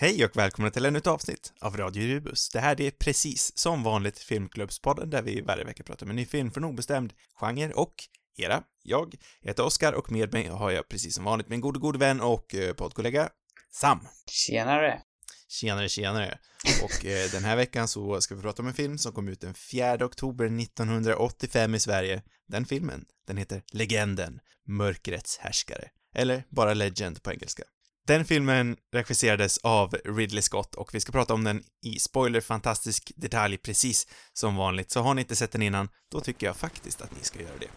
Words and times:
Hej 0.00 0.24
och 0.24 0.36
välkomna 0.36 0.70
till 0.70 0.84
ännu 0.84 0.98
ett 0.98 1.06
avsnitt 1.06 1.52
av 1.60 1.76
Radio 1.76 2.06
Rubus. 2.06 2.48
Det 2.48 2.60
här 2.60 2.80
är 2.80 2.90
precis 2.90 3.58
som 3.58 3.82
vanligt 3.82 4.18
Filmklubbspodden 4.18 5.10
där 5.10 5.22
vi 5.22 5.40
varje 5.40 5.64
vecka 5.64 5.82
pratar 5.82 6.06
om 6.06 6.10
en 6.10 6.16
ny 6.16 6.26
film 6.26 6.50
från 6.50 6.64
obestämd 6.64 7.12
genre 7.34 7.72
och 7.72 7.94
era. 8.36 8.62
Jag 8.82 9.14
heter 9.42 9.64
Oskar 9.64 9.92
och 9.92 10.12
med 10.12 10.32
mig 10.32 10.48
har 10.48 10.70
jag 10.70 10.88
precis 10.88 11.14
som 11.14 11.24
vanligt 11.24 11.48
min 11.48 11.60
gode, 11.60 11.78
gode 11.78 11.98
vän 11.98 12.20
och 12.20 12.54
eh, 12.54 12.74
poddkollega 12.74 13.28
Sam. 13.70 14.06
Tjenare! 14.30 15.02
Tjenare, 15.48 15.88
tjenare. 15.88 16.38
Och 16.82 17.06
eh, 17.06 17.30
den 17.30 17.44
här 17.44 17.56
veckan 17.56 17.88
så 17.88 18.20
ska 18.20 18.34
vi 18.34 18.42
prata 18.42 18.62
om 18.62 18.68
en 18.68 18.74
film 18.74 18.98
som 18.98 19.12
kom 19.12 19.28
ut 19.28 19.40
den 19.40 19.54
4 19.54 20.04
oktober 20.04 20.60
1985 20.60 21.74
i 21.74 21.80
Sverige. 21.80 22.22
Den 22.48 22.64
filmen, 22.64 23.04
den 23.26 23.36
heter 23.36 23.62
Legenden, 23.72 24.40
Mörkrets 24.66 25.38
härskare. 25.38 25.88
Eller 26.14 26.44
bara 26.48 26.74
Legend 26.74 27.22
på 27.22 27.32
engelska. 27.32 27.62
Den 28.10 28.24
filmen 28.24 28.76
regisserades 28.92 29.58
av 29.58 29.96
Ridley 30.04 30.42
Scott 30.42 30.74
och 30.74 30.94
vi 30.94 31.00
ska 31.00 31.12
prata 31.12 31.34
om 31.34 31.44
den 31.44 31.62
i 31.84 31.98
spoiler-fantastisk 31.98 33.12
detalj 33.16 33.58
precis 33.58 34.06
som 34.32 34.56
vanligt. 34.56 34.90
Så 34.90 35.00
har 35.00 35.14
ni 35.14 35.20
inte 35.20 35.36
sett 35.36 35.52
den 35.52 35.62
innan, 35.62 35.88
då 36.12 36.20
tycker 36.20 36.46
jag 36.46 36.56
faktiskt 36.56 37.00
att 37.02 37.16
ni 37.16 37.24
ska 37.24 37.40
göra 37.40 37.58
det. 37.60 37.68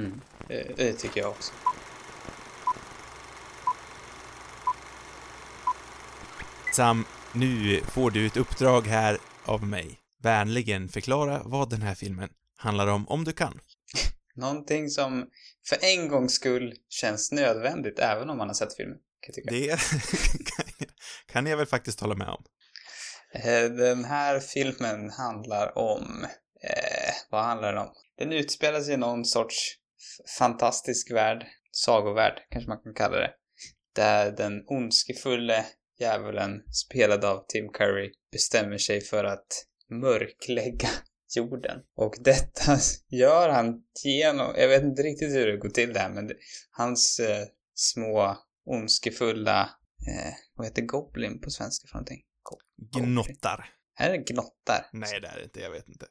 Mm. 0.00 0.20
Det, 0.48 0.76
det 0.76 0.92
tycker 0.92 1.20
jag 1.20 1.30
också. 1.30 1.52
Sam, 6.74 7.04
nu 7.32 7.80
får 7.80 8.10
du 8.10 8.26
ett 8.26 8.36
uppdrag 8.36 8.86
här 8.86 9.18
av 9.44 9.66
mig. 9.66 9.98
Vänligen 10.22 10.88
förklara 10.88 11.42
vad 11.44 11.70
den 11.70 11.82
här 11.82 11.94
filmen 11.94 12.28
handlar 12.56 12.86
om, 12.86 13.08
om 13.08 13.24
du 13.24 13.32
kan. 13.32 13.60
Någonting 14.34 14.90
som 14.90 15.26
för 15.68 15.78
en 15.80 16.08
gångs 16.08 16.32
skull 16.32 16.74
känns 16.88 17.32
nödvändigt 17.32 17.98
även 17.98 18.30
om 18.30 18.38
man 18.38 18.48
har 18.48 18.54
sett 18.54 18.76
filmen. 18.76 18.98
Kan 19.26 19.34
jag 19.34 19.34
tycka. 19.34 19.50
Det 19.50 20.86
kan 21.32 21.46
jag 21.46 21.56
väl 21.56 21.66
faktiskt 21.66 22.00
hålla 22.00 22.14
med 22.14 22.28
om. 22.28 22.44
Eh, 23.34 23.70
Den 23.70 24.04
här 24.04 24.40
filmen 24.40 25.10
handlar 25.10 25.78
om... 25.78 26.26
Eh, 26.62 27.14
vad 27.30 27.44
handlar 27.44 27.72
den 27.72 27.82
om? 27.82 27.92
Den 28.18 28.32
utspelar 28.32 28.80
sig 28.80 28.94
i 28.94 28.96
någon 28.96 29.24
sorts 29.24 29.76
fantastisk 30.38 31.12
värld, 31.12 31.46
sagovärld 31.72 32.40
kanske 32.50 32.68
man 32.68 32.82
kan 32.82 32.94
kalla 32.94 33.16
det. 33.16 33.30
Där 33.94 34.30
den 34.30 34.64
ondskefulle 34.66 35.64
djävulen, 36.00 36.62
spelad 36.72 37.24
av 37.24 37.44
Tim 37.48 37.68
Curry, 37.68 38.12
bestämmer 38.32 38.78
sig 38.78 39.00
för 39.00 39.24
att 39.24 39.66
mörklägga 39.90 40.88
jorden. 41.36 41.78
Och 41.96 42.14
detta 42.20 42.78
gör 43.08 43.48
han 43.48 43.82
genom, 44.04 44.54
jag 44.56 44.68
vet 44.68 44.82
inte 44.82 45.02
riktigt 45.02 45.34
hur 45.34 45.46
det 45.46 45.56
går 45.56 45.68
till 45.68 45.92
det 45.92 46.00
här, 46.00 46.10
men 46.10 46.30
hans 46.70 47.20
eh, 47.20 47.46
små 47.74 48.36
ondskefulla, 48.66 49.60
eh, 50.08 50.32
vad 50.54 50.66
heter 50.66 50.82
Goblin 50.82 51.40
på 51.40 51.50
svenska 51.50 51.88
för 51.88 51.94
någonting? 51.94 52.22
Go- 52.42 53.00
Gnottar. 53.00 53.70
Är 53.98 54.10
det 54.10 54.18
gnottar? 54.18 54.86
Nej, 54.92 55.20
det 55.20 55.28
är 55.28 55.36
det 55.36 55.44
inte, 55.44 55.60
jag 55.60 55.70
vet 55.70 55.88
inte. 55.88 56.06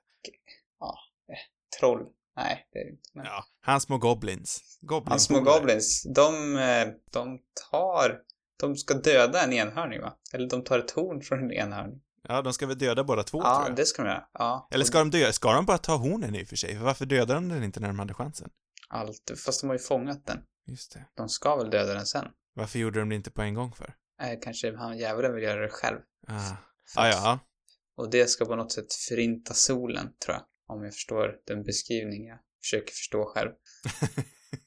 Troll? 1.80 2.06
Nej, 2.36 2.68
det 2.72 2.80
är 2.80 2.84
det 2.86 2.92
inte. 2.92 3.10
Men 3.14 3.26
Ja, 3.26 3.44
hans 3.62 3.84
små 3.84 3.98
goblins. 3.98 4.78
Goblin 4.82 5.10
Hans 5.12 5.24
små 5.24 5.40
goblins, 5.40 6.04
de, 6.16 6.56
eh, 6.58 6.88
de 7.12 7.40
tar, 7.72 8.20
de 8.60 8.76
ska 8.76 8.94
döda 8.94 9.44
en 9.44 9.54
enhörning 9.54 10.02
va? 10.02 10.18
Eller 10.34 10.50
de 10.50 10.64
tar 10.64 10.80
ett 10.80 10.92
horn 10.92 11.22
från 11.22 11.40
en 11.40 11.52
enhörning. 11.52 12.02
Ja, 12.28 12.42
de 12.42 12.54
ska 12.54 12.66
väl 12.68 12.78
döda 12.78 13.04
båda 13.04 13.24
två, 13.24 13.42
tror 13.42 13.54
Ja, 13.54 13.66
jag. 13.68 13.76
det 13.76 13.86
ska 13.86 14.02
de 14.04 14.08
göra. 14.10 14.28
Ja. 14.34 14.68
Eller 14.72 14.86
ska 14.86 15.00
de 15.00 15.12
döda? 15.12 15.34
Ska 15.34 15.54
de 15.54 15.66
bara 15.66 15.78
ta 15.78 15.96
hornen 15.96 16.36
i 16.36 16.44
och 16.44 16.48
för 16.48 16.56
sig? 16.56 16.76
För 16.78 16.84
varför 16.84 17.06
dödade 17.06 17.34
de 17.34 17.50
den 17.50 17.64
inte 17.64 17.80
när 17.80 17.88
de 17.88 18.00
hade 18.00 18.14
chansen? 18.14 18.50
Allt, 18.90 19.32
fast 19.46 19.62
de 19.62 19.68
har 19.68 19.76
ju 19.76 19.80
fångat 19.80 20.26
den. 20.26 20.40
Just 20.68 20.94
det. 20.94 21.06
De 21.16 21.30
ska 21.30 21.56
väl 21.56 21.70
döda 21.70 21.94
den 21.94 22.06
sen? 22.06 22.26
Varför 22.56 22.80
gjorde 22.80 23.00
de 23.00 23.10
det 23.10 23.16
inte 23.16 23.32
på 23.32 23.42
en 23.42 23.54
gång 23.54 23.72
för? 23.72 23.94
Eh, 24.22 24.40
kanske 24.42 24.76
han 24.76 24.98
djävulen 24.98 25.36
vill 25.36 25.44
göra 25.44 25.62
det 25.62 25.70
själv. 25.70 26.00
Ah, 26.28 26.52
ah 26.96 27.08
ja. 27.08 27.40
Och 27.98 28.10
det 28.10 28.28
ska 28.30 28.46
på 28.46 28.56
något 28.56 28.72
sätt 28.72 28.94
förinta 28.94 29.54
solen, 29.54 30.10
tror 30.26 30.36
jag. 30.36 30.46
Om 30.68 30.84
jag 30.84 30.94
förstår 30.94 31.36
den 31.48 31.64
beskrivning 31.64 32.28
jag 32.28 32.40
försöker 32.64 32.92
förstå 32.92 33.26
själv. 33.26 33.52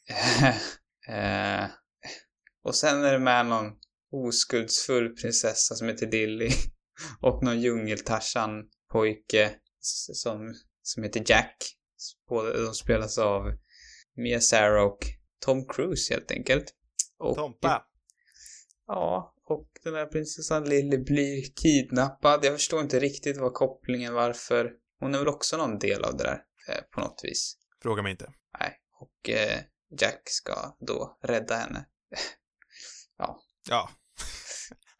eh, 1.08 1.64
och 2.64 2.74
sen 2.74 3.04
är 3.04 3.12
det 3.12 3.18
med 3.18 3.46
någon 3.46 3.72
oskuldsfull 4.12 5.16
prinsessa 5.16 5.74
som 5.74 5.88
heter 5.88 6.06
Dilly. 6.06 6.50
Och 7.20 7.42
någon 7.44 7.60
djungeltarsan-pojke 7.60 9.44
s- 9.80 10.20
som, 10.22 10.54
som 10.82 11.02
heter 11.02 11.22
Jack. 11.26 11.56
Båda 12.28 12.52
de 12.52 12.74
spelas 12.74 13.18
av 13.18 13.52
Mia 14.16 14.40
Sarah 14.40 14.84
och 14.84 14.98
Tom 15.44 15.66
Cruise 15.68 16.14
helt 16.14 16.30
enkelt. 16.30 16.74
Och, 17.18 17.36
Tompa. 17.36 17.82
Ja, 18.86 19.34
och 19.44 19.68
den 19.84 19.94
här 19.94 20.06
prinsessan 20.06 20.64
Lily 20.64 20.98
blir 20.98 21.42
kidnappad. 21.62 22.44
Jag 22.44 22.54
förstår 22.54 22.80
inte 22.80 22.98
riktigt 23.00 23.36
vad 23.36 23.54
kopplingen 23.54 24.14
varför. 24.14 24.70
Hon 25.00 25.14
är 25.14 25.18
väl 25.18 25.28
också 25.28 25.56
någon 25.56 25.78
del 25.78 26.04
av 26.04 26.16
det 26.16 26.24
där 26.24 26.42
eh, 26.68 26.82
på 26.94 27.00
något 27.00 27.20
vis. 27.24 27.56
Fråga 27.82 28.02
mig 28.02 28.10
inte. 28.12 28.32
Nej, 28.60 28.72
och 29.00 29.30
eh, 29.30 29.58
Jack 30.00 30.22
ska 30.24 30.76
då 30.80 31.18
rädda 31.22 31.54
henne. 31.56 31.86
Ja. 33.20 33.40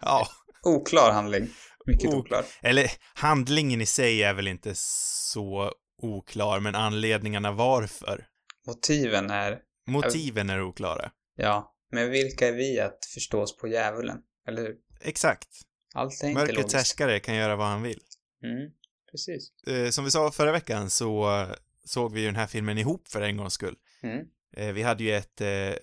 ja. 0.01 0.27
Oklar 0.63 1.13
handling. 1.13 1.49
Mycket 1.87 2.09
Ok- 2.09 2.15
oklar. 2.15 2.45
Eller, 2.63 2.91
handlingen 3.15 3.81
i 3.81 3.87
sig 3.87 4.23
är 4.23 4.35
väl 4.35 4.49
inte 4.49 4.73
så 4.75 5.73
oklar, 6.03 6.61
men 6.61 6.75
anledningarna 6.75 7.53
varför. 7.53 8.27
Motiven 8.67 9.31
är, 9.31 9.59
Motiven 9.87 10.51
är 10.51 10.63
oklara. 10.63 11.11
ja, 11.37 11.75
men 11.91 12.11
vilka 12.11 12.49
är 12.49 12.53
vi 12.53 12.81
att 12.81 13.05
förstås 13.15 13.57
på 13.57 13.69
djävulen? 13.69 14.19
Eller 14.49 14.63
hur? 14.63 14.77
Exakt. 15.01 15.49
Allt 15.95 16.23
är 16.23 16.29
inte 16.29 16.41
Mörkrets 16.41 16.57
logiskt. 16.57 16.75
härskare 16.77 17.21
kan 17.21 17.35
göra 17.35 17.57
vad 17.57 17.67
han 17.67 17.83
vill. 17.83 18.01
Mm, 18.45 18.71
precis. 19.11 19.67
Eh, 19.67 19.91
som 19.91 20.05
vi 20.05 20.11
sa 20.11 20.31
förra 20.31 20.53
veckan 20.53 20.91
så 20.91 21.41
eh, 21.41 21.49
såg 21.85 22.13
vi 22.13 22.21
ju 22.21 22.27
den 22.27 22.37
här 22.37 22.47
filmen 22.47 22.79
ihop 22.79 23.09
för 23.09 23.21
en 23.23 23.37
gångs 23.37 23.53
skull. 23.55 23.77
Mm. 24.03 24.27
Eh, 24.57 24.73
vi 24.73 24.83
hade 24.83 25.05
ju 25.05 25.13
ett 25.15 25.41
eh, 25.41 25.49
eh, 25.49 25.77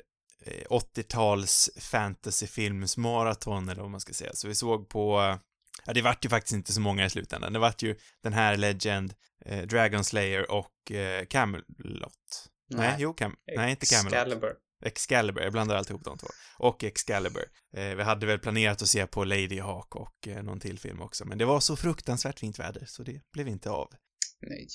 80-tals 0.70 1.70
fantasyfilmsmaraton 1.80 3.70
eller 3.70 3.82
vad 3.82 3.92
man 3.92 4.00
ska 4.00 4.14
säga. 4.14 4.32
Så 4.34 4.48
vi 4.48 4.56
såg 4.56 4.90
på, 4.90 5.20
eh, 5.22 5.38
ja 5.86 5.94
det 5.94 6.02
vart 6.02 6.26
ju 6.26 6.30
faktiskt 6.30 6.54
inte 6.54 6.74
så 6.74 6.82
många 6.82 7.06
i 7.06 7.10
slutändan. 7.10 7.54
Det 7.54 7.60
vart 7.60 7.82
ju 7.82 7.96
den 8.24 8.34
här 8.34 8.58
Legend, 8.58 9.14
eh, 9.46 9.62
Dragon 9.62 10.04
Slayer 10.04 10.52
och 10.52 10.92
eh, 10.92 11.26
Camelot. 11.26 12.50
Nej, 12.70 12.96
jo, 13.00 13.14
Cam 13.14 13.36
nej 13.56 13.72
inte 13.72 13.86
Camelot. 13.86 14.14
Excalibur. 14.14 14.54
Excalibur, 14.86 15.42
jag 15.42 15.52
blandar 15.52 15.76
alltid 15.76 15.92
ihop 15.92 16.04
de 16.04 16.18
två. 16.18 16.28
Och 16.58 16.84
Excalibur. 16.84 17.46
Eh, 17.74 17.96
vi 17.96 18.04
hade 18.04 18.26
väl 18.26 18.40
planerat 18.40 18.82
att 18.82 18.88
se 18.88 19.08
på 19.08 19.24
Lady 19.24 19.60
Hawk 19.60 19.96
och 19.96 20.28
eh, 20.28 20.44
någon 20.44 20.60
till 20.60 20.80
film 20.80 21.02
också, 21.02 21.26
men 21.26 21.38
det 21.38 21.46
var 21.46 21.60
så 21.60 21.76
fruktansvärt 21.76 22.40
fint 22.40 22.60
väder 22.60 22.86
så 22.88 23.04
det 23.04 23.22
blev 23.32 23.48
inte 23.48 23.70
av. 23.70 23.94
Nej. 24.42 24.68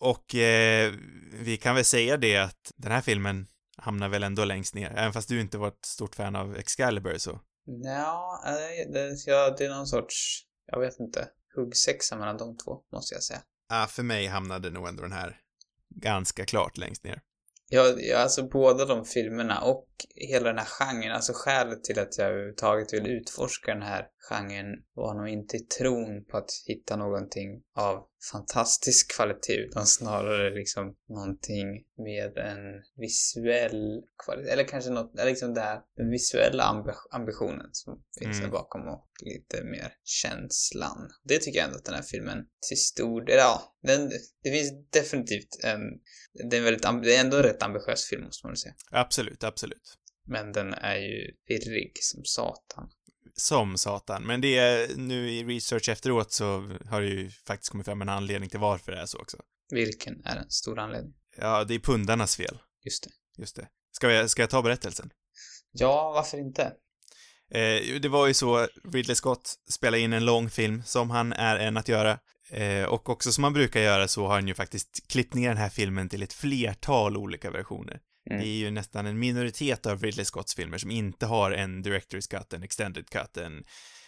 Och 0.00 0.34
eh, 0.34 0.92
vi 1.32 1.56
kan 1.56 1.74
väl 1.74 1.84
säga 1.84 2.16
det 2.16 2.36
att 2.36 2.72
den 2.76 2.92
här 2.92 3.00
filmen 3.00 3.46
hamnar 3.76 4.08
väl 4.08 4.22
ändå 4.22 4.44
längst 4.44 4.74
ner, 4.74 4.90
även 4.90 5.12
fast 5.12 5.28
du 5.28 5.40
inte 5.40 5.58
var 5.58 5.68
ett 5.68 5.84
stort 5.84 6.14
fan 6.14 6.36
av 6.36 6.56
Excalibur 6.56 7.18
så. 7.18 7.40
Ja, 7.84 8.42
det, 8.92 9.16
ja, 9.26 9.54
det 9.58 9.64
är 9.64 9.70
någon 9.70 9.86
sorts, 9.86 10.44
jag 10.66 10.80
vet 10.80 11.00
inte, 11.00 11.28
huggsexa 11.54 12.16
mellan 12.16 12.36
de 12.36 12.56
två, 12.56 12.82
måste 12.92 13.14
jag 13.14 13.22
säga. 13.22 13.42
Ja, 13.68 13.86
för 13.90 14.02
mig 14.02 14.26
hamnade 14.26 14.70
nog 14.70 14.88
ändå 14.88 15.02
den 15.02 15.12
här 15.12 15.40
ganska 15.94 16.44
klart 16.44 16.76
längst 16.76 17.04
ner. 17.04 17.22
Ja, 17.70 17.94
ja, 17.98 18.18
alltså 18.18 18.42
båda 18.42 18.84
de 18.84 19.04
filmerna 19.04 19.60
och 19.60 19.88
hela 20.14 20.48
den 20.48 20.58
här 20.58 20.66
genren, 20.66 21.12
alltså 21.12 21.32
skälet 21.34 21.84
till 21.84 21.98
att 21.98 22.18
jag 22.18 22.26
överhuvudtaget 22.26 22.92
vill 22.92 23.06
utforska 23.06 23.74
den 23.74 23.82
här 23.82 24.06
genren 24.30 24.66
var 24.94 25.14
nog 25.14 25.28
inte 25.28 25.56
i 25.56 25.60
tron 25.60 26.24
på 26.24 26.36
att 26.36 26.50
hitta 26.66 26.96
någonting 26.96 27.62
av 27.74 28.06
fantastisk 28.32 29.14
kvalitet 29.16 29.56
utan 29.56 29.86
snarare 29.86 30.54
liksom 30.54 30.96
någonting 31.08 31.66
med 32.06 32.38
en 32.38 32.82
visuell 32.96 34.02
kvalitet, 34.24 34.50
eller 34.50 34.64
kanske 34.64 34.90
något, 34.90 35.14
eller 35.18 35.30
liksom 35.30 35.54
det 35.54 35.60
här, 35.60 35.80
den 35.96 36.10
visuella 36.10 36.64
ambi- 36.64 37.08
ambitionen 37.10 37.68
som 37.72 38.02
finns 38.18 38.36
Mm. 38.38 38.50
där 38.50 38.58
bakom 38.58 38.88
och 38.88 39.08
lite 39.22 39.64
mer 39.64 39.92
känslan. 40.04 41.10
Det 41.24 41.38
tycker 41.38 41.58
jag 41.58 41.66
ändå 41.66 41.78
att 41.78 41.84
den 41.84 41.94
här 41.94 42.02
filmen 42.02 42.38
till 42.68 42.80
stor 42.82 43.24
del, 43.24 43.36
ja, 43.36 43.76
den, 43.82 44.10
det 44.42 44.50
finns 44.50 44.72
definitivt 44.90 45.64
en 45.64 45.80
det 46.48 46.56
är, 46.56 46.58
en 46.58 46.64
väldigt, 46.64 47.02
det 47.04 47.16
är 47.16 47.20
ändå 47.20 47.36
en 47.36 47.42
rätt 47.42 47.62
ambitiös 47.62 48.04
film 48.04 48.24
måste 48.24 48.46
man 48.46 48.50
väl 48.50 48.56
säga. 48.56 48.74
Absolut, 48.90 49.44
absolut. 49.44 49.98
Men 50.26 50.52
den 50.52 50.74
är 50.74 50.96
ju 50.96 51.34
virrig 51.48 51.92
som 52.00 52.24
satan. 52.24 52.90
Som 53.40 53.78
satan. 53.78 54.22
Men 54.26 54.40
det 54.40 54.58
är, 54.58 54.96
nu 54.96 55.30
i 55.30 55.44
research 55.44 55.88
efteråt 55.88 56.32
så 56.32 56.44
har 56.86 57.00
det 57.00 57.08
ju 57.08 57.30
faktiskt 57.30 57.70
kommit 57.70 57.84
fram 57.84 58.02
en 58.02 58.08
anledning 58.08 58.50
till 58.50 58.60
varför 58.60 58.92
det 58.92 58.98
är 58.98 59.06
så 59.06 59.18
också. 59.18 59.36
Vilken 59.70 60.26
är 60.26 60.36
en 60.36 60.50
stor 60.50 60.78
anledning? 60.78 61.14
Ja, 61.36 61.64
det 61.64 61.74
är 61.74 61.78
pundarnas 61.78 62.36
fel. 62.36 62.58
Just 62.84 63.04
det. 63.04 63.10
Just 63.38 63.56
det. 63.56 63.68
Ska 63.92 64.10
jag, 64.10 64.30
ska 64.30 64.42
jag 64.42 64.50
ta 64.50 64.62
berättelsen? 64.62 65.10
Ja, 65.72 66.12
varför 66.14 66.38
inte? 66.38 66.62
Eh, 67.50 68.00
det 68.00 68.08
var 68.08 68.26
ju 68.26 68.34
så, 68.34 68.68
Ridley 68.92 69.14
Scott 69.14 69.54
spelade 69.70 70.00
in 70.00 70.12
en 70.12 70.24
lång 70.24 70.50
film, 70.50 70.82
som 70.86 71.10
han 71.10 71.32
är 71.32 71.56
en 71.56 71.76
att 71.76 71.88
göra. 71.88 72.18
Eh, 72.50 72.84
och 72.84 73.08
också 73.08 73.32
som 73.32 73.44
han 73.44 73.52
brukar 73.52 73.80
göra 73.80 74.08
så 74.08 74.26
har 74.26 74.34
han 74.34 74.48
ju 74.48 74.54
faktiskt 74.54 75.08
klippt 75.08 75.34
ner 75.34 75.48
den 75.48 75.56
här 75.56 75.68
filmen 75.68 76.08
till 76.08 76.22
ett 76.22 76.32
flertal 76.32 77.16
olika 77.16 77.50
versioner. 77.50 78.00
Mm. 78.30 78.42
Det 78.42 78.48
är 78.48 78.58
ju 78.58 78.70
nästan 78.70 79.06
en 79.06 79.18
minoritet 79.18 79.86
av 79.86 80.02
Ridley 80.02 80.24
Scotts 80.24 80.54
filmer 80.54 80.78
som 80.78 80.90
inte 80.90 81.26
har 81.26 81.50
en 81.50 81.84
Director's 81.84 82.30
Cut, 82.30 82.52
en 82.52 82.62
Extended 82.62 83.10
Cut, 83.10 83.36
en 83.36 83.64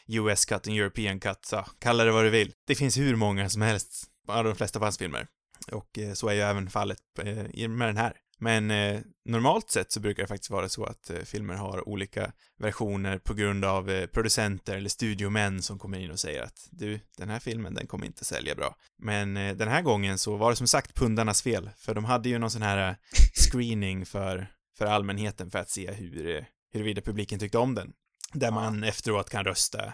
US 0.07 0.45
cut, 0.45 0.67
en 0.67 0.75
European 0.75 1.21
cut, 1.21 1.45
så 1.45 1.65
kalla 1.79 2.05
det 2.05 2.13
vad 2.13 2.25
du 2.25 2.31
vill. 2.31 2.53
Det 2.67 2.75
finns 2.75 2.99
hur 2.99 3.17
många 3.17 3.49
som 3.49 3.63
helst 3.63 4.05
av 4.29 4.45
de 4.45 4.55
flesta 4.55 4.79
av 4.79 4.83
hans 4.83 4.99
filmer. 4.99 5.27
Och 5.73 5.99
eh, 5.99 6.13
så 6.13 6.29
är 6.29 6.35
ju 6.35 6.41
även 6.41 6.71
fallet 6.71 6.99
eh, 7.23 7.69
med 7.69 7.89
den 7.89 7.97
här. 7.97 8.13
Men 8.43 8.71
eh, 8.71 9.01
normalt 9.25 9.71
sett 9.71 9.93
så 9.93 10.01
brukar 10.01 10.23
det 10.23 10.27
faktiskt 10.27 10.51
vara 10.51 10.69
så 10.69 10.85
att 10.85 11.11
eh, 11.11 11.19
filmer 11.19 11.55
har 11.55 11.89
olika 11.89 12.33
versioner 12.59 13.19
på 13.19 13.35
grund 13.35 13.65
av 13.65 13.91
eh, 13.91 14.07
producenter 14.07 14.77
eller 14.77 14.89
studiomän 14.89 15.63
som 15.63 15.79
kommer 15.79 15.99
in 15.99 16.11
och 16.11 16.21
säger 16.21 16.43
att 16.43 16.69
du, 16.71 17.01
den 17.17 17.29
här 17.29 17.39
filmen, 17.39 17.75
den 17.75 17.87
kommer 17.87 18.07
inte 18.07 18.25
sälja 18.25 18.55
bra. 18.55 18.77
Men 18.99 19.37
eh, 19.37 19.57
den 19.57 19.69
här 19.69 19.83
gången 19.83 20.19
så 20.19 20.37
var 20.37 20.51
det 20.51 20.57
som 20.57 20.67
sagt 20.67 20.95
pundarnas 20.95 21.43
fel, 21.43 21.71
för 21.77 21.95
de 21.95 22.05
hade 22.05 22.29
ju 22.29 22.39
någon 22.39 22.51
sån 22.51 22.63
här 22.63 22.89
eh, 22.89 22.97
screening 23.51 24.07
för, 24.07 24.47
för 24.79 24.87
allmänheten 24.87 25.51
för 25.51 25.59
att 25.59 25.71
se 25.71 25.93
hur, 25.93 26.37
eh, 26.37 26.45
huruvida 26.73 27.03
publiken 27.03 27.39
tyckte 27.39 27.59
om 27.59 27.75
den. 27.75 27.93
Där 28.33 28.51
man 28.51 28.85
efteråt 28.85 29.31
kan 29.31 29.45
rösta. 29.45 29.93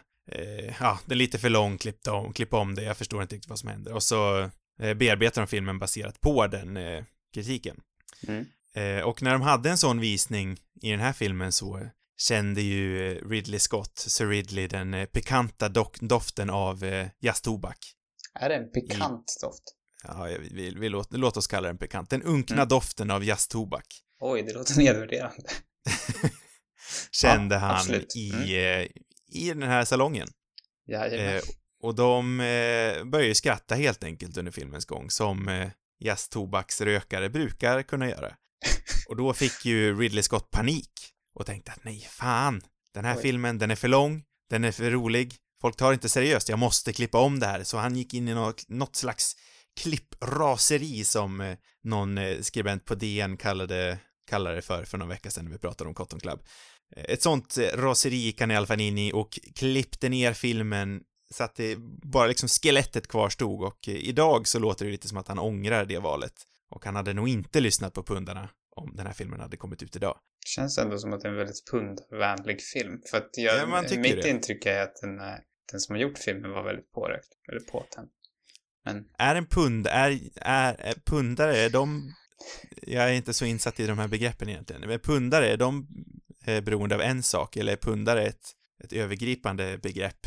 Ja, 0.80 0.98
det 1.06 1.14
är 1.14 1.16
lite 1.16 1.38
för 1.38 1.50
lång, 1.50 1.78
klippa 1.78 2.12
om, 2.12 2.32
klippa 2.32 2.58
om 2.58 2.74
det, 2.74 2.82
jag 2.82 2.96
förstår 2.96 3.22
inte 3.22 3.34
riktigt 3.34 3.50
vad 3.50 3.58
som 3.58 3.68
händer. 3.68 3.92
Och 3.92 4.02
så 4.02 4.50
bearbetar 4.78 5.42
de 5.42 5.46
filmen 5.46 5.78
baserat 5.78 6.20
på 6.20 6.46
den 6.46 6.78
kritiken. 7.34 7.80
Mm. 8.28 8.46
Eh, 8.74 9.04
och 9.04 9.22
när 9.22 9.32
de 9.32 9.42
hade 9.42 9.70
en 9.70 9.78
sån 9.78 10.00
visning 10.00 10.58
i 10.82 10.90
den 10.90 11.00
här 11.00 11.12
filmen 11.12 11.52
så 11.52 11.88
kände 12.18 12.62
ju 12.62 13.12
eh, 13.12 13.28
Ridley 13.28 13.60
Scott, 13.60 13.98
Sir 13.98 14.26
Ridley, 14.26 14.66
den 14.68 14.94
eh, 14.94 15.06
pikanta 15.06 15.68
dok- 15.68 15.98
doften 16.00 16.50
av 16.50 16.84
eh, 16.84 17.08
jazztobak. 17.20 17.78
Är 18.40 18.48
det 18.48 18.54
en 18.56 18.70
pikant 18.70 19.38
doft? 19.42 19.62
Ja, 20.04 20.24
vi, 20.24 20.48
vi, 20.52 20.74
vi 20.74 20.88
låt, 20.88 21.08
låt 21.12 21.36
oss 21.36 21.46
kalla 21.46 21.66
den 21.68 21.78
pikant. 21.78 22.10
Den 22.10 22.22
unkna 22.22 22.56
Mm. 22.56 22.68
doften 22.68 23.10
av 23.10 23.24
jazztobak 23.24 23.86
Oj, 24.20 24.42
det 24.42 24.52
låter 24.52 24.78
nedvärderande. 24.78 25.48
kände 27.10 27.54
Ja, 27.54 27.58
han 27.60 27.76
absolut. 27.76 28.16
i, 28.16 28.30
Mm. 28.56 28.88
i 29.32 29.48
den 29.48 29.62
här 29.62 29.84
salongen. 29.84 30.28
Jajamän. 30.88 31.34
Eh, 31.36 31.40
och 31.82 31.94
de 31.94 32.40
eh, 32.40 33.04
började 33.04 33.26
ju 33.28 33.34
skratta 33.34 33.74
helt 33.74 34.04
enkelt 34.04 34.36
under 34.36 34.52
filmens 34.52 34.84
gång, 34.84 35.10
som 35.10 35.48
eh, 35.48 35.68
jazztobaksrökare 36.00 37.30
brukar 37.30 37.82
kunna 37.82 38.08
göra. 38.08 38.34
Och 39.08 39.16
då 39.16 39.32
fick 39.34 39.64
ju 39.64 40.00
Ridley 40.00 40.22
Scott 40.22 40.50
panik 40.50 40.90
och 41.34 41.46
tänkte 41.46 41.72
att 41.72 41.84
nej, 41.84 42.08
fan, 42.10 42.62
den 42.94 43.04
här 43.04 43.16
Oj. 43.16 43.22
filmen, 43.22 43.58
den 43.58 43.70
är 43.70 43.76
för 43.76 43.88
lång, 43.88 44.24
den 44.50 44.64
är 44.64 44.72
för 44.72 44.90
rolig, 44.90 45.34
folk 45.60 45.76
tar 45.76 45.92
inte 45.92 46.08
seriöst, 46.08 46.48
jag 46.48 46.58
måste 46.58 46.92
klippa 46.92 47.18
om 47.18 47.40
det 47.40 47.46
här. 47.46 47.64
Så 47.64 47.78
han 47.78 47.96
gick 47.96 48.14
in 48.14 48.28
i 48.28 48.34
något, 48.34 48.68
något 48.68 48.96
slags 48.96 49.36
klippraseri 49.80 51.04
som 51.04 51.40
eh, 51.40 51.56
någon 51.84 52.18
eh, 52.18 52.40
skribent 52.40 52.84
på 52.84 52.94
DN 52.94 53.36
kallade, 53.36 53.98
kallade 54.30 54.56
det 54.56 54.62
för, 54.62 54.84
för 54.84 54.98
någon 54.98 55.08
vecka 55.08 55.30
sedan 55.30 55.44
när 55.44 55.52
vi 55.52 55.58
pratade 55.58 55.88
om 55.88 55.94
Cotton 55.94 56.20
Club. 56.20 56.40
Eh, 56.96 57.04
Ett 57.08 57.22
sånt 57.22 57.58
raseri 57.74 58.16
gick 58.16 58.40
han 58.40 58.50
i 58.50 58.56
alla 58.56 58.66
fall 58.66 58.80
in 58.80 58.98
i 58.98 59.12
och 59.12 59.38
klippte 59.54 60.08
ner 60.08 60.32
filmen 60.32 61.00
så 61.30 61.44
att 61.44 61.54
det 61.54 61.76
bara 62.02 62.26
liksom 62.26 62.48
skelettet 62.48 63.08
kvarstod 63.08 63.64
och 63.64 63.88
eh, 63.88 63.94
idag 63.94 64.48
så 64.48 64.58
låter 64.58 64.84
det 64.84 64.90
lite 64.90 65.08
som 65.08 65.18
att 65.18 65.28
han 65.28 65.38
ångrar 65.38 65.84
det 65.84 65.98
valet. 65.98 66.34
Och 66.70 66.84
han 66.84 66.96
hade 66.96 67.14
nog 67.14 67.28
inte 67.28 67.60
lyssnat 67.60 67.94
på 67.94 68.02
pundarna 68.02 68.48
om 68.76 68.96
den 68.96 69.06
här 69.06 69.12
filmen 69.12 69.40
hade 69.40 69.56
kommit 69.56 69.82
ut 69.82 69.96
idag. 69.96 70.18
Känns 70.46 70.78
ändå 70.78 70.98
som 70.98 71.12
att 71.12 71.20
det 71.20 71.28
är 71.28 71.32
en 71.32 71.38
väldigt 71.38 71.70
pundvänlig 71.70 72.62
film. 72.62 73.00
För 73.10 73.18
att 73.18 73.30
jag, 73.32 73.58
Ja, 73.58 73.82
mitt 73.82 74.22
det. 74.22 74.28
intryck 74.28 74.66
är 74.66 74.82
att 74.82 74.96
den, 75.02 75.20
eh, 75.20 75.34
den 75.70 75.80
som 75.80 75.94
har 75.94 76.02
gjort 76.02 76.18
filmen 76.18 76.50
var 76.50 76.62
väldigt 76.62 76.92
pårökt. 76.92 77.28
Eller 77.48 77.60
påtänd. 77.60 78.08
Men 78.84 79.04
Är 79.18 79.34
en 79.34 79.46
pund, 79.46 79.86
är, 79.86 80.20
är, 80.36 80.74
är 80.80 80.94
pundare, 81.06 81.56
är 81.58 81.70
de, 81.70 82.12
jag 82.82 83.04
är 83.10 83.12
inte 83.12 83.34
så 83.34 83.44
insatt 83.44 83.80
i 83.80 83.86
de 83.86 83.98
här 83.98 84.08
begreppen 84.08 84.48
egentligen, 84.48 84.88
men 84.88 85.00
pundare, 85.00 85.48
är 85.52 85.56
de 85.56 85.86
eh, 86.44 86.60
beroende 86.60 86.94
av 86.94 87.00
en 87.00 87.22
sak 87.22 87.56
eller 87.56 87.72
är 87.72 87.76
pundare 87.76 88.26
ett, 88.26 88.42
ett 88.84 88.92
övergripande 88.92 89.78
begrepp 89.78 90.26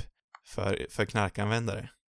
för, 0.49 0.87
för 0.89 1.05
knarkanvändare? 1.05 1.89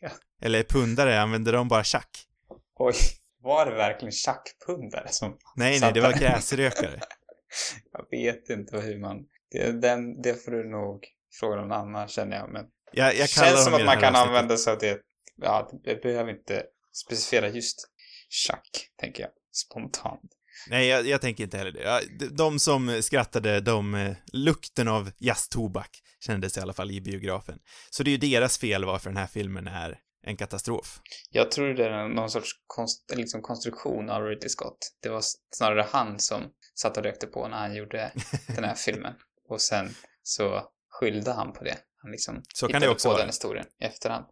Ja. 0.00 0.10
Eller 0.42 0.62
pundare, 0.62 1.20
använder 1.20 1.52
de 1.52 1.68
bara 1.68 1.84
tjack? 1.84 2.26
oj, 2.74 2.94
var 3.42 3.66
det 3.66 3.74
verkligen 3.76 4.12
tjackpundare 4.12 5.08
som... 5.08 5.38
Nej, 5.56 5.80
nej, 5.80 5.92
det 5.92 6.00
var 6.00 6.12
gräsrökare. 6.12 7.00
Jag 7.92 8.06
vet 8.10 8.50
inte 8.50 8.80
hur 8.80 8.98
man... 9.00 9.16
Det, 9.50 9.80
den, 9.80 10.22
det 10.22 10.44
får 10.44 10.52
du 10.52 10.70
nog 10.70 11.04
fråga 11.40 11.56
någon 11.56 11.72
annan 11.72 12.08
känner 12.08 12.36
jag. 12.36 12.52
Men 12.52 12.66
Jag, 12.92 13.16
jag 13.16 13.28
kallar 13.28 13.48
känns 13.48 13.64
som 13.64 13.74
att 13.74 13.84
man 13.84 14.00
kan 14.00 14.04
avsnittet. 14.14 14.26
använda 14.28 14.56
sig 14.56 14.72
av 14.72 14.78
det. 14.78 15.00
Ja, 15.36 15.70
det 15.84 16.02
behöver 16.02 16.30
inte 16.30 16.64
specificera 16.92 17.48
just 17.48 17.88
tjack, 18.28 18.90
tänker 18.96 19.22
jag. 19.22 19.30
Spontant. 19.52 20.32
Nej, 20.70 20.86
jag, 20.88 21.06
jag 21.06 21.20
tänker 21.20 21.44
inte 21.44 21.58
heller 21.58 21.72
det. 21.72 22.28
De- 22.36 22.58
som 22.58 23.02
skrattade, 23.02 23.60
de, 23.60 23.94
eh, 23.94 24.16
lukten 24.32 24.88
av 24.88 25.10
jazztobak 25.18 25.90
kändes 26.20 26.56
i 26.56 26.60
alla 26.60 26.72
fall 26.72 26.90
i 26.90 27.00
biografen. 27.00 27.58
Så 27.90 28.02
det 28.02 28.10
är 28.10 28.12
ju 28.12 28.18
deras 28.18 28.58
fel 28.58 28.84
varför 28.84 29.10
den 29.10 29.16
här 29.16 29.26
filmen 29.26 29.66
är 29.66 29.98
en 30.26 30.36
katastrof. 30.36 31.00
Jag 31.30 31.50
tror 31.50 31.74
det 31.74 31.84
är 31.86 32.08
någon 32.08 32.30
sorts 32.30 32.50
konst, 32.66 33.12
liksom 33.16 33.42
konstruktion 33.42 34.10
av 34.10 34.22
Ridley 34.22 34.48
Scott. 34.48 34.78
Det 35.02 35.08
var 35.08 35.22
snarare 35.56 35.86
han 35.92 36.18
som 36.20 36.42
satt 36.74 36.96
och 36.96 37.02
rökte 37.02 37.26
på 37.26 37.48
när 37.48 37.56
han 37.58 37.74
gjorde 37.74 38.12
den 38.46 38.64
här 38.64 38.74
filmen. 38.86 39.12
Och 39.48 39.60
sen 39.60 39.94
så 40.22 40.62
skyllde 40.90 41.32
han 41.32 41.52
på 41.52 41.64
det. 41.64 41.76
Han 42.02 42.10
liksom 42.10 42.42
Så 42.54 42.68
kan 42.68 42.80
det 42.80 42.88
också 42.88 43.08
på 43.08 43.12
vara. 43.12 43.18
den 43.20 43.28
historien 43.28 43.66
i 43.82 43.84
efterhand. 43.84 44.24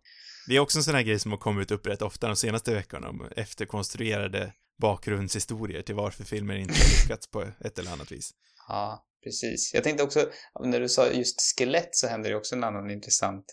Det 0.48 0.56
är 0.56 0.60
också 0.60 0.78
en 0.78 0.84
sån 0.84 0.94
här 0.94 1.02
grej 1.02 1.18
som 1.18 1.30
har 1.30 1.38
kommit 1.38 1.70
upp 1.70 1.86
rätt 1.86 2.02
ofta 2.02 2.26
de 2.26 2.36
senaste 2.36 2.74
veckorna 2.74 3.08
om 3.08 3.28
efterkonstruerade 3.36 4.52
bakgrundshistorier 4.76 5.82
till 5.82 5.94
varför 5.94 6.24
filmer 6.24 6.54
inte 6.56 6.74
har 6.74 7.02
lyckats 7.02 7.30
på 7.30 7.42
ett 7.60 7.78
eller 7.78 7.92
annat 7.92 8.12
vis. 8.12 8.30
Ja, 8.68 9.06
precis. 9.24 9.74
Jag 9.74 9.84
tänkte 9.84 10.04
också, 10.04 10.30
när 10.60 10.80
du 10.80 10.88
sa 10.88 11.08
just 11.08 11.58
skelett 11.58 11.88
så 11.90 12.06
hände 12.06 12.28
det 12.28 12.34
också 12.34 12.54
en 12.54 12.64
annan 12.64 12.90
intressant 12.90 13.44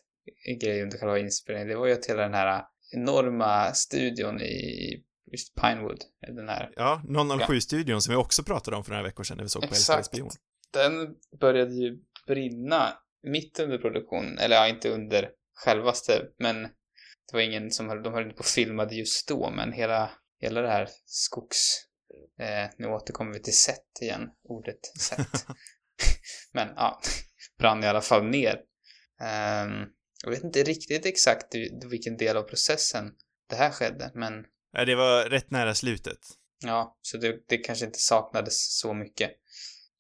grej 0.62 0.84
under 0.84 0.98
själva 0.98 1.20
inspelningen. 1.20 1.68
Det 1.68 1.76
var 1.76 1.88
ju 1.88 1.94
att 1.94 2.06
hela 2.06 2.22
den 2.22 2.34
här 2.34 2.64
enorma 2.92 3.74
studion 3.74 4.42
i 4.42 5.04
just 5.32 5.56
Pinewood, 5.56 6.00
den 6.36 6.50
här, 6.50 6.72
Ja, 6.76 7.02
007-studion 7.08 8.02
som 8.02 8.12
vi 8.12 8.18
också 8.18 8.44
pratade 8.44 8.78
om 8.78 8.84
för 8.84 8.92
några 8.92 9.04
veckor 9.04 9.24
sedan 9.24 9.38
när 9.38 9.44
vi 9.44 9.50
såg 9.50 9.62
på 9.62 9.68
Älskade 9.68 10.04
spion. 10.04 10.30
den 10.74 11.16
började 11.40 11.74
ju 11.74 11.98
brinna 12.28 12.94
mitt 13.24 13.60
under 13.60 13.78
produktionen, 13.78 14.38
eller 14.38 14.56
ja, 14.56 14.68
inte 14.68 14.90
under 14.90 15.30
självaste, 15.54 16.22
men 16.40 16.62
det 16.62 17.34
var 17.34 17.42
ingen 17.42 17.72
som 17.72 17.90
höll, 17.90 18.04
de 18.04 18.14
höll 18.14 18.24
inte 18.24 18.36
på 18.36 18.40
och 18.40 18.46
filmade 18.46 18.96
just 18.96 19.28
då, 19.28 19.52
men 19.56 19.72
hela, 19.72 20.12
hela 20.42 20.62
det 20.62 20.70
här 20.70 20.90
skogs... 21.06 21.78
Eh, 22.40 22.70
nu 22.78 22.88
återkommer 22.88 23.34
vi 23.34 23.42
till 23.42 23.58
set 23.58 24.02
igen, 24.02 24.30
ordet 24.44 24.80
set. 25.00 25.28
men 26.54 26.68
ja, 26.76 27.02
brann 27.60 27.84
i 27.84 27.88
alla 27.88 28.02
fall 28.02 28.24
ner. 28.26 28.56
Ehm, 29.22 29.86
jag 30.24 30.32
vet 30.32 30.44
inte 30.44 30.64
riktigt 30.64 31.06
exakt 31.06 31.56
vilken 31.90 32.18
del 32.18 32.38
av 32.38 32.44
processen 32.44 33.12
det 33.50 33.56
här 33.56 33.72
skedde, 33.72 34.12
men 34.16 34.34
Ja, 34.72 34.86
det 34.86 34.96
var 34.96 35.26
rätt 35.26 35.52
nära 35.52 35.76
slutet. 35.76 36.20
ja, 36.64 36.98
så 37.02 37.18
det, 37.18 37.40
det 37.48 37.58
kanske 37.58 37.86
inte 37.86 38.00
saknades 38.00 38.80
så 38.80 38.94
mycket. 38.94 39.32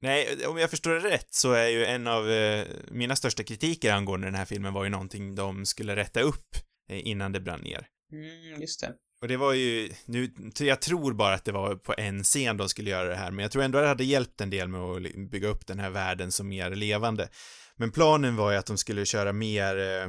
Nej, 0.02 0.46
om 0.46 0.58
jag 0.58 0.70
förstår 0.70 0.92
det 0.92 1.10
rätt 1.10 1.34
så 1.34 1.52
är 1.54 1.68
ju 1.68 1.86
en 1.86 2.08
av 2.08 2.30
eh, 2.32 2.68
mina 2.92 3.16
största 3.16 3.44
kritiker 3.44 3.94
angående 3.94 4.28
den 4.28 4.36
här 4.36 4.46
filmen 4.46 4.74
var 4.74 4.84
ju 4.84 4.90
någonting 4.90 5.36
de 5.36 5.66
skulle 5.66 5.96
rätta 5.96 6.22
upp 6.22 6.56
eh, 6.90 7.08
innan 7.08 7.32
det 7.32 7.40
brann 7.40 7.62
ner. 7.62 7.88
Mm, 8.12 8.62
just 8.62 8.82
det. 8.82 8.94
Och 9.22 9.28
det 9.28 9.38
var 9.38 9.54
ju, 9.54 9.92
nu, 10.06 10.32
jag 10.60 10.82
tror 10.82 11.14
bara 11.14 11.34
att 11.34 11.46
det 11.46 11.52
var 11.52 11.76
på 11.76 11.94
en 11.98 12.24
scen 12.24 12.58
de 12.58 12.70
skulle 12.70 12.90
göra 12.90 13.10
det 13.10 13.16
här, 13.16 13.32
men 13.32 13.44
jag 13.44 13.52
tror 13.52 13.64
ändå 13.64 13.78
att 13.78 13.84
det 13.84 13.88
hade 13.88 14.04
hjälpt 14.04 14.42
en 14.42 14.50
del 14.50 14.68
med 14.68 14.82
att 14.82 15.30
bygga 15.32 15.48
upp 15.48 15.68
den 15.68 15.80
här 15.80 15.90
världen 15.90 16.32
som 16.32 16.48
mer 16.48 16.70
levande. 16.76 17.30
Men 17.76 17.92
planen 17.92 18.36
var 18.36 18.52
ju 18.52 18.58
att 18.58 18.66
de 18.66 18.78
skulle 18.78 19.06
köra 19.06 19.34
mer, 19.34 19.78
eh, 19.78 20.04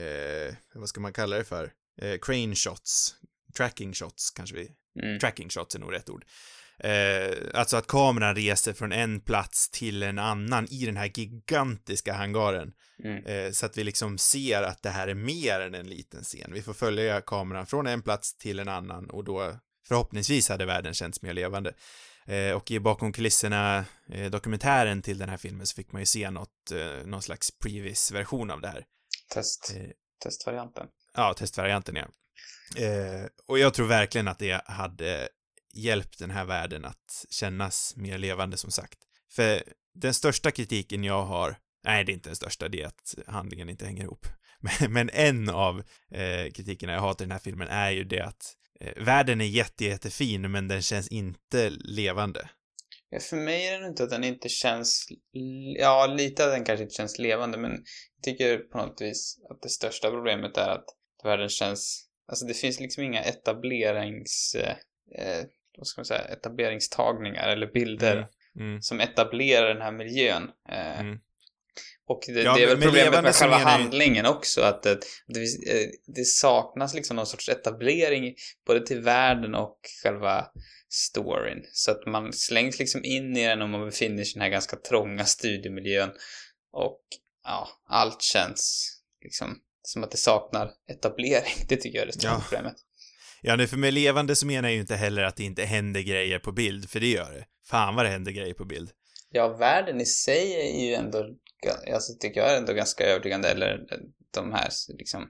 eh, 0.00 0.54
vad 0.74 0.88
ska 0.88 1.00
man 1.00 1.12
kalla 1.12 1.36
det 1.36 1.44
för? 1.44 1.72
Eh, 2.02 2.18
crane 2.22 2.54
shots, 2.54 3.14
tracking 3.56 3.92
shots 3.94 4.30
kanske 4.30 4.56
vi, 4.56 4.70
Mm. 5.02 5.18
tracking 5.18 5.48
shots 5.48 5.74
är 5.74 5.78
nog 5.78 5.92
rätt 5.92 6.08
ord. 6.10 6.24
Eh, 6.84 7.36
alltså 7.54 7.76
att 7.76 7.86
kameran 7.86 8.34
reser 8.34 8.72
från 8.72 8.92
en 8.92 9.20
plats 9.20 9.70
till 9.70 10.02
en 10.02 10.18
annan 10.18 10.66
i 10.70 10.86
den 10.86 10.96
här 10.96 11.10
gigantiska 11.14 12.12
hangaren. 12.12 12.72
Mm. 13.04 13.26
Eh, 13.26 13.52
så 13.52 13.66
att 13.66 13.78
vi 13.78 13.84
liksom 13.84 14.18
ser 14.18 14.62
att 14.62 14.82
det 14.82 14.90
här 14.90 15.08
är 15.08 15.14
mer 15.14 15.60
än 15.60 15.74
en 15.74 15.86
liten 15.86 16.22
scen. 16.22 16.52
Vi 16.52 16.62
får 16.62 16.72
följa 16.72 17.20
kameran 17.20 17.66
från 17.66 17.86
en 17.86 18.02
plats 18.02 18.36
till 18.36 18.58
en 18.58 18.68
annan 18.68 19.10
och 19.10 19.24
då 19.24 19.56
förhoppningsvis 19.88 20.48
hade 20.48 20.66
världen 20.66 20.94
känts 20.94 21.22
mer 21.22 21.32
levande. 21.32 21.74
Eh, 22.26 22.52
och 22.52 22.70
i 22.70 22.80
bakom 22.80 23.12
kulisserna 23.12 23.84
eh, 24.12 24.30
dokumentären 24.30 25.02
till 25.02 25.18
den 25.18 25.28
här 25.28 25.36
filmen 25.36 25.66
så 25.66 25.74
fick 25.74 25.92
man 25.92 26.02
ju 26.02 26.06
se 26.06 26.30
något, 26.30 26.70
eh, 26.72 27.06
någon 27.06 27.22
slags 27.22 27.50
previs-version 27.58 28.50
av 28.50 28.60
det 28.60 28.68
här. 28.68 28.84
Test, 29.34 29.72
Eh, 29.76 29.90
testvarianten. 30.22 30.86
Ja, 31.14 31.34
testvarianten 31.34 31.96
ja. 31.96 32.06
Och 33.46 33.58
jag 33.58 33.74
tror 33.74 33.86
verkligen 33.86 34.28
att 34.28 34.38
det 34.38 34.62
hade 34.66 35.28
hjälpt 35.74 36.18
den 36.18 36.30
här 36.30 36.44
världen 36.44 36.84
att 36.84 37.26
kännas 37.30 37.96
mer 37.96 38.18
levande 38.18 38.56
som 38.56 38.70
sagt. 38.70 38.98
För 39.32 39.62
den 39.94 40.14
största 40.14 40.50
kritiken 40.50 41.04
jag 41.04 41.22
har, 41.22 41.56
nej 41.84 42.04
det 42.04 42.12
är 42.12 42.14
inte 42.14 42.28
den 42.28 42.36
största, 42.36 42.68
det 42.68 42.82
är 42.82 42.86
att 42.86 43.14
handlingen 43.26 43.68
inte 43.68 43.86
hänger 43.86 44.02
ihop. 44.02 44.26
Men, 44.62 44.92
men 44.92 45.10
en 45.12 45.48
av 45.48 45.78
eh, 46.10 46.52
kritikerna 46.52 46.92
jag 46.92 47.00
har 47.00 47.14
till 47.14 47.24
den 47.24 47.32
här 47.32 47.38
filmen 47.38 47.68
är 47.68 47.90
ju 47.90 48.04
det 48.04 48.20
att 48.20 48.54
eh, 48.80 49.02
världen 49.04 49.40
är 49.40 49.44
jätte, 49.44 49.84
jättefin 49.84 50.50
men 50.50 50.68
den 50.68 50.82
känns 50.82 51.08
inte 51.08 51.70
levande. 51.70 52.50
Ja, 53.10 53.20
för 53.20 53.36
mig 53.36 53.66
är 53.66 53.80
det 53.80 53.86
inte 53.86 54.02
att 54.02 54.10
den 54.10 54.24
inte 54.24 54.48
känns... 54.48 55.06
Ja, 55.78 56.06
lite 56.06 56.44
att 56.44 56.50
den 56.52 56.64
kanske 56.64 56.82
inte 56.82 56.94
känns 56.94 57.18
levande, 57.18 57.58
men 57.58 57.70
jag 57.70 58.22
tycker 58.22 58.58
på 58.58 58.78
något 58.78 59.00
vis 59.00 59.38
att 59.50 59.62
det 59.62 59.68
största 59.68 60.10
problemet 60.10 60.56
är 60.56 60.68
att 60.68 60.84
världen 61.24 61.48
känns... 61.48 62.06
Alltså 62.28 62.46
det 62.46 62.54
finns 62.54 62.80
liksom 62.80 63.04
inga 63.04 63.22
etablerings... 63.22 64.54
Eh, 64.54 64.76
eh 65.18 65.44
vad 65.80 65.86
ska 65.86 66.00
man 66.00 66.06
säga? 66.06 66.20
Etableringstagningar 66.24 67.48
eller 67.48 67.66
bilder 67.66 68.16
Mm, 68.56 68.68
mm. 68.68 68.82
som 68.82 69.00
etablerar 69.00 69.68
den 69.74 69.82
här 69.82 69.92
miljön. 69.92 70.50
Eh, 70.68 71.00
Mm. 71.00 71.18
Och 72.06 72.20
det, 72.26 72.42
Ja, 72.42 72.54
det 72.56 72.62
är 72.62 72.66
väl 72.66 72.80
problemet 72.82 73.22
med 73.24 73.34
själva 73.34 73.54
jag 73.60 73.60
ju- 73.60 73.66
handlingen 73.82 74.26
också, 74.26 74.60
att 74.62 74.82
det, 74.82 74.98
det, 75.26 75.40
eh, 75.40 75.88
det 76.06 76.24
saknas 76.24 76.94
liksom 76.94 77.16
någon 77.16 77.26
sorts 77.26 77.48
etablering 77.48 78.34
både 78.66 78.86
till 78.86 79.00
världen 79.00 79.54
och 79.54 79.78
själva 80.02 80.46
storyn. 80.88 81.64
Så 81.72 81.90
att 81.90 82.06
man 82.06 82.32
slängs 82.32 82.78
liksom 82.78 83.04
in 83.04 83.36
i 83.36 83.46
den 83.46 83.62
om 83.62 83.70
man 83.70 83.84
befinner 83.86 84.24
sig 84.24 84.30
i 84.30 84.34
den 84.34 84.42
här 84.42 84.48
ganska 84.48 84.76
trånga 84.76 85.24
studiemiljön. 85.24 86.10
Och 86.72 87.00
ja, 87.44 87.68
allt 87.88 88.22
känns 88.22 88.92
liksom 89.24 89.58
som 89.82 90.04
att 90.04 90.10
det 90.10 90.16
saknar 90.18 90.70
etablering. 90.90 91.52
Det 91.68 91.76
tycker 91.76 91.98
jag 91.98 92.02
är 92.02 92.06
det 92.06 92.12
stora 92.18 92.32
Ja. 92.32 92.42
problemet. 92.48 92.76
Ja, 93.42 93.56
nu 93.56 93.66
för 93.66 93.76
med 93.76 93.94
levande 93.94 94.36
så 94.36 94.46
menar 94.46 94.68
jag 94.68 94.74
ju 94.74 94.80
inte 94.80 94.96
heller 94.96 95.22
att 95.22 95.36
det 95.36 95.44
inte 95.44 95.64
händer 95.64 96.00
grejer 96.00 96.38
på 96.38 96.52
bild, 96.52 96.90
för 96.90 97.00
det 97.00 97.06
gör 97.10 97.32
det. 97.32 97.44
Fan 97.66 97.94
vad 97.94 98.04
det 98.04 98.10
händer 98.10 98.32
grejer 98.32 98.54
på 98.54 98.64
bild. 98.64 98.90
Ja, 99.30 99.48
världen 99.48 100.00
i 100.00 100.06
sig 100.06 100.54
är 100.54 100.86
ju 100.88 100.94
ändå, 100.94 101.26
alltså 101.94 102.12
tycker 102.20 102.40
jag 102.40 102.52
är 102.52 102.56
ändå 102.58 102.72
ganska 102.72 103.04
övertygande, 103.04 103.48
eller 103.48 103.78
de 104.34 104.52
här 104.52 104.68
liksom, 104.88 105.28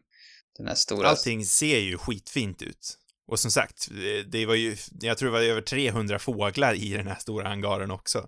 den 0.59 0.67
här 0.67 0.75
stora... 0.75 1.09
Allting 1.09 1.45
ser 1.45 1.79
ju 1.79 1.99
skitfint 1.99 2.62
ut. 2.62 2.97
Och 3.26 3.40
som 3.40 3.50
sagt, 3.50 3.88
det- 3.90 4.23
det 4.23 4.47
var 4.47 4.55
ju, 4.55 4.76
jag 5.00 5.19
tror 5.19 5.26
det 5.29 5.33
var 5.33 5.40
över 5.43 5.61
300 5.62 6.19
fåglar 6.19 6.75
i 6.75 6.88
den 6.93 7.07
här 7.07 7.14
stora 7.19 7.49
hangaren 7.49 7.90
också. 7.90 8.26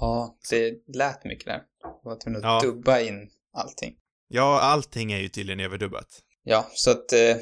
Ja, 0.00 0.38
det 0.50 0.74
lät 0.94 1.24
mycket 1.24 1.46
där. 1.46 1.60
Jag 1.82 2.10
var 2.10 2.16
tvungen 2.20 2.44
att 2.44 2.64
Ja. 2.64 2.70
dubba 2.70 3.00
in 3.00 3.30
allting. 3.52 3.94
Ja, 4.28 4.60
allting 4.60 5.12
är 5.12 5.18
ju 5.18 5.28
tydligen 5.28 5.60
överdubbat. 5.60 6.22
Ja, 6.44 6.70
så 6.74 6.90
att 6.90 7.12
eh, 7.12 7.36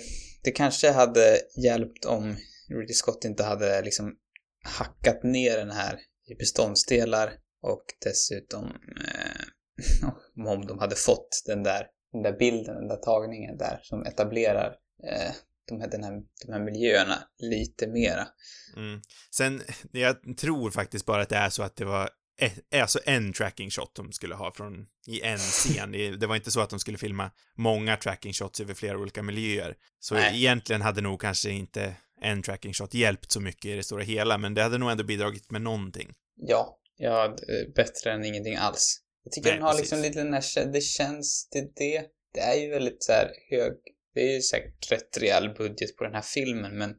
det 0.47 0.53
kanske 0.53 0.91
hade 0.91 1.41
hjälpt 1.65 2.05
om 2.05 2.37
Ridley 2.69 2.95
Scott 2.95 3.25
inte 3.25 3.45
hade 3.45 3.83
liksom 3.83 4.17
hackat 4.65 5.23
ner 5.23 5.59
den 5.59 5.71
här 5.71 5.99
i 6.31 6.35
beståndsdelar 6.35 7.33
och 7.63 7.85
dessutom 8.05 8.65
eh, 8.65 10.47
om 10.47 10.67
de 10.67 10.79
hade 10.79 10.97
fått 10.97 11.43
den 11.47 11.63
där, 11.63 11.87
den 12.13 12.23
där 12.23 12.39
bilden, 12.39 12.75
den 12.75 12.89
där 12.89 12.97
tagningen 12.97 13.57
där 13.59 13.81
som 13.83 14.03
etablerar 14.03 14.77
eh, 15.11 15.33
de, 15.69 15.81
här, 15.81 15.91
den 15.91 16.05
här, 16.05 16.13
de 16.47 16.53
här 16.53 16.65
miljöerna 16.65 17.19
lite 17.39 17.87
mera. 17.87 18.29
Mm. 18.77 19.01
Sen, 19.37 19.63
jag 19.93 20.39
tror 20.39 20.71
faktiskt 20.71 21.07
bara 21.07 21.23
att 21.23 21.29
det 21.29 21.37
är 21.37 21.51
så 21.51 21.63
att 21.63 21.77
det 21.77 21.85
var 21.85 22.11
e- 22.41 22.81
alltså 22.81 22.99
en 23.05 23.33
tracking 23.33 23.71
shot 23.71 23.95
de 23.95 24.13
skulle 24.13 24.35
ha 24.35 24.53
från, 24.53 24.87
i 25.07 25.23
en 25.23 25.39
scen. 25.39 25.93
Det, 25.93 26.27
var 26.27 26.37
inte 26.37 26.51
så 26.51 26.61
att 26.61 26.71
de 26.71 26.79
skulle 26.79 26.99
filma 26.99 27.31
många 27.57 27.97
tracking 27.97 28.33
shots 28.33 28.61
över 28.61 28.75
flera 28.75 28.99
olika 28.99 29.23
miljöer. 29.23 29.77
Så 30.01 30.15
Nej. 30.15 30.37
egentligen 30.37 30.83
hade 30.83 31.01
nog 31.01 31.21
kanske 31.21 31.51
inte 31.51 31.97
en 32.23 32.43
tracking 32.43 32.73
shot 32.73 32.95
hjälpt 32.95 33.33
så 33.33 33.41
mycket 33.41 33.65
i 33.65 33.77
det 33.77 33.83
stora 33.83 34.03
hela, 34.03 34.39
men 34.39 34.55
det 34.55 34.63
hade 34.63 34.79
nog 34.79 34.91
ändå 34.91 35.05
bidragit 35.05 35.51
med 35.51 35.63
någonting. 35.63 36.13
Ja, 36.37 36.79
ja, 36.97 37.29
d- 37.29 37.73
bättre 37.77 38.13
än 38.13 38.25
ingenting 38.25 38.57
alls. 38.57 39.03
Jag 39.25 39.33
tycker 39.33 39.49
Nej, 39.49 39.57
den 39.57 39.63
har 39.63 39.71
precis. 39.71 39.83
liksom 39.83 40.03
lite 40.03 40.23
den 40.23 40.33
här, 40.33 40.73
det 40.73 40.81
känns, 40.81 41.49
det, 41.53 41.61
det, 41.61 42.07
det 42.35 42.41
är 42.41 42.55
ju 42.55 42.71
väldigt 42.71 43.05
så 43.05 43.13
här 43.13 43.31
hög, 43.51 43.73
det 44.15 44.21
är 44.21 44.35
ju 44.35 44.41
säkert 44.41 44.93
rätt 44.93 45.19
rejäl 45.19 45.55
budget 45.59 45.97
på 45.97 46.05
den 46.05 46.15
här 46.15 46.23
filmen, 46.23 46.79
men, 46.79 46.95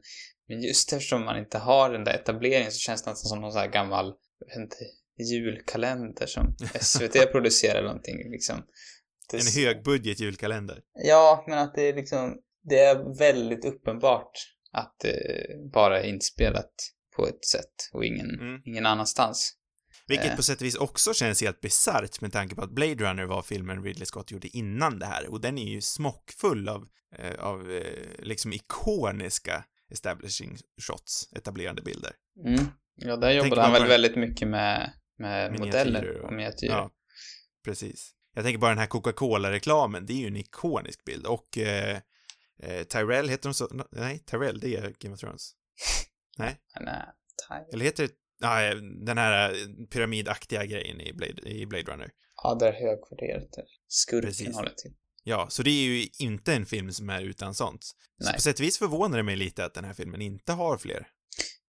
men 0.48 0.64
just 0.64 0.94
eftersom 0.94 1.26
man 1.26 1.40
inte 1.40 1.58
har 1.58 1.90
den 1.90 2.04
där 2.04 2.14
etableringen 2.14 2.72
så 2.72 2.80
känns 2.80 3.04
det 3.04 3.10
nästan 3.10 3.30
som 3.30 3.42
någon 3.42 3.52
så 3.52 3.60
här 3.60 3.68
gammal, 3.68 4.14
jag 4.40 4.48
vet 4.48 4.64
inte, 4.64 4.78
julkalender 5.18 6.26
som 6.26 6.56
SVT 6.82 7.32
producerar 7.32 7.84
någonting 7.84 8.32
liksom. 8.32 8.64
Det, 9.32 9.38
En 9.38 9.64
högbudget 9.64 10.20
julkalender. 10.20 10.82
Ja, 11.04 11.44
men 11.48 11.58
att 11.60 11.76
det 11.76 11.82
är 11.82 11.94
liksom, 11.96 12.36
det 12.70 12.80
är 12.80 13.18
väldigt 13.18 13.66
uppenbart 13.66 14.32
att 14.72 14.96
det 15.02 15.20
bara 15.74 16.00
är 16.00 16.04
inspelat 16.10 16.72
på 17.16 17.28
ett 17.28 17.46
sätt 17.46 17.90
och 17.94 18.06
ingen, 18.06 18.30
Mm. 18.40 18.62
ingen 18.66 18.86
annanstans. 18.86 19.54
Vilket 20.08 20.30
Eh. 20.30 20.36
på 20.36 20.44
sätt 20.44 20.62
och 20.62 20.66
vis 20.66 20.76
också 20.76 21.14
känns 21.14 21.42
helt 21.42 21.62
bisarrt 21.62 22.22
med 22.22 22.34
tanke 22.34 22.56
på 22.56 22.62
att 22.62 22.72
Blade 22.72 22.96
Runner 23.10 23.26
var 23.26 23.42
filmen 23.42 23.84
Ridley 23.84 24.06
Scott 24.06 24.32
gjorde 24.32 24.48
innan 24.58 25.00
det 25.00 25.06
här 25.06 25.28
och 25.32 25.42
den 25.42 25.58
är 25.58 25.68
ju 25.74 25.82
smockfull 25.82 26.70
av, 26.70 26.88
eh, 27.20 27.40
av 27.46 27.72
eh, 27.72 27.84
liksom 28.20 28.54
ikoniska 28.54 29.64
establishing 29.92 30.58
shots, 30.88 31.30
etablerande 31.36 31.82
bilder. 31.82 32.12
Mm. 32.46 32.66
Ja, 32.96 33.16
där 33.16 33.32
jobbade 33.32 33.62
han 33.62 33.72
väl 33.74 33.88
väldigt 33.88 34.16
mycket 34.16 34.48
med, 34.48 34.94
med 35.18 35.52
Miniatyrer 35.52 35.86
modeller 35.86 36.20
och- 36.22 36.34
miniatyrer. 36.34 36.72
Ja, 36.74 36.92
precis. 37.66 38.14
Jag 38.34 38.44
tänker 38.44 38.60
bara 38.60 38.70
den 38.72 38.78
här 38.80 38.88
Coca-Cola-reklamen, 38.88 40.06
det 40.06 40.14
är 40.14 40.18
ju 40.18 40.28
en 40.28 40.38
ikonisk 40.38 41.04
bild 41.06 41.26
och 41.26 41.58
eh, 41.58 42.00
eh, 42.64 42.84
Tyrell, 42.84 43.30
heter 43.30 43.50
de 43.50 43.54
så? 43.54 43.86
Nej, 43.92 44.20
Tyrell, 44.20 44.60
det 44.60 44.76
är 44.76 44.94
Game 45.00 45.14
of 45.14 45.20
Thrones. 45.20 45.52
Nej, 46.38 46.60
taj- 47.50 47.66
eller 47.74 47.86
heter 47.86 48.08
det, 48.08 48.14
nej, 48.42 48.76
den 49.06 49.18
här 49.18 49.50
eh, 49.52 49.86
pyramidaktiga 49.92 50.66
grejen 50.66 51.02
i 51.02 51.14
Blade, 51.14 51.50
i 51.50 51.66
Blade 51.66 51.92
Runner. 51.92 52.10
ja, 52.44 52.56
där 52.56 52.72
högkvarteret 52.74 53.52
där 53.54 53.66
skurken 53.88 54.30
Precis. 54.30 54.56
håller 54.56 54.70
till. 54.78 54.94
Ja, 55.24 55.48
så 55.50 55.64
det 55.64 55.70
är 55.70 55.86
ju 55.88 56.08
inte 56.20 56.54
en 56.54 56.66
film 56.66 56.92
som 56.92 57.10
är 57.10 57.22
utan 57.22 57.54
sånt. 57.56 57.84
Så 57.84 57.94
Nej. 58.26 58.34
på 58.34 58.42
sätt 58.42 58.60
och 58.60 58.66
vis 58.66 58.78
förvånar 58.80 59.18
det 59.18 59.24
mig 59.24 59.36
lite 59.36 59.66
att 59.66 59.74
den 59.74 59.84
här 59.86 59.94
filmen 59.94 60.22
inte 60.22 60.54
har 60.54 60.78
fler. 60.78 61.08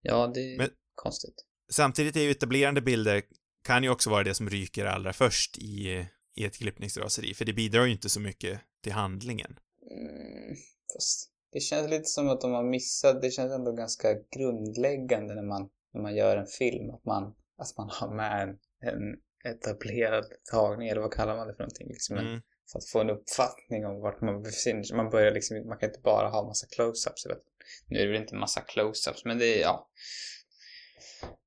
Ja, 0.01 0.31
det 0.33 0.39
är 0.39 0.57
Men- 0.57 0.69
konstigt. 0.95 1.45
Samtidigt 1.71 2.15
är 2.15 2.21
ju 2.21 2.31
etablerande 2.31 2.81
bilder 2.81 3.21
kan 3.63 3.83
ju 3.83 3.89
också 3.89 4.09
vara 4.09 4.23
det 4.23 4.33
som 4.33 4.49
ryker 4.49 4.85
allra 4.85 5.13
först 5.13 5.57
i, 5.57 6.07
i 6.35 6.45
ett 6.45 6.57
klippningsraseri, 6.57 7.33
för 7.33 7.45
det 7.45 7.53
bidrar 7.53 7.85
ju 7.85 7.91
inte 7.91 8.09
så 8.09 8.19
mycket 8.19 8.59
till 8.83 8.91
handlingen. 8.93 9.59
Mm, 9.91 10.55
fast 10.93 11.31
det 11.51 11.59
känns 11.59 11.89
lite 11.89 12.05
som 12.05 12.29
att 12.29 12.41
de 12.41 12.51
har 12.51 12.63
missat, 12.63 13.21
det 13.21 13.31
känns 13.31 13.51
ändå 13.51 13.71
ganska 13.71 14.07
grundläggande 14.37 15.35
när 15.35 15.43
man, 15.43 15.69
när 15.93 16.01
man 16.01 16.15
gör 16.15 16.37
en 16.37 16.47
film, 16.47 16.89
att 16.89 17.05
man, 17.05 17.23
att 17.57 17.77
man 17.77 17.89
har 17.91 18.15
med 18.15 18.41
en, 18.43 18.57
en 18.89 19.17
etablerad 19.53 20.25
tagning, 20.51 20.87
eller 20.87 21.01
vad 21.01 21.13
kallar 21.13 21.37
man 21.37 21.47
det 21.47 21.53
för 21.53 21.63
någonting? 21.63 21.87
Liksom 21.87 22.17
en, 22.17 22.27
Mm. 22.27 22.41
för 22.71 22.79
att 22.79 22.89
få 22.89 23.01
en 23.01 23.09
uppfattning 23.09 23.85
om 23.85 24.01
vart 24.01 24.21
man 24.21 24.41
befinner 24.41 24.83
sig. 24.83 24.97
Man 24.97 25.09
börjar 25.09 25.31
liksom, 25.31 25.67
man 25.67 25.77
kan 25.77 25.89
inte 25.89 26.01
bara 26.03 26.29
ha 26.29 26.47
massa 26.47 26.67
close-ups. 26.67 27.35
Nu 27.87 27.99
är 27.99 28.05
det 28.05 28.11
väl 28.11 28.21
inte 28.21 28.35
massa 28.35 28.61
close-ups, 28.61 29.21
men 29.25 29.37
det 29.37 29.45
är, 29.57 29.61
ja. 29.61 29.89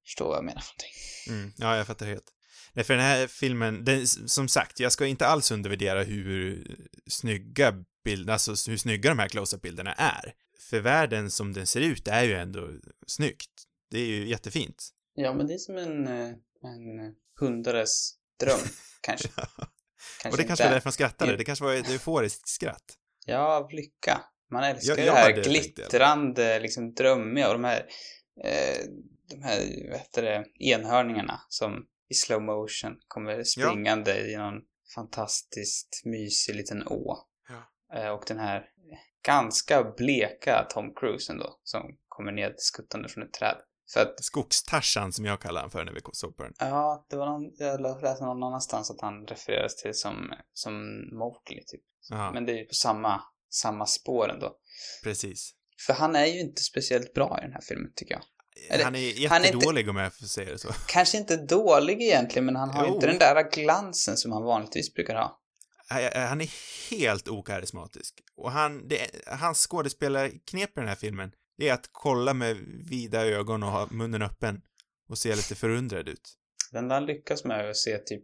Förstår 0.05 0.29
vad 0.29 0.37
jag 0.37 0.45
menar 0.45 0.61
för 0.61 0.73
någonting. 0.73 0.93
Mm. 1.41 1.53
Ja, 1.57 1.77
jag 1.77 1.87
fattar 1.87 2.07
helt. 2.07 2.33
Nej, 2.73 2.85
för 2.85 2.95
den 2.95 3.03
här 3.03 3.27
filmen, 3.27 3.85
den, 3.85 4.07
som 4.07 4.49
sagt, 4.49 4.81
jag 4.81 4.93
ska 4.93 5.07
inte 5.07 5.27
alls 5.27 5.51
undervärdera 5.51 6.03
hur 6.03 6.67
snygga 7.07 7.75
bilder, 8.05 8.33
alltså 8.33 8.71
hur 8.71 8.77
snygga 8.77 9.11
de 9.11 9.19
här 9.19 9.29
close-up-bilderna 9.29 9.93
är. 9.93 10.35
För 10.71 10.81
världen 10.81 11.31
som 11.31 11.53
den 11.53 11.67
ser 11.67 11.81
ut 11.81 12.09
är 12.09 12.23
ju 12.23 12.35
ändå 12.35 12.69
snyggt. 13.07 13.51
Det 13.91 13.99
är 13.99 14.07
ju 14.07 14.29
jättefint. 14.29 14.89
Ja, 15.15 15.35
men 15.35 15.47
det 15.47 15.55
är 15.55 15.59
som 15.59 15.77
en, 15.79 16.07
eh, 16.07 16.29
en 16.65 17.15
hundares 17.41 18.15
dröm, 18.41 18.59
kanske. 19.01 19.29
och 20.31 20.37
det 20.37 20.45
kanske 20.45 20.65
var 20.65 20.71
är. 20.71 20.75
därför 20.75 20.87
man 20.87 20.93
skrattade. 20.93 21.37
Det 21.37 21.45
kanske 21.45 21.65
var 21.65 21.75
ett 21.75 21.91
euforiskt 21.91 22.49
skratt. 22.49 22.99
Ja, 23.27 23.39
av 23.57 23.71
lycka. 23.73 24.21
Man 24.51 24.65
älskar 24.65 24.97
Jag- 24.97 25.07
jag 25.07 25.15
det 25.15 25.21
här 25.21 25.43
glittrande, 25.45 26.61
liksom 26.61 26.95
drömmiga 26.95 27.49
och 27.49 27.53
de 27.55 27.65
här, 27.65 27.87
eh, 28.45 28.79
de 29.37 29.43
här, 29.43 29.89
vad 29.91 29.99
heter 29.99 30.23
det, 30.23 30.45
enhörningarna 30.59 31.41
som 31.49 31.87
i 32.09 32.15
slow 32.15 32.43
motion 32.43 32.99
kommer 33.09 33.45
springande 33.45 34.31
i 34.31 34.37
någon 34.37 34.61
fantastiskt 34.95 36.03
mysig 36.05 36.55
liten 36.55 36.89
å. 36.89 37.17
Ja. 37.49 37.99
Eh, 37.99 38.09
och 38.09 38.25
den 38.27 38.39
här 38.39 38.65
ganska 39.27 39.85
bleka 39.97 40.67
Tom 40.71 40.95
Cruise 40.95 41.33
ändå, 41.33 41.61
som 41.62 41.83
kommer 42.09 42.33
ned 42.33 42.55
skuttande 42.57 43.09
från 43.09 43.25
ett 43.25 43.33
träd. 43.33 43.57
För 43.93 44.01
att, 44.01 44.25
Skogstarsan 44.25 45.12
som 45.12 45.25
jag 45.25 45.41
kallar 45.41 45.61
han 45.61 45.71
för 45.71 45.85
när 45.85 45.93
vi 45.93 46.01
såg 46.12 46.37
på 46.37 46.43
den. 46.43 46.53
ja, 46.59 47.07
det 47.11 47.17
var 47.17 47.27
någon, 47.27 47.53
jag 47.59 47.81
läste 47.81 48.25
någon 48.25 48.43
annanstans 48.43 48.91
att 48.91 49.01
han 49.01 49.27
refereras 49.27 49.77
till 49.77 49.95
som, 49.95 50.33
som 50.53 50.75
Mowgli 51.19 51.65
typ. 51.67 51.83
Ja, 52.11 52.33
Men 52.33 52.47
det 52.47 52.53
är 52.53 52.57
ju 52.57 52.65
på 52.65 52.75
samma, 52.75 53.23
samma 53.51 53.87
spår 53.87 54.31
ändå. 54.31 54.57
precis. 55.05 55.55
För 55.87 55.93
han 55.93 56.17
är 56.17 56.27
ju 56.27 56.41
inte 56.41 56.62
speciellt 56.62 57.15
bra 57.15 57.39
i 57.39 57.45
den 57.45 57.53
här 57.53 57.61
filmen, 57.61 57.93
tycker 57.97 58.15
jag. 58.15 58.23
Eller, 58.71 58.85
han 58.85 58.95
är 58.95 58.99
jättedålig 58.99 59.89
om 59.89 59.97
jag 59.97 60.15
får 60.15 60.27
säga 60.27 60.51
det 60.53 60.59
så. 60.59 60.69
Kanske 60.87 61.19
inte 61.19 61.37
dålig 61.37 62.03
egentligen, 62.03 62.47
men 62.47 62.57
han 62.57 62.71
har 62.71 62.87
Jo. 62.87 62.95
inte 62.95 63.07
den 63.07 63.19
där 63.19 63.51
glansen 63.51 64.17
som 64.17 64.33
han 64.33 64.43
vanligtvis 64.43 64.95
brukar 64.95 65.15
ha. 65.15 65.39
Han 66.15 66.41
är 66.41 66.51
helt 66.91 67.29
okarismatisk. 67.29 68.15
Och 68.37 68.53
han, 68.53 68.89
det, 68.89 69.11
hans 69.27 69.67
skådespelarknep 69.67 70.71
i 70.71 70.81
den 70.81 70.89
här 70.89 70.95
filmen, 70.95 71.33
det 71.59 71.69
är 71.69 71.73
att 71.75 71.89
kolla 71.93 72.35
med 72.35 72.57
vida 72.91 73.27
ögon 73.27 73.63
och 73.63 73.71
ha 73.71 73.89
munnen 73.91 74.23
öppen 74.23 74.63
och 75.09 75.19
se 75.19 75.37
lite 75.37 75.55
förundrad 75.55 76.09
ut. 76.09 76.35
Den 76.71 76.89
där 76.89 77.01
lyckas 77.01 77.45
med 77.45 77.71
att 77.71 77.77
se 77.77 77.99
typ 77.99 78.23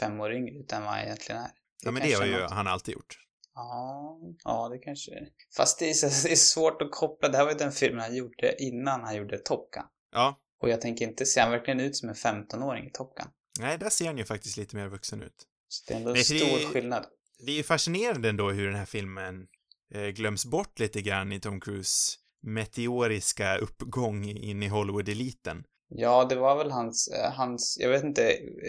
fem 0.00 0.20
år 0.20 0.32
yngre 0.32 0.54
ut 0.54 0.72
än 0.72 0.82
vad 0.82 0.92
han 0.92 1.00
egentligen 1.02 1.42
är. 1.42 1.50
Ja, 1.84 1.90
men 1.90 2.02
det 2.02 2.12
har 2.12 2.26
ju 2.26 2.40
han 2.40 2.66
alltid 2.66 2.94
gjort. 2.94 3.18
Ja, 3.54 4.18
ja, 4.44 4.68
det 4.68 4.78
kanske 4.78 5.10
är. 5.12 5.28
Fast 5.56 5.78
det 5.78 5.90
är, 5.90 6.24
det 6.28 6.32
är 6.32 6.36
svårt 6.36 6.82
att 6.82 6.90
koppla. 6.90 7.28
Det 7.28 7.36
här 7.36 7.44
var 7.44 7.52
ju 7.52 7.58
den 7.58 7.72
filmen 7.72 8.00
han 8.00 8.14
gjorde 8.16 8.62
innan 8.62 9.00
han 9.00 9.16
gjorde 9.16 9.38
Top 9.38 9.70
Gun. 9.70 9.82
Ja, 10.12 10.40
Och 10.62 10.68
jag 10.68 10.80
tänker 10.80 11.08
inte, 11.08 11.26
ser 11.26 11.40
han 11.40 11.50
verkligen 11.50 11.80
ut 11.80 11.96
som 11.96 12.08
en 12.08 12.14
15-åring 12.14 12.86
i 12.86 12.90
Top 12.90 13.14
Gun? 13.16 13.26
Nej, 13.60 13.78
där 13.78 13.90
ser 13.90 14.06
han 14.06 14.18
ju 14.18 14.24
faktiskt 14.24 14.56
lite 14.56 14.76
mer 14.76 14.88
vuxen 14.88 15.22
ut. 15.22 15.46
Så 15.68 15.84
det 15.88 15.94
är 15.94 15.98
ändå 15.98 16.10
en 16.10 16.14
det 16.14 16.24
stor 16.24 16.36
är- 16.60 16.72
skillnad. 16.72 17.06
Det 17.46 17.52
är 17.52 17.56
ju 17.56 17.62
fascinerande 17.62 18.28
ändå 18.28 18.50
hur 18.50 18.66
den 18.66 18.74
här 18.76 18.86
filmen 18.86 19.46
eh, 19.94 20.06
glöms 20.08 20.46
bort 20.46 20.78
lite 20.78 21.00
grann 21.02 21.32
i 21.32 21.40
Tom 21.40 21.60
Cruise 21.60 22.16
meteoriska 22.42 23.56
uppgång 23.58 24.24
in 24.24 24.62
i 24.62 24.68
Hollywood-eliten. 24.68 25.64
Ja, 25.88 26.24
det 26.24 26.34
var 26.36 26.56
väl 26.58 26.70
hans, 26.70 27.08
eh, 27.08 27.32
hans, 27.32 27.76
jag 27.80 27.90
vet 27.90 28.04
inte 28.04 28.22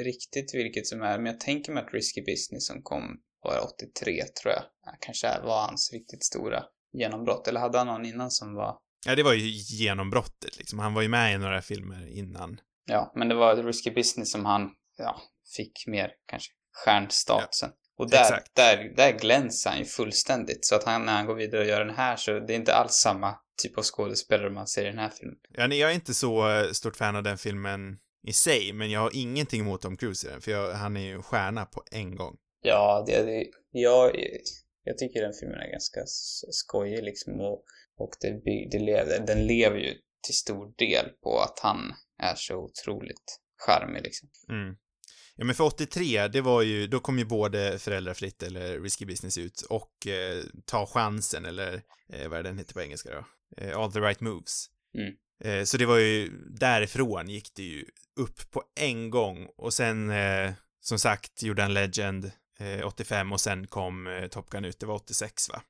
riktigt 0.06 0.54
vilket 0.56 0.88
som 0.88 1.02
är, 1.02 1.18
men 1.18 1.25
jag 1.25 1.40
tänker 1.40 1.72
mig 1.72 1.84
att 1.84 1.94
Risky 1.94 2.22
Business 2.22 2.68
som 2.68 2.82
kom 2.84 3.04
var 3.44 3.60
83 3.76 4.24
tror 4.42 4.54
jag, 4.54 4.64
Ja, 4.86 4.92
kanske 5.02 5.40
var 5.42 5.62
hans 5.68 5.92
riktigt 5.94 6.24
stora 6.24 6.64
genombrott. 6.94 7.48
Eller 7.48 7.60
hade 7.60 7.78
han 7.78 7.88
någon 7.88 8.06
innan 8.06 8.32
som 8.32 8.56
var, 8.56 8.78
Ja, 9.06 9.16
det 9.16 9.24
var 9.24 9.34
ju 9.34 9.50
genombrottet 9.78 10.58
liksom. 10.58 10.80
Han 10.80 10.94
var 10.94 11.02
ju 11.02 11.08
med 11.08 11.36
i 11.36 11.38
några 11.38 11.62
filmer 11.62 12.18
innan. 12.18 12.60
ja, 12.86 13.12
men 13.16 13.30
det 13.30 13.36
var 13.36 13.56
Risky 13.56 13.92
Business 13.92 14.32
som 14.32 14.46
han, 14.46 14.70
ja, 14.98 15.22
fick 15.56 15.88
mer 15.88 16.12
kanske 16.28 16.52
stjärnstatusen. 16.86 17.70
Och 17.98 18.10
där, 18.10 18.22
exakt. 18.22 18.56
där, 18.56 18.94
där 18.96 19.12
glänser 19.20 19.70
han 19.70 19.80
ju 19.80 19.86
fullständigt. 19.86 20.66
Så 20.66 20.76
att 20.76 20.84
han, 20.84 21.06
när 21.06 21.14
han 21.14 21.26
går 21.26 21.36
vidare 21.36 21.62
och 21.62 21.68
gör 21.68 21.86
den 21.86 21.96
här 21.96 22.16
så 22.16 22.40
det 22.40 22.54
är 22.54 22.58
inte 22.58 22.74
alls 22.76 22.94
samma 22.94 23.36
typ 23.62 23.78
av 23.78 23.84
skådespelare 23.84 24.50
man 24.50 24.68
ser 24.68 24.82
i 24.84 24.90
den 24.90 25.00
här 25.00 25.10
filmen. 25.10 25.38
Ja, 25.50 25.68
nej, 25.68 25.78
jag 25.80 25.92
är 25.92 25.96
inte 25.96 26.14
så 26.14 26.50
eh, 26.50 26.72
stort 26.72 26.96
fan 26.96 27.16
av 27.16 27.24
den 27.24 27.38
filmen 27.38 27.98
i 28.28 28.34
sig, 28.34 28.74
men 28.74 28.92
jag 28.92 29.00
har 29.00 29.12
ingenting 29.14 29.62
emot 29.62 29.82
Tom 29.82 29.98
Cruise 29.98 30.28
i 30.28 30.30
den, 30.32 30.42
för 30.42 30.52
jag, 30.52 30.74
han 30.74 30.98
är 30.98 31.02
ju 31.02 31.14
en 31.14 31.24
stjärna 31.24 31.66
på 31.66 31.84
en 31.92 32.16
gång. 32.16 32.36
Ja, 32.63 33.03
det, 33.08 33.24
det, 33.24 33.46
jag, 33.72 34.15
jag 34.84 34.98
tycker 34.98 35.22
den 35.22 35.34
filmen 35.34 35.60
är 35.60 35.72
ganska 35.72 36.03
skojig 36.51 37.03
liksom 37.03 37.39
och, 37.39 37.63
och 37.98 38.12
det, 38.22 38.41
det 38.72 38.79
lever, 38.79 39.20
den 39.27 39.48
lever 39.48 39.77
ju 39.77 39.93
till 40.22 40.36
stor 40.36 40.74
del 40.77 41.10
på 41.24 41.39
att 41.39 41.60
han 41.60 41.93
är 42.17 42.36
så 42.36 42.55
otroligt 42.55 43.39
charmig 43.58 44.03
liksom. 44.03 44.29
Mm. 44.50 44.75
Ja, 45.36 45.46
men 45.46 45.55
för 45.55 45.63
83, 45.63 46.27
det 46.27 46.41
var 46.41 46.62
ju, 46.62 46.88
då 46.88 47.00
kom 47.00 47.20
ju 47.20 47.25
både 47.25 47.79
Föräldrafritt 47.79 48.43
eller 48.43 48.79
Risky 48.79 49.05
Business 49.05 49.38
ut 49.38 49.62
och 49.62 50.08
eh, 50.08 50.43
Ta 50.65 50.86
chansen 50.86 51.46
eller 51.46 51.82
eh, 52.13 52.29
vad 52.29 52.39
är 52.39 52.43
den 52.43 52.58
heter 52.58 52.74
på 52.74 52.82
engelska 52.82 53.10
då? 53.10 53.25
Eh, 53.63 53.79
All 53.79 53.91
the 53.91 54.00
right 54.00 54.20
moves. 54.20 54.65
Mm. 54.98 55.13
Eh, 55.43 55.63
så 55.63 55.77
det 55.77 55.86
var 55.86 55.98
ju, 55.98 56.29
därifrån 56.50 57.29
gick 57.29 57.55
det 57.55 57.63
ju 57.63 57.86
upp 58.15 58.51
på 58.51 58.63
en 58.79 59.10
gång 59.10 59.48
och 59.58 59.74
sen, 59.74 60.10
eh, 60.10 60.51
som 60.82 61.00
sagt, 61.00 61.43
gjorde 61.43 61.62
han 61.62 61.74
Legend 61.74 62.32
eh, 62.60 62.86
85 62.88 63.32
och 63.34 63.42
sen 63.42 63.68
kom 63.68 64.08
eh, 64.08 64.28
Top 64.28 64.50
Gun 64.50 64.66
ut, 64.66 64.80
det 64.80 64.86
var 64.86 64.96
86 64.96 65.50
va? 65.50 65.62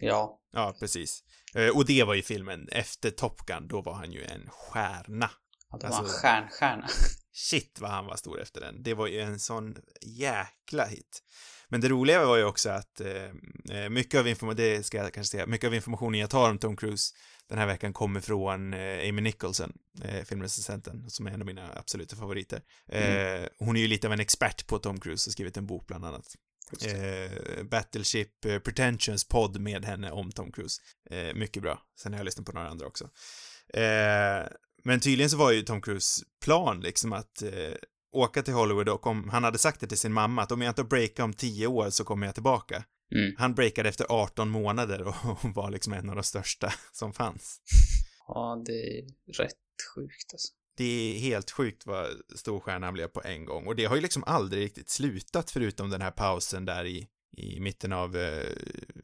Ja, 0.00 0.38
Ja, 0.52 0.74
precis. 0.80 1.24
Eh, 1.54 1.68
och 1.76 1.86
det 1.86 2.04
var 2.04 2.14
ju 2.14 2.22
filmen 2.22 2.68
efter 2.72 3.10
Top 3.10 3.46
Gun, 3.46 3.68
då 3.68 3.82
var 3.82 3.94
han 3.94 4.12
ju 4.12 4.24
en 4.24 4.48
stjärna. 4.50 5.30
att 5.70 5.80
det 5.80 5.88
var 5.88 5.96
Alltså- 5.96 6.18
stjärnstjärna. 6.22 6.86
Shit 7.34 7.78
vad 7.80 7.90
han 7.90 8.06
var 8.06 8.16
stor 8.16 8.40
efter 8.40 8.60
den. 8.60 8.82
Det 8.82 8.94
var 8.94 9.06
ju 9.06 9.20
en 9.20 9.38
sån 9.40 9.76
jäkla 10.02 10.84
hit. 10.84 11.22
Men 11.68 11.80
det 11.80 11.88
roliga 11.88 12.26
var 12.26 12.36
ju 12.36 12.44
också 12.44 12.70
att 12.70 13.00
eh, 13.00 13.30
eh, 13.70 13.88
mycket 13.90 14.20
av 14.20 14.28
informationen, 14.28 14.56
det 14.56 14.82
ska 14.86 14.96
jag 14.98 15.12
kanske 15.14 15.30
säga, 15.30 15.46
mycket 15.46 15.66
av 15.68 15.74
informationen 15.74 16.20
jag 16.20 16.30
tar 16.30 16.50
om 16.50 16.58
Tom 16.58 16.76
Cruise 16.76 17.14
den 17.52 17.58
här 17.58 17.66
veckan 17.66 17.92
kommer 17.92 18.20
från 18.20 18.74
eh, 18.74 19.08
Amy 19.08 19.22
Nicholson, 19.22 19.72
eh, 20.04 20.24
filmrecensenten, 20.24 21.10
som 21.10 21.26
är 21.26 21.30
en 21.30 21.40
av 21.40 21.46
mina 21.46 21.70
absoluta 21.76 22.16
favoriter. 22.16 22.62
Eh, 22.88 23.46
hon 23.58 23.76
är 23.76 23.80
ju 23.80 23.88
lite 23.88 24.06
av 24.06 24.12
en 24.12 24.20
expert 24.20 24.66
på 24.66 24.78
Tom 24.78 25.00
Cruise 25.00 25.28
och 25.28 25.32
skrivit 25.32 25.56
en 25.56 25.66
bok 25.66 25.86
bland 25.86 26.04
annat. 26.04 26.26
Eh, 26.86 27.62
Battleship 27.64 28.44
eh, 28.44 28.58
Pretensions 28.58 29.28
podd 29.28 29.60
med 29.60 29.84
henne 29.84 30.10
om 30.10 30.32
Tom 30.32 30.52
Cruise. 30.52 30.80
Eh, 31.10 31.34
mycket 31.34 31.62
bra. 31.62 31.82
Sen 32.02 32.12
har 32.12 32.18
jag 32.18 32.24
lyssnat 32.24 32.46
på 32.46 32.52
några 32.52 32.68
andra 32.68 32.86
också. 32.86 33.08
Men 34.84 35.00
tydligen 35.00 35.30
så 35.30 35.36
var 35.36 35.50
ju 35.50 35.62
Tom 35.62 35.82
Cruise 35.82 36.24
plan 36.44 36.80
liksom 36.80 37.12
att 37.12 37.42
åka 38.12 38.42
till 38.42 38.54
Hollywood 38.54 38.88
och 38.88 39.06
om, 39.06 39.28
han 39.28 39.44
hade 39.44 39.58
sagt 39.58 39.80
det 39.80 39.86
till 39.86 39.98
sin 39.98 40.12
mamma 40.12 40.42
att 40.42 40.52
om 40.52 40.62
jag 40.62 40.70
inte 40.70 40.84
breakar 40.84 41.24
om 41.24 41.32
10 41.32 41.66
år 41.66 41.90
så 41.90 42.04
kommer 42.04 42.26
jag 42.26 42.34
tillbaka. 42.34 42.84
Mm. 43.14 43.34
Han 43.38 43.54
breakade 43.54 43.88
efter 43.88 44.06
18 44.08 44.48
månader 44.48 45.08
och 45.26 45.44
var 45.54 45.70
liksom 45.70 45.92
en 45.92 46.08
av 46.08 46.14
de 46.14 46.24
största 46.24 46.72
som 46.92 47.12
fanns. 47.12 47.60
Ja, 48.28 48.62
det 48.66 48.98
är 48.98 49.04
rätt 49.38 49.56
sjukt 49.94 50.32
alltså. 50.32 50.52
Det 50.76 50.84
är 50.84 51.18
helt 51.18 51.50
sjukt 51.50 51.86
vad 51.86 52.06
stor 52.36 52.60
stjärna 52.60 52.86
han 52.86 52.94
blev 52.94 53.08
på 53.08 53.22
en 53.24 53.44
gång 53.44 53.66
och 53.66 53.76
det 53.76 53.84
har 53.84 53.96
ju 53.96 54.02
liksom 54.02 54.24
aldrig 54.26 54.64
riktigt 54.64 54.90
slutat 54.90 55.50
förutom 55.50 55.90
den 55.90 56.00
här 56.00 56.10
pausen 56.10 56.64
där 56.64 56.84
i, 56.84 57.08
i 57.36 57.60
mitten 57.60 57.92
av 57.92 58.16
eh, 58.16 58.46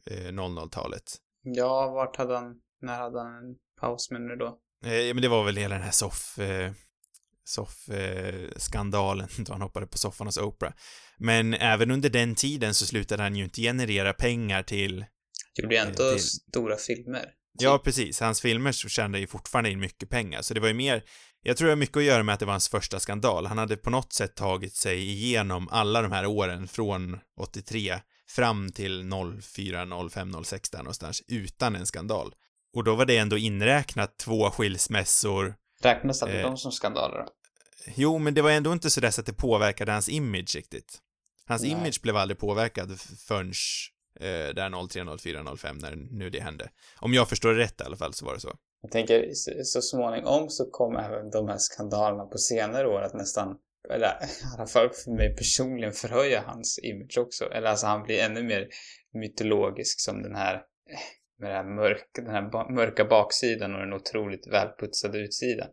eh, 0.05 0.31
00-talet. 0.31 1.15
Ja, 1.43 1.91
vart 1.91 2.15
hade 2.15 2.35
han, 2.35 2.55
när 2.81 2.97
hade 2.97 3.19
han 3.19 3.33
en 3.33 3.55
paus 3.81 4.11
med 4.11 4.21
nu 4.21 4.35
då? 4.35 4.47
Eh, 4.85 5.13
men 5.13 5.21
det 5.21 5.27
var 5.27 5.45
väl 5.45 5.57
hela 5.57 5.75
den 5.75 5.83
här 5.83 5.91
soff... 5.91 6.39
Eh, 6.39 6.71
soff-skandalen 7.49 9.27
då 9.37 9.53
han 9.53 9.61
hoppade 9.61 9.87
på 9.87 9.97
soffan 9.97 10.27
hos 10.27 10.37
Oprah. 10.37 10.73
Men 11.17 11.53
även 11.53 11.91
under 11.91 12.09
den 12.09 12.35
tiden 12.35 12.73
så 12.73 12.85
slutade 12.85 13.23
han 13.23 13.35
ju 13.35 13.43
inte 13.43 13.61
generera 13.61 14.13
pengar 14.13 14.63
till... 14.63 15.05
Gjorde 15.61 15.75
ju 15.75 15.81
ändå 15.81 16.03
Eh, 16.07 16.13
det- 16.13 16.19
stora 16.19 16.77
filmer. 16.77 17.25
Ja, 17.59 17.81
precis. 17.83 18.19
Hans 18.19 18.41
filmer 18.41 18.71
så 18.71 18.89
tjänade 18.89 19.19
ju 19.19 19.27
fortfarande 19.27 19.69
in 19.71 19.79
mycket 19.79 20.09
pengar, 20.09 20.41
så 20.41 20.53
det 20.53 20.59
var 20.59 20.67
ju 20.67 20.73
mer... 20.73 21.03
Jag 21.43 21.57
tror 21.57 21.65
det 21.67 21.71
har 21.71 21.75
mycket 21.77 21.97
att 21.97 22.03
göra 22.03 22.23
med 22.23 22.33
att 22.33 22.39
det 22.39 22.45
var 22.45 22.53
hans 22.53 22.69
första 22.69 22.99
skandal. 22.99 23.45
Han 23.45 23.57
hade 23.57 23.77
på 23.77 23.89
något 23.89 24.13
sätt 24.13 24.35
tagit 24.35 24.75
sig 24.75 24.99
igenom 25.09 25.67
alla 25.71 26.01
de 26.01 26.11
här 26.11 26.25
åren 26.25 26.67
från 26.67 27.19
83 27.41 27.99
fram 28.29 28.71
till 28.71 29.09
04, 29.41 30.09
05, 30.09 30.43
06 30.43 30.69
där 30.69 30.77
någonstans 30.79 31.23
utan 31.27 31.75
en 31.75 31.85
skandal. 31.85 32.33
Och 32.75 32.83
då 32.83 32.95
var 32.95 33.05
det 33.05 33.17
ändå 33.17 33.37
inräknat 33.37 34.17
två 34.17 34.49
skilsmässor, 34.51 35.55
Räknas 35.83 36.23
aldrig 36.23 36.39
Eh. 36.41 36.47
de 36.47 36.57
som 36.57 36.71
skandaler 36.71 37.17
då? 37.17 37.27
Jo, 37.85 38.17
men 38.17 38.33
det 38.33 38.41
var 38.41 38.51
ändå 38.51 38.73
inte 38.73 38.89
så 38.89 39.05
att 39.05 39.25
det 39.25 39.33
påverkade 39.33 39.91
hans 39.91 40.09
image 40.09 40.55
riktigt. 40.55 40.99
Hans 41.45 41.61
Nej. 41.61 41.71
image 41.71 42.01
blev 42.01 42.17
aldrig 42.17 42.39
påverkad 42.39 42.99
förrän 43.27 43.53
eh, 44.19 44.55
där 44.55 44.87
03, 44.87 45.17
04, 45.17 45.55
05 45.57 45.77
när 45.77 45.95
nu 45.95 46.29
det 46.29 46.39
hände. 46.39 46.69
Om 46.99 47.13
jag 47.13 47.29
förstår 47.29 47.53
det 47.53 47.59
rätt 47.59 47.81
i 47.81 47.83
alla 47.83 47.97
fall 47.97 48.13
så 48.13 48.25
var 48.25 48.33
det 48.33 48.39
så. 48.39 48.53
Jag 48.81 48.91
tänker 48.91 49.29
så, 49.63 49.81
småningom 49.81 50.49
så 50.49 50.69
kom 50.71 50.95
även 50.95 51.29
de 51.29 51.47
här 51.47 51.57
skandalerna 51.57 52.25
på 52.25 52.37
senare 52.37 52.87
år 52.87 53.01
att 53.01 53.13
nästan, 53.13 53.57
eller 53.89 54.07
i 54.23 54.57
alla 54.57 54.67
fall 54.67 54.89
för 54.89 55.11
mig 55.11 55.35
personligen 55.35 55.93
förhöja 55.93 56.43
hans 56.45 56.79
image 56.83 57.17
också. 57.17 57.45
Eller 57.45 57.67
alltså 57.67 57.87
han 57.87 58.03
blir 58.03 58.19
ännu 58.19 58.43
mer 58.43 58.67
mytologisk 59.13 59.99
som 59.99 60.23
den 60.23 60.35
här, 60.35 60.55
eh, 60.55 60.99
med 61.39 61.51
det 61.51 61.55
här 61.55 61.75
mörk, 61.75 62.09
den 62.15 62.29
här 62.29 62.73
mörka 62.73 63.05
baksidan 63.05 63.73
och 63.73 63.79
den 63.79 63.93
otroligt 63.93 64.47
välputsade 64.47 65.17
utsidan. 65.17 65.69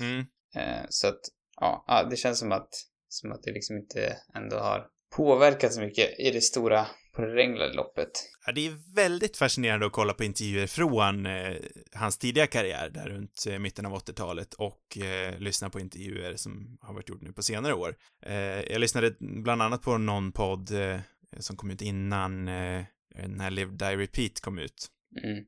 Mm. 0.00 0.24
Eh, 0.56 0.86
så 0.88 1.08
att, 1.08 1.20
ja, 1.60 2.06
det 2.10 2.16
känns 2.16 2.38
som 2.38 2.52
att, 2.52 2.68
som 3.08 3.32
att 3.32 3.42
det 3.42 3.52
liksom 3.52 3.76
inte 3.76 4.16
ändå 4.34 4.56
har 4.56 4.86
påverkat 5.16 5.72
så 5.72 5.80
mycket 5.80 6.20
i 6.20 6.30
det 6.30 6.40
stora, 6.40 6.86
på 7.14 7.22
det 7.22 7.34
längre 7.34 7.72
loppet. 7.72 8.10
Ja, 8.46 8.52
det 8.52 8.66
är 8.66 8.94
väldigt 8.94 9.36
fascinerande 9.36 9.86
att 9.86 9.92
kolla 9.92 10.14
på 10.14 10.24
intervjuer 10.24 10.66
från 10.66 11.26
eh, 11.26 11.56
hans 11.92 12.18
tidiga 12.18 12.46
karriär 12.46 12.90
där 12.90 13.06
runt 13.08 13.44
eh, 13.48 13.58
mitten 13.58 13.86
av 13.86 13.92
80-talet 13.98 14.54
och 14.54 14.98
eh, 14.98 15.38
lyssna 15.38 15.70
på 15.70 15.80
intervjuer 15.80 16.36
som 16.36 16.78
har 16.80 16.94
varit 16.94 17.08
gjort 17.08 17.22
nu 17.22 17.32
på 17.32 17.42
senare 17.42 17.74
år. 17.74 17.96
Eh, 18.26 18.34
jag 18.72 18.80
lyssnade 18.80 19.14
bland 19.20 19.62
annat 19.62 19.82
på 19.82 19.98
någon 19.98 20.32
podd 20.32 20.70
eh, 20.70 21.00
som 21.38 21.56
kom 21.56 21.70
ut 21.70 21.82
innan 21.82 22.48
eh, 22.48 22.84
när 23.26 23.50
Live 23.50 23.72
Die 23.72 23.96
Repeat 23.96 24.40
kom 24.40 24.58
ut. 24.58 24.86
Mm. 25.24 25.44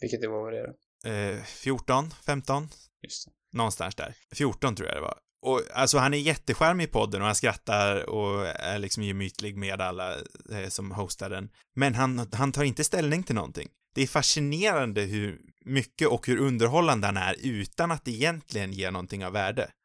Vilket 0.00 0.20
det 0.20 0.28
var 0.28 0.52
det 0.52 0.66
då. 1.02 1.10
eh, 1.10 1.42
14, 1.42 2.10
15, 2.26 2.68
Just 3.02 3.26
det. 3.26 3.32
Någonstans 3.54 3.94
där. 3.94 4.14
14 4.34 4.76
tror 4.76 4.88
jag 4.88 4.96
det 4.96 5.00
var. 5.00 5.18
Och 5.46 5.62
alltså 5.74 5.98
han 5.98 6.14
är 6.14 6.18
jättecharmig 6.18 6.84
i 6.84 6.86
podden 6.86 7.20
och 7.20 7.26
han 7.26 7.34
skrattar 7.34 8.10
och 8.10 8.46
är 8.46 8.78
liksom 8.78 9.02
gemytlig 9.02 9.56
med 9.56 9.80
alla 9.80 10.14
eh, 10.52 10.68
som 10.68 10.90
hostar 10.90 11.30
den. 11.30 11.48
Men 11.76 11.94
han, 11.94 12.28
han 12.32 12.52
tar 12.52 12.64
inte 12.64 12.84
ställning 12.84 13.22
till 13.22 13.34
någonting. 13.34 13.68
Det 13.94 14.02
är 14.02 14.06
fascinerande 14.06 15.00
hur 15.02 15.40
mycket 15.64 16.08
och 16.08 16.26
hur 16.26 16.38
underhållande 16.38 17.06
han 17.06 17.16
är 17.16 17.36
utan 17.42 17.90
att 17.90 18.08
egentligen 18.08 18.72
ger 18.72 18.90
någonting 18.90 19.24
av 19.24 19.32
värde. 19.32 19.70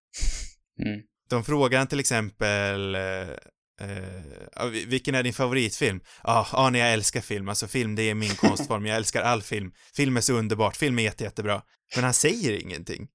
Mm. 0.86 1.01
De 1.29 1.43
frågar 1.43 1.77
han 1.77 1.88
till 1.88 1.99
exempel 1.99 2.95
eh, 2.95 3.27
vi- 4.71 4.86
vilken 4.86 5.15
är 5.15 5.23
din 5.23 5.34
favoritfilm? 5.34 5.99
Ja, 6.23 6.47
ah, 6.51 6.71
jag 6.77 6.93
älskar 6.93 7.21
film. 7.21 7.49
Alltså 7.49 7.67
film, 7.67 7.95
det 7.95 8.03
är 8.03 8.15
min 8.15 8.36
konstform. 8.36 8.86
Jag 8.86 8.95
älskar 8.97 9.21
all 9.21 9.41
film. 9.41 9.71
Film 9.95 10.17
är 10.17 10.21
så 10.21 10.34
underbart. 10.34 10.77
Film 10.77 10.99
är 10.99 11.03
jätte, 11.03 11.23
jättebra. 11.23 11.62
Men 11.95 12.03
han 12.03 12.13
säger 12.13 12.62
ingenting. 12.62 13.08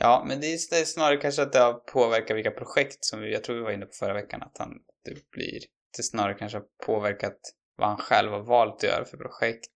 Ja, 0.00 0.24
men 0.28 0.40
det 0.40 0.46
är, 0.46 0.58
det 0.70 0.80
är 0.80 0.84
snarare 0.84 1.16
kanske 1.16 1.42
att 1.42 1.52
det 1.52 1.58
har 1.58 1.72
påverkat 1.72 2.36
vilka 2.36 2.50
projekt 2.50 3.04
som 3.04 3.20
vi, 3.20 3.32
jag 3.32 3.44
tror 3.44 3.56
vi 3.56 3.62
var 3.62 3.72
inne 3.72 3.86
på 3.86 3.92
förra 3.92 4.14
veckan, 4.14 4.42
att 4.42 4.58
han, 4.58 4.70
det 5.04 5.30
blir, 5.30 5.60
det 5.96 6.02
snarare 6.02 6.34
kanske 6.34 6.58
har 6.58 6.66
påverkat 6.86 7.38
vad 7.76 7.88
han 7.88 7.98
själv 7.98 8.30
har 8.30 8.44
valt 8.44 8.74
att 8.74 8.82
göra 8.82 9.04
för 9.04 9.16
projekt. 9.16 9.70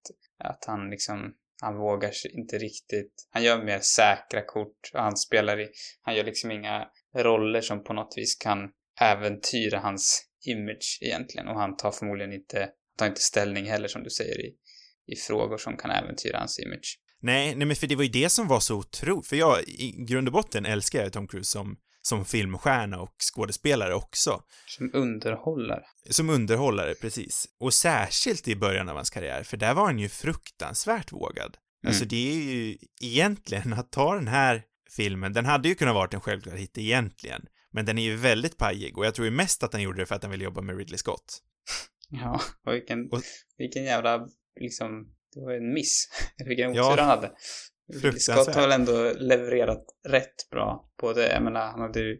Att 0.44 0.64
han 0.64 0.90
liksom, 0.90 1.34
han 1.62 1.76
vågar 1.76 2.10
sig 2.10 2.30
inte 2.30 2.58
riktigt, 2.58 3.12
han 3.30 3.42
gör 3.42 3.64
mer 3.64 3.78
säkra 3.78 4.42
kort, 4.46 4.90
och 4.94 5.00
han 5.00 5.16
spelar 5.16 5.60
i, 5.60 5.68
han 6.02 6.14
gör 6.14 6.24
liksom 6.24 6.50
inga 6.50 6.88
roller 7.16 7.60
som 7.60 7.84
på 7.84 7.92
något 7.92 8.14
vis 8.16 8.36
kan 8.36 8.58
äventyra 9.00 9.78
hans 9.78 10.24
image 10.46 10.98
egentligen. 11.00 11.48
Och 11.48 11.60
han 11.60 11.76
tar 11.76 11.90
förmodligen 11.90 12.32
inte, 12.32 12.70
tar 12.98 13.06
inte 13.06 13.20
ställning 13.20 13.64
heller 13.64 13.88
som 13.88 14.02
du 14.02 14.10
säger 14.10 14.40
i, 14.40 14.54
i 15.06 15.16
frågor 15.16 15.58
som 15.58 15.76
kan 15.76 15.90
äventyra 15.90 16.38
hans 16.38 16.58
image. 16.58 17.00
Nej, 17.20 17.54
nej 17.54 17.66
men 17.66 17.76
för 17.76 17.86
det 17.86 17.96
var 17.96 18.02
ju 18.02 18.08
det 18.08 18.28
som 18.28 18.48
var 18.48 18.60
så 18.60 18.76
otroligt, 18.76 19.26
för 19.26 19.36
jag 19.36 19.62
i 19.62 20.04
grund 20.08 20.28
och 20.28 20.32
botten 20.32 20.66
älskar 20.66 21.02
jag 21.02 21.12
Tom 21.12 21.28
Cruise 21.28 21.50
som, 21.50 21.76
som 22.02 22.24
filmstjärna 22.24 23.00
och 23.00 23.14
skådespelare 23.34 23.94
också. 23.94 24.42
Som 24.66 24.90
underhållare. 24.94 25.84
Som 26.10 26.30
underhållare, 26.30 26.94
precis. 26.94 27.46
Och 27.60 27.74
särskilt 27.74 28.48
i 28.48 28.56
början 28.56 28.88
av 28.88 28.96
hans 28.96 29.10
karriär, 29.10 29.42
för 29.42 29.56
där 29.56 29.74
var 29.74 29.84
han 29.84 29.98
ju 29.98 30.08
fruktansvärt 30.08 31.12
vågad. 31.12 31.56
Mm. 31.84 31.90
Alltså 31.90 32.04
det 32.04 32.30
är 32.32 32.34
ju 32.42 32.78
egentligen 33.00 33.72
att 33.72 33.92
ta 33.92 34.14
den 34.14 34.28
här 34.28 34.62
filmen, 34.96 35.32
den 35.32 35.46
hade 35.46 35.68
ju 35.68 35.74
kunnat 35.74 35.94
varit 35.94 36.14
en 36.14 36.20
självklar 36.20 36.56
hit 36.56 36.78
egentligen, 36.78 37.42
men 37.72 37.84
den 37.86 37.98
är 37.98 38.02
ju 38.02 38.16
väldigt 38.16 38.56
pajig 38.58 38.98
och 38.98 39.06
jag 39.06 39.14
tror 39.14 39.24
ju 39.24 39.30
mest 39.30 39.62
att 39.62 39.72
han 39.72 39.82
gjorde 39.82 39.98
det 40.02 40.06
för 40.06 40.14
att 40.14 40.22
han 40.22 40.30
ville 40.30 40.44
jobba 40.44 40.60
med 40.60 40.76
Ridley 40.78 40.98
Scott. 40.98 41.42
Ja, 42.10 42.40
och 42.66 42.72
vilken, 42.74 43.10
Och- 43.10 43.22
vilken 43.58 43.84
jävla, 43.84 44.26
liksom, 44.60 45.14
det 45.34 45.40
var 45.40 45.52
en 45.52 45.72
miss. 45.72 46.08
vilken 46.46 46.74
Ja, 46.74 46.92
otur 46.92 47.02
han 47.02 47.08
hade. 47.08 47.30
Scott 48.18 48.54
har 48.54 48.62
väl 48.62 48.72
ändå 48.72 49.12
levererat 49.16 49.84
rätt 50.08 50.50
bra. 50.50 50.90
Både, 51.00 51.32
jag 51.32 51.42
menar, 51.42 51.66
han 51.66 51.80
hade 51.80 52.00
ju 52.00 52.18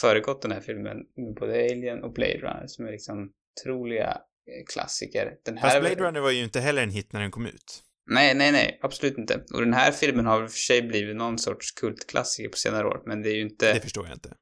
föregått 0.00 0.42
den 0.42 0.52
här 0.52 0.60
filmen 0.60 0.96
med 1.16 1.34
både 1.34 1.52
Alien 1.52 2.02
och 2.02 2.12
Blade 2.12 2.38
Runner 2.38 2.64
som 2.66 2.86
är 2.86 2.90
liksom 2.90 3.32
otroliga 3.60 4.10
eh, 4.10 4.64
klassiker. 4.72 5.32
Den 5.44 5.58
här 5.58 5.68
Fast 5.70 5.80
Blade 5.80 6.08
Runner 6.08 6.20
var 6.20 6.30
ju 6.30 6.44
inte 6.44 6.60
heller 6.60 6.82
en 6.82 6.90
hit 6.90 7.12
när 7.12 7.20
den 7.20 7.30
kom 7.30 7.46
ut. 7.46 7.82
Nej, 8.10 8.34
nej, 8.34 8.52
nej, 8.52 8.78
absolut 8.82 9.18
inte. 9.18 9.44
Och 9.54 9.60
den 9.60 9.74
här 9.74 9.92
filmen 9.92 10.26
har 10.26 10.40
väl 10.40 10.48
för 10.48 10.58
sig 10.58 10.82
blivit 10.82 11.16
någon 11.16 11.38
sorts 11.38 11.72
kultklassiker 11.72 12.48
på 12.48 12.56
senare 12.56 12.86
år, 12.86 13.02
men 13.06 13.22
det 13.22 13.30
är 13.30 13.34
ju 13.34 13.42
inte... 13.42 13.72
Det 13.72 13.80
förstår 13.80 14.06
jag 14.06 14.16
inte. 14.16 14.34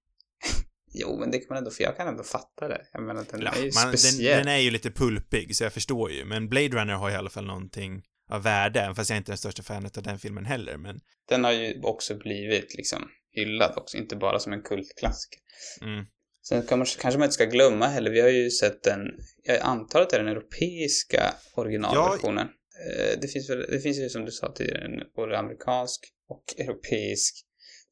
Jo, 0.98 1.18
men 1.20 1.30
det 1.30 1.38
kan 1.38 1.46
man 1.50 1.58
ändå, 1.58 1.70
för 1.70 1.82
jag 1.82 1.96
kan 1.96 2.08
ändå 2.08 2.22
fatta 2.22 2.68
det. 2.68 2.80
Jag 2.92 3.02
menar, 3.02 3.24
den 3.30 3.40
Ja, 3.42 3.50
är 3.52 3.62
ju 3.64 3.70
man, 3.74 3.88
den, 3.88 3.98
speciell. 3.98 4.38
den 4.38 4.48
är 4.48 4.58
ju 4.58 4.70
lite 4.70 4.90
pulpig, 4.90 5.56
så 5.56 5.64
jag 5.64 5.72
förstår 5.72 6.10
ju, 6.10 6.24
men 6.24 6.48
Blade 6.48 6.68
Runner 6.68 6.94
har 6.94 7.10
i 7.10 7.14
alla 7.14 7.30
fall 7.30 7.46
någonting 7.46 8.02
av 8.30 8.42
värde, 8.42 8.80
även 8.80 8.94
fast 8.94 9.10
jag 9.10 9.16
inte 9.16 9.28
är 9.30 9.32
den 9.32 9.38
största 9.38 9.62
fanet 9.62 9.96
av 9.96 10.02
den 10.02 10.18
filmen 10.18 10.44
heller, 10.44 10.76
men 10.76 11.00
Den 11.28 11.44
har 11.44 11.52
ju 11.52 11.80
också 11.82 12.14
blivit 12.16 12.74
liksom 12.74 13.08
hyllad 13.32 13.72
också, 13.76 13.96
inte 13.96 14.16
bara 14.16 14.38
som 14.38 14.52
en 14.52 14.62
kultklassiker. 14.62 15.40
mm, 15.82 16.04
Sen 16.48 16.62
kan 16.66 16.78
man, 16.78 16.86
kanske 17.00 17.18
man 17.18 17.24
inte 17.26 17.34
ska 17.34 17.44
glömma 17.44 17.86
heller, 17.86 18.10
vi 18.10 18.20
har 18.20 18.28
ju 18.28 18.50
sett 18.50 18.82
den, 18.82 19.00
jag 19.42 19.58
antar 19.60 20.02
att 20.02 20.10
det 20.10 20.16
är 20.16 20.20
den 20.24 20.32
europeiska 20.36 21.34
originalversionen. 21.56 22.46
Eh, 22.46 23.20
Det 23.20 23.28
finns 23.28 23.50
väl, 23.50 23.66
det 23.70 23.80
finns 23.80 23.98
ju 23.98 24.08
som 24.08 24.24
du 24.24 24.30
sa 24.30 24.52
tidigare, 24.52 24.88
både 25.16 25.38
amerikansk 25.38 26.00
och 26.28 26.44
europeisk 26.58 27.34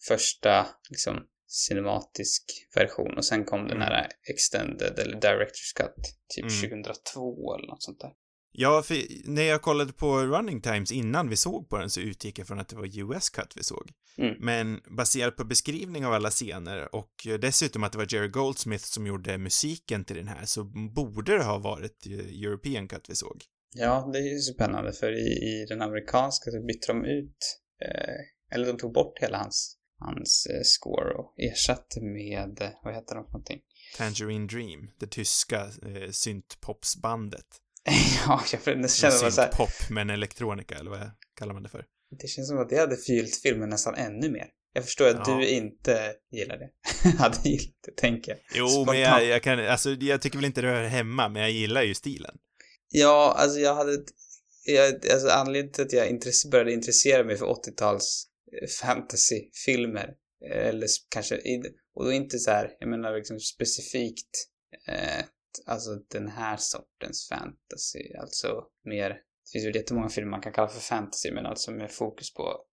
första 0.09 0.67
liksom 0.91 1.17
cinematisk 1.55 2.43
version 2.75 3.17
och 3.17 3.25
sen 3.25 3.45
kom 3.45 3.69
den 3.69 3.83
här 3.83 4.09
extended 4.31 4.99
eller 4.99 5.17
director's 5.17 5.77
cut 5.77 5.95
typ 6.35 6.45
Mm. 6.45 6.83
2002 6.83 7.55
eller 7.55 7.67
något 7.67 7.83
sånt 7.83 8.01
där. 8.01 8.11
Ja, 8.57 8.83
för 8.83 8.97
när 9.25 9.43
jag 9.43 9.63
kollade 9.63 9.93
på 9.93 10.19
running 10.19 10.61
times 10.61 10.93
innan 10.93 11.29
vi 11.29 11.37
såg 11.37 11.69
på 11.69 11.79
den 11.79 11.91
så 11.91 12.01
utgick 12.01 12.39
jag 12.39 12.47
från 12.47 12.61
att 12.61 12.69
det 12.69 12.77
var 12.77 12.99
US 12.99 13.31
cut 13.31 13.53
vi 13.57 13.63
såg. 13.63 13.91
Mm. 14.19 14.35
Men 14.41 14.81
baserat 14.97 15.37
på 15.37 15.45
beskrivning 15.45 16.07
av 16.07 16.13
alla 16.13 16.31
scener 16.31 16.95
och 16.95 17.27
dessutom 17.41 17.85
att 17.85 17.93
det 17.93 17.99
var 17.99 18.15
Jerry 18.15 18.29
Goldsmith 18.29 18.85
som 18.85 19.07
gjorde 19.07 19.39
musiken 19.39 20.05
till 20.05 20.17
den 20.17 20.29
här 20.29 20.45
så 20.45 20.65
borde 20.95 21.37
det 21.39 21.45
ha 21.45 21.59
varit 21.59 22.07
eh, 22.07 22.43
European 22.45 22.89
cut 22.89 23.07
vi 23.09 23.15
såg. 23.15 23.45
Ja, 23.77 24.11
det 24.13 24.19
är 24.19 24.33
ju 24.33 24.39
spännande 24.39 24.93
för 24.93 25.13
i, 25.13 25.27
i 25.27 25.67
den 25.69 25.83
amerikanska 25.83 26.51
så 26.51 26.67
bytte 26.67 26.87
de 26.87 27.05
ut, 27.05 27.37
eh, 27.85 28.55
eller 28.55 28.67
de 28.67 28.77
tog 28.77 28.93
bort 28.93 29.19
hela 29.19 29.39
hans, 29.39 29.77
hans 29.99 30.47
eh, 30.47 30.61
score 30.63 31.15
och 31.15 31.35
ersatte 31.39 32.01
med, 32.01 32.73
vad 32.85 32.95
heter 32.95 33.15
de 33.15 33.25
för 33.25 33.33
någonting? 33.33 33.61
Tangerine 33.97 34.47
Dream, 34.47 34.91
det 35.01 35.07
tyska 35.07 35.61
eh, 35.61 36.11
syntpopsbandet. 36.11 37.47
ja, 38.27 38.43
jag 38.53 38.79
det 38.83 38.91
känns 38.91 39.23
bara 39.23 39.31
så 39.31 39.41
här, 39.41 39.49
Syntpop 39.51 39.91
men 39.91 40.11
elektronika, 40.11 40.75
eller 40.75 40.91
vad 40.91 41.11
kallar 41.39 41.55
man 41.55 41.63
det 41.63 41.69
för? 41.69 41.87
det 42.21 42.29
känns 42.29 42.49
som 42.49 42.59
att 42.59 42.69
det 42.69 42.79
hade 42.79 42.97
förgyllt 42.97 43.37
filmen 43.43 43.69
nästan 43.69 43.95
ännu 43.95 44.31
mer. 44.31 44.47
Jag 44.73 44.85
förstår 44.85 45.09
att 45.09 45.29
Ja. 45.29 45.37
du 45.37 45.49
inte 45.49 46.13
gillar 46.33 46.57
det. 46.59 46.71
hade 47.19 47.49
gillat 47.49 47.75
det, 47.87 47.97
tänker 47.97 48.31
jag. 48.33 48.41
Jo, 48.55 48.69
Spontant. 48.69 48.87
men 48.97 49.01
jag, 49.01 49.25
jag 49.25 49.43
kan, 49.43 49.67
alltså 49.67 49.91
jag 49.91 50.23
tycker 50.23 50.39
väl 50.39 50.45
inte 50.45 50.61
det 50.63 50.69
hör 50.69 50.85
hemma, 50.85 51.29
men 51.29 51.43
jag 51.43 51.51
gillar 51.51 51.83
ju 51.83 51.95
stilen. 51.95 52.37
Ja, 52.89 53.35
alltså 53.39 53.59
jag 53.59 53.75
hade... 53.75 53.99
Jag, 54.67 54.95
alltså 55.13 55.29
anledningen 55.29 55.73
till 55.73 55.85
att 55.85 55.93
jag 55.93 56.09
intresse, 56.09 56.49
började 56.49 56.73
intressera 56.73 57.25
mig 57.25 57.37
för 57.37 57.47
80-tals 57.47 58.27
eh, 58.27 58.34
fantasyfilmer, 58.83 60.15
eh, 60.51 60.67
eller 60.67 60.89
kanske, 61.09 61.41
och 61.95 62.05
då 62.05 62.13
inte 62.13 62.39
så 62.39 62.51
här, 62.51 62.77
jag 62.79 62.89
menar 62.89 63.17
liksom 63.17 63.41
specifikt, 63.41 64.49
eh, 64.89 65.25
alltså 65.67 65.91
den 66.11 66.29
här 66.29 66.57
sortens 66.57 67.29
fantasy, 67.29 68.15
alltså 68.21 68.63
mer, 68.85 69.09
det 69.09 69.51
finns 69.53 69.65
ju 69.65 69.73
jättemånga 69.73 70.09
filmer 70.09 70.31
man 70.31 70.43
kan 70.43 70.53
kalla 70.53 70.69
för 70.69 70.81
fantasy, 70.81 71.31
men 71.33 71.47
alltså 71.47 71.71
med 71.71 71.93
fokus 71.93 72.35
på, 72.35 72.65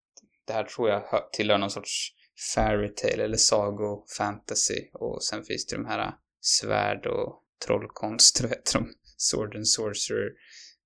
det 0.48 0.54
här 0.54 0.63
tror 0.63 0.89
jag 0.89 1.00
hör, 1.00 1.30
tillhör 1.32 1.58
någon 1.58 1.72
sorts 1.72 2.10
fairytale 2.56 3.24
eller 3.24 3.38
sago-fantasy, 3.38 4.89
och 4.94 5.24
sen 5.24 5.44
finns 5.44 5.65
det 5.65 5.76
de 5.76 5.86
här 5.86 6.13
svärd 6.41 7.06
och 7.06 7.44
trollkonst, 7.65 8.41
vad 8.41 8.50
heter 8.50 8.80
de? 8.80 8.94
Sword 9.17 9.56
and 9.56 9.67
Sorcerer 9.67 10.26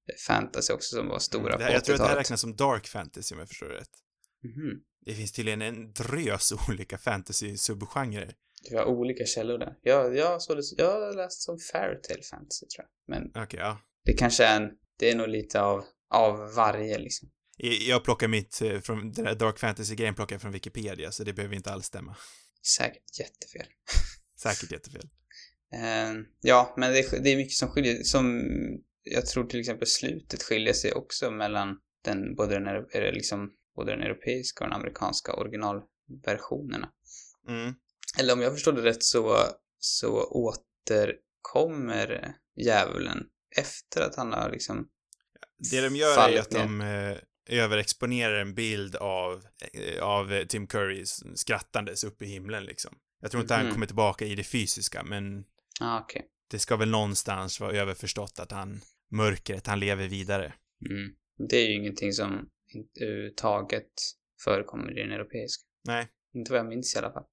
eh, 0.09 0.15
fantasy 0.27 0.73
också 0.73 0.95
som 0.95 1.07
var 1.07 1.19
stora 1.19 1.57
Det 1.57 1.63
här, 1.63 1.69
på 1.69 1.75
jag 1.75 1.85
tror 1.85 1.95
att 1.95 1.99
det 1.99 2.03
här 2.03 2.09
80-talet. 2.09 2.25
räknas 2.25 2.41
som 2.41 2.55
dark 2.55 2.87
fantasy 2.87 3.35
om 3.35 3.39
jag 3.39 3.47
förstår 3.47 3.67
det 3.67 3.75
rätt. 3.75 4.04
Mhm. 4.45 4.81
Det 5.05 5.13
finns 5.13 5.31
tydligen 5.31 5.61
en 5.61 5.93
drös 5.93 6.53
olika 6.69 6.97
fantasy-subgenrer. 6.97 8.33
Det 8.69 8.75
var 8.75 8.85
olika 8.85 9.25
källor 9.25 9.57
där. 9.57 9.77
Jag, 9.81 10.15
jag, 10.17 10.41
såg 10.41 10.57
det, 10.57 10.63
jag 10.77 10.91
har 10.91 11.13
läst 11.13 11.41
som 11.41 11.59
fairytale 11.59 12.21
fantasy 12.23 12.65
tror 12.65 12.85
jag. 12.85 13.15
Men 13.15 13.43
Okej, 13.43 13.59
ja. 13.59 13.79
det 14.05 14.13
kanske 14.13 14.45
är 14.45 14.61
en, 14.61 14.71
det 14.99 15.09
är 15.11 15.15
nog 15.15 15.27
lite 15.27 15.61
av, 15.61 15.83
av 16.09 16.53
varje 16.55 16.97
liksom. 16.97 17.29
Jag 17.87 18.03
plockar 18.03 18.27
mitt, 18.27 18.61
eh, 18.61 18.79
från 18.79 19.11
den 19.11 19.25
här 19.25 19.35
dark 19.35 19.59
fantasy-grejen 19.59 20.15
plockar 20.15 20.35
jag 20.35 20.41
från 20.41 20.51
Wikipedia, 20.51 21.11
så 21.11 21.23
det 21.23 21.33
behöver 21.33 21.55
inte 21.55 21.71
alls 21.71 21.85
stämma. 21.85 22.15
Säkert 22.77 23.19
jättefel. 23.19 23.67
Säkert 24.39 24.71
jättefel. 24.71 25.09
Eh, 25.73 26.13
ja, 26.41 26.73
men 26.77 26.93
det, 26.93 27.23
det 27.23 27.29
är 27.29 27.37
mycket 27.37 27.53
som 27.57 27.69
skiljer, 27.69 28.03
som 28.03 28.41
jag 29.03 29.25
tror 29.25 29.45
till 29.45 29.59
exempel 29.59 29.87
slutet 29.87 30.43
skiljer 30.43 30.73
sig 30.73 30.93
också 30.93 31.31
mellan 31.31 31.77
den, 32.03 32.35
både 32.35 32.59
den, 32.59 32.67
eh, 32.67 33.13
liksom, 33.13 33.51
både 33.75 33.91
den 33.91 34.01
europeiska 34.01 34.63
och 34.63 34.69
den 34.69 34.79
amerikanska 34.79 35.33
originalversionerna. 35.33 36.89
Mm. 37.47 37.73
Eller 38.19 38.33
om 38.33 38.41
jag 38.41 38.53
förstår 38.53 38.71
det 38.71 38.81
rätt 38.81 39.03
så, 39.03 39.37
så 39.79 40.23
återkommer 40.23 42.35
djävulen 42.57 43.27
efter 43.57 44.01
att 44.01 44.15
han 44.15 44.33
har 44.33 44.49
liksom 44.51 44.87
Det 45.71 45.81
de 45.81 45.95
gör 45.95 46.29
är 46.29 46.39
att 46.39 46.51
de 46.51 46.81
eh, 46.81 47.17
överexponerar 47.49 48.39
en 48.39 48.53
bild 48.55 48.95
av, 48.95 49.45
eh, 49.73 50.03
av 50.03 50.45
Tim 50.45 50.67
Curry 50.67 51.05
skrattandes 51.35 52.03
upp 52.03 52.21
i 52.21 52.25
himlen 52.25 52.63
liksom. 52.65 52.95
Jag 53.21 53.31
tror 53.31 53.41
inte 53.43 53.53
han 53.53 53.63
Mhm. 53.65 53.73
kommer 53.73 53.85
tillbaka 53.85 54.25
i 54.25 54.35
det 54.35 54.43
fysiska, 54.43 55.03
men 55.03 55.43
Ah, 55.79 55.99
okej. 55.99 56.25
det 56.51 56.59
ska 56.59 56.75
väl 56.75 56.89
någonstans 56.89 57.59
vara 57.59 57.71
överförstått 57.71 58.39
att 58.39 58.51
han, 58.51 58.81
mörkret, 59.11 59.67
han 59.67 59.79
lever 59.79 60.07
vidare. 60.07 60.53
Mm. 60.89 61.11
Det 61.49 61.55
är 61.57 61.67
ju 61.67 61.73
ingenting 61.75 62.13
som 62.13 62.49
överhuvudtaget 63.01 63.91
förekommer 64.43 64.99
i 64.99 65.01
den 65.01 65.11
europeiska. 65.11 65.63
Nej, 65.87 66.07
Inte 66.33 66.51
vad 66.51 66.59
jag 66.59 66.67
minns 66.67 66.95
i 66.95 66.97
alla 66.99 67.11
fall. 67.11 67.23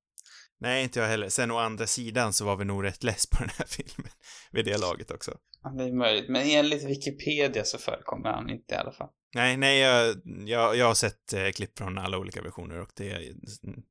nej 0.60 0.82
inte 0.82 1.00
jag 1.00 1.06
heller. 1.06 1.28
Sen 1.28 1.50
å 1.50 1.58
andra 1.58 1.86
sidan 1.86 2.32
så 2.32 2.44
var 2.44 2.56
vi 2.56 2.64
nog 2.64 2.84
rätt 2.84 3.02
less 3.02 3.26
på 3.26 3.36
den 3.38 3.50
här 3.58 3.66
filmen 3.68 4.12
vid 4.50 4.64
det 4.64 4.78
laget 4.78 5.10
också. 5.10 5.38
Ja, 5.62 5.70
det 5.70 5.84
är 5.84 5.92
möjligt. 5.92 6.28
Men 6.30 6.42
enligt 6.42 6.84
Wikipedia 6.84 7.64
så 7.64 7.78
förekommer 7.78 8.32
han 8.32 8.50
inte 8.50 8.74
i 8.74 8.76
alla 8.76 8.92
fall. 8.92 9.08
Nej, 9.34 9.56
nej, 9.56 9.78
jag, 9.78 10.16
jag, 10.46 10.76
jag 10.76 10.86
har 10.86 10.94
sett 10.94 11.32
eh, 11.32 11.50
klipp 11.50 11.78
från 11.78 11.98
alla 11.98 12.18
olika 12.18 12.42
versioner 12.42 12.80
och 12.80 12.90
det, 12.94 13.32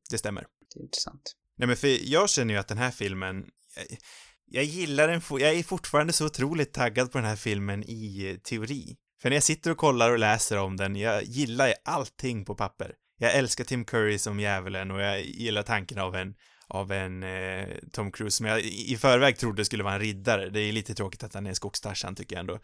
det 0.09 0.17
stämmer. 0.17 0.45
Det 0.73 0.79
är 0.79 0.83
intressant. 0.83 1.35
Nej 1.57 1.67
men 1.67 1.77
för 1.77 1.87
jag 2.11 2.29
känner 2.29 2.53
ju 2.53 2.59
att 2.59 2.67
den 2.67 2.77
här 2.77 2.91
filmen, 2.91 3.45
jag, 3.75 3.97
jag 4.45 4.63
gillar 4.63 5.07
den, 5.07 5.21
jag 5.29 5.55
är 5.55 5.63
fortfarande 5.63 6.13
så 6.13 6.25
otroligt 6.25 6.73
taggad 6.73 7.11
på 7.11 7.17
den 7.17 7.27
här 7.27 7.35
filmen 7.35 7.83
i 7.83 8.39
teori. 8.43 8.97
För 9.21 9.29
när 9.29 9.35
jag 9.35 9.43
sitter 9.43 9.71
och 9.71 9.77
kollar 9.77 10.11
och 10.11 10.19
läser 10.19 10.57
om 10.57 10.77
den, 10.77 10.95
jag 10.95 11.23
gillar 11.23 11.73
allting 11.85 12.45
på 12.45 12.55
papper. 12.55 12.95
Jag 13.17 13.35
älskar 13.35 13.63
Tim 13.63 13.85
Curry 13.85 14.17
som 14.17 14.39
djävulen 14.39 14.91
och 14.91 15.01
jag 15.01 15.21
gillar 15.21 15.63
tanken 15.63 15.99
av 15.99 16.15
en, 16.15 16.33
av 16.67 16.91
en 16.91 17.23
eh, 17.23 17.67
Tom 17.91 18.11
Cruise 18.11 18.37
som 18.37 18.45
jag 18.45 18.61
i 18.61 18.93
i 18.93 18.97
förväg 18.97 19.37
trodde 19.37 19.65
skulle 19.65 19.83
vara 19.83 19.93
en 19.93 19.99
riddare. 19.99 20.49
Det 20.49 20.59
är 20.59 20.71
lite 20.71 20.93
tråkigt 20.93 21.23
att 21.23 21.33
han 21.33 21.47
är 21.47 21.53
skogstarsan 21.53 22.15
tycker 22.15 22.35
jag 22.35 22.39
ändå. 22.39 22.59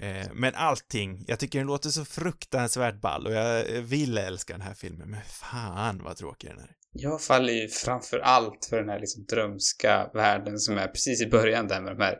Eh, 0.00 0.26
men 0.32 0.54
allting, 0.54 1.24
jag 1.26 1.38
tycker 1.38 1.58
den 1.58 1.66
låter 1.66 1.90
så 1.90 2.04
fruktansvärt 2.04 3.00
ball 3.00 3.26
och 3.26 3.32
jag 3.32 3.64
vill 3.64 4.18
älska 4.18 4.52
den 4.52 4.62
här 4.62 4.74
filmen, 4.74 5.10
men 5.10 5.20
fan 5.22 6.00
vad 6.04 6.16
tråkig 6.16 6.50
den 6.50 6.58
är. 6.58 6.70
Jag 6.92 7.22
faller 7.22 7.52
ju 7.52 7.68
framför 7.68 8.18
allt 8.18 8.66
för 8.70 8.76
den 8.76 8.88
här 8.88 9.00
liksom 9.00 9.24
drömska 9.24 10.10
världen 10.14 10.58
som 10.58 10.78
är 10.78 10.88
precis 10.88 11.22
i 11.22 11.26
början 11.26 11.68
där 11.68 11.80
med 11.80 11.96
de 11.96 12.04
här 12.04 12.18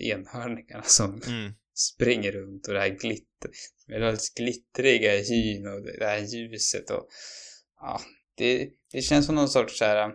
enhörningarna 0.00 0.82
som 0.82 1.20
Mm 1.26 1.52
springer 1.74 2.32
runt 2.32 2.68
och 2.68 2.74
det 2.74 2.80
här 2.80 2.88
glitter, 2.88 3.50
det 3.86 4.04
här 4.04 4.18
glittriga 4.36 5.12
hyn 5.12 5.66
och 5.66 5.82
det 5.82 6.06
här 6.06 6.18
ljuset 6.18 6.90
och 6.90 7.08
ja, 7.80 8.00
det, 8.34 8.70
det 8.92 9.02
känns 9.02 9.26
som 9.26 9.34
någon 9.34 9.48
sorts 9.48 9.78
så 9.78 9.84
här, 9.84 10.12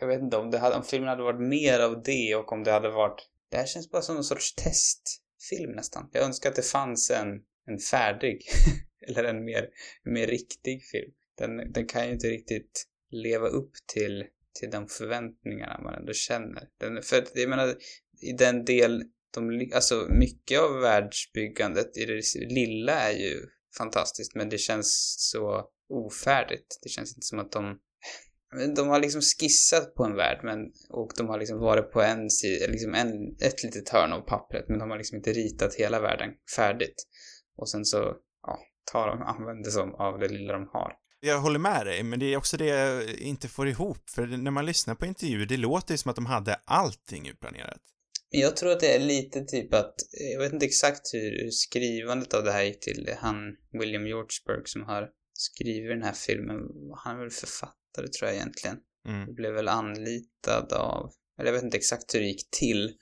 jag 0.00 0.06
vet 0.08 0.20
inte 0.20 0.36
om 0.36 0.50
det 0.50 0.58
hade, 0.58 0.76
om 0.76 0.84
filmen 0.84 1.08
hade 1.08 1.22
varit 1.22 1.48
mer 1.48 1.80
av 1.80 2.02
det 2.02 2.34
och 2.34 2.52
om 2.52 2.64
det 2.64 2.70
hade 2.70 2.90
varit, 2.90 3.28
det 3.50 3.56
här 3.56 3.66
känns 3.66 3.90
bara 3.90 4.02
som 4.02 4.14
någon 4.14 4.24
sorts 4.24 4.54
testfilm 4.54 5.72
nästan. 5.76 6.10
Jag 6.12 6.24
önskar 6.24 6.50
att 6.50 6.56
det 6.56 6.62
fanns 6.62 7.10
en, 7.10 7.28
en 7.66 7.78
färdig 7.78 8.42
eller 9.08 9.24
en 9.24 9.44
mer, 9.44 9.68
en 10.04 10.12
mer 10.12 10.26
riktig 10.26 10.84
film. 10.84 11.12
Den, 11.38 11.72
den 11.72 11.86
kan 11.86 12.06
ju 12.06 12.12
inte 12.12 12.28
riktigt 12.28 12.86
leva 13.10 13.46
upp 13.46 13.72
till, 13.86 14.24
till 14.60 14.70
de 14.70 14.88
förväntningarna 14.88 15.80
man 15.82 15.94
ändå 15.94 16.12
känner. 16.12 16.68
Den, 16.78 17.02
för 17.02 17.18
att, 17.18 17.30
jag 17.34 17.48
menar, 17.48 17.76
i 18.22 18.32
den 18.32 18.64
del, 18.64 19.04
de, 19.40 19.70
alltså 19.74 20.06
mycket 20.08 20.60
av 20.60 20.80
världsbyggandet 20.80 21.96
i 21.96 22.04
det 22.04 22.22
lilla 22.54 22.92
är 22.92 23.18
ju 23.18 23.46
fantastiskt, 23.78 24.34
men 24.34 24.48
det 24.48 24.58
känns 24.58 25.16
så 25.18 25.70
ofärdigt. 25.88 26.78
Det 26.82 26.88
känns 26.88 27.16
inte 27.16 27.26
som 27.26 27.38
att 27.38 27.52
de 27.52 27.78
de 28.76 28.88
har 28.88 29.00
liksom 29.00 29.20
skissat 29.20 29.94
på 29.94 30.04
en 30.04 30.16
värld 30.16 30.40
men, 30.42 30.58
och 30.90 31.12
de 31.16 31.28
har 31.28 31.38
liksom 31.38 31.58
varit 31.58 31.92
på 31.92 32.02
en 32.02 32.30
sida, 32.30 32.66
liksom 32.66 32.94
en, 32.94 33.36
ett 33.40 33.62
litet 33.62 33.88
hörn 33.88 34.12
av 34.12 34.20
pappret 34.20 34.68
men 34.68 34.78
de 34.78 34.90
har 34.90 34.98
liksom 34.98 35.16
inte 35.16 35.32
ritat 35.32 35.74
hela 35.74 36.00
världen 36.00 36.30
färdigt. 36.56 37.06
Och 37.56 37.68
sen 37.68 37.84
så, 37.84 38.14
ja, 38.42 38.58
tar 38.92 39.08
de, 39.08 39.22
använder 39.22 39.70
sig 39.70 39.82
av 39.82 40.18
det 40.18 40.28
lilla 40.28 40.52
de 40.52 40.68
har. 40.72 40.92
Jag 41.20 41.40
håller 41.40 41.58
med 41.58 41.86
dig, 41.86 42.02
men 42.02 42.18
det 42.20 42.26
är 42.26 42.36
också 42.36 42.56
det 42.56 42.66
jag 42.66 43.10
inte 43.10 43.48
får 43.48 43.68
ihop, 43.68 44.10
för 44.10 44.26
när 44.26 44.50
man 44.50 44.66
lyssnar 44.66 44.94
på 44.94 45.06
intervjuer, 45.06 45.46
det 45.46 45.56
låter 45.56 45.94
ju 45.94 45.98
som 45.98 46.10
att 46.10 46.16
de 46.16 46.26
hade 46.26 46.54
allting 46.64 47.28
utplanerat. 48.36 48.50
Jag 48.50 48.56
tror 48.56 48.72
att 48.72 48.80
det 48.80 48.94
är 48.94 48.98
lite 48.98 49.44
typ 49.44 49.74
att, 49.74 49.94
jag 50.32 50.40
vet 50.40 50.52
inte 50.52 50.66
exakt 50.66 51.14
hur 51.14 51.50
skrivandet 51.50 52.34
av 52.34 52.44
det 52.44 52.52
här 52.52 52.62
gick 52.62 52.80
till. 52.80 53.10
Han, 53.18 53.56
William 53.72 54.06
Georgeburg, 54.06 54.68
som 54.68 54.82
har 54.82 55.08
skrivit 55.32 55.90
den 55.90 56.02
här 56.02 56.12
filmen, 56.12 56.56
han 56.96 57.16
är 57.16 57.20
väl 57.20 57.30
författare 57.30 58.08
tror 58.18 58.28
jag 58.28 58.36
egentligen. 58.36 58.76
Mm. 59.08 59.34
Blev 59.34 59.52
väl 59.52 59.68
anlitad 59.68 60.72
av, 60.72 61.12
eller 61.38 61.46
jag 61.46 61.52
vet 61.52 61.62
inte 61.62 61.76
exakt 61.76 62.14
hur 62.14 62.20
det 62.20 62.26
gick 62.26 62.50
till. 62.50 62.96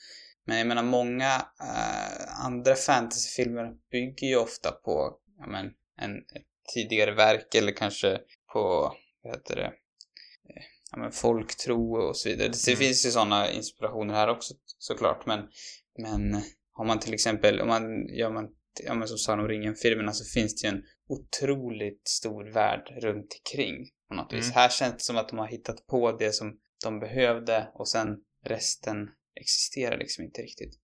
Men 0.47 0.59
jag 0.59 0.67
menar 0.67 0.83
många 0.83 1.35
äh, 1.61 2.45
andra 2.45 2.75
fantasyfilmer 2.75 3.73
bygger 3.91 4.27
ju 4.27 4.37
ofta 4.37 4.73
på, 4.73 5.19
ja 5.39 5.47
men, 5.47 5.67
en, 6.01 6.17
ett 6.17 6.47
tidigare 6.75 7.15
verk 7.15 7.55
eller 7.55 7.73
kanske 7.73 8.21
på, 8.53 8.95
vad 9.23 9.35
heter 9.35 9.57
det, 9.57 9.67
eh, 9.67 10.65
ja 10.91 10.99
men 10.99 11.13
folktro 11.13 12.09
och 12.09 12.17
så 12.17 12.29
vidare. 12.29 12.49
Det 12.49 12.69
mm. 12.69 12.79
finns 12.79 13.07
ju 13.07 13.11
sådana 13.11 13.51
inspirationer 13.51 14.15
här 14.15 14.29
också 14.29 14.55
såklart 14.85 15.27
men, 15.27 15.41
men 15.99 16.43
har 16.73 16.85
man 16.85 17.01
till 17.01 17.15
exempel, 17.15 17.61
om 17.61 17.69
man 17.69 18.09
gör 18.09 18.31
man, 18.31 18.49
ja 18.85 18.95
men 18.95 19.09
som 19.09 19.19
Sagan 19.19 19.41
om 19.41 19.49
ringen-filmerna 19.49 20.13
så 20.13 20.25
finns 20.25 20.55
det 20.55 20.69
ju 20.69 20.75
en 20.75 20.83
otroligt 21.09 22.09
stor 22.09 22.53
värld 22.53 22.89
runt 23.03 23.41
omkring 23.41 23.89
på 24.09 24.15
något 24.15 24.33
vis. 24.33 24.45
Mm. 24.45 24.55
Här 24.55 24.69
känns 24.69 24.95
det 24.95 25.01
som 25.03 25.17
att 25.17 25.29
de 25.29 25.39
har 25.39 25.47
hittat 25.47 25.87
på 25.87 26.13
det 26.13 26.33
som 26.33 26.59
de 26.85 27.01
behövde 27.01 27.69
och 27.75 27.89
sen 27.89 28.09
resten 28.45 29.11
existerar 29.41 29.99
liksom 29.99 30.25
inte 30.25 30.43
riktigt. 30.43 30.75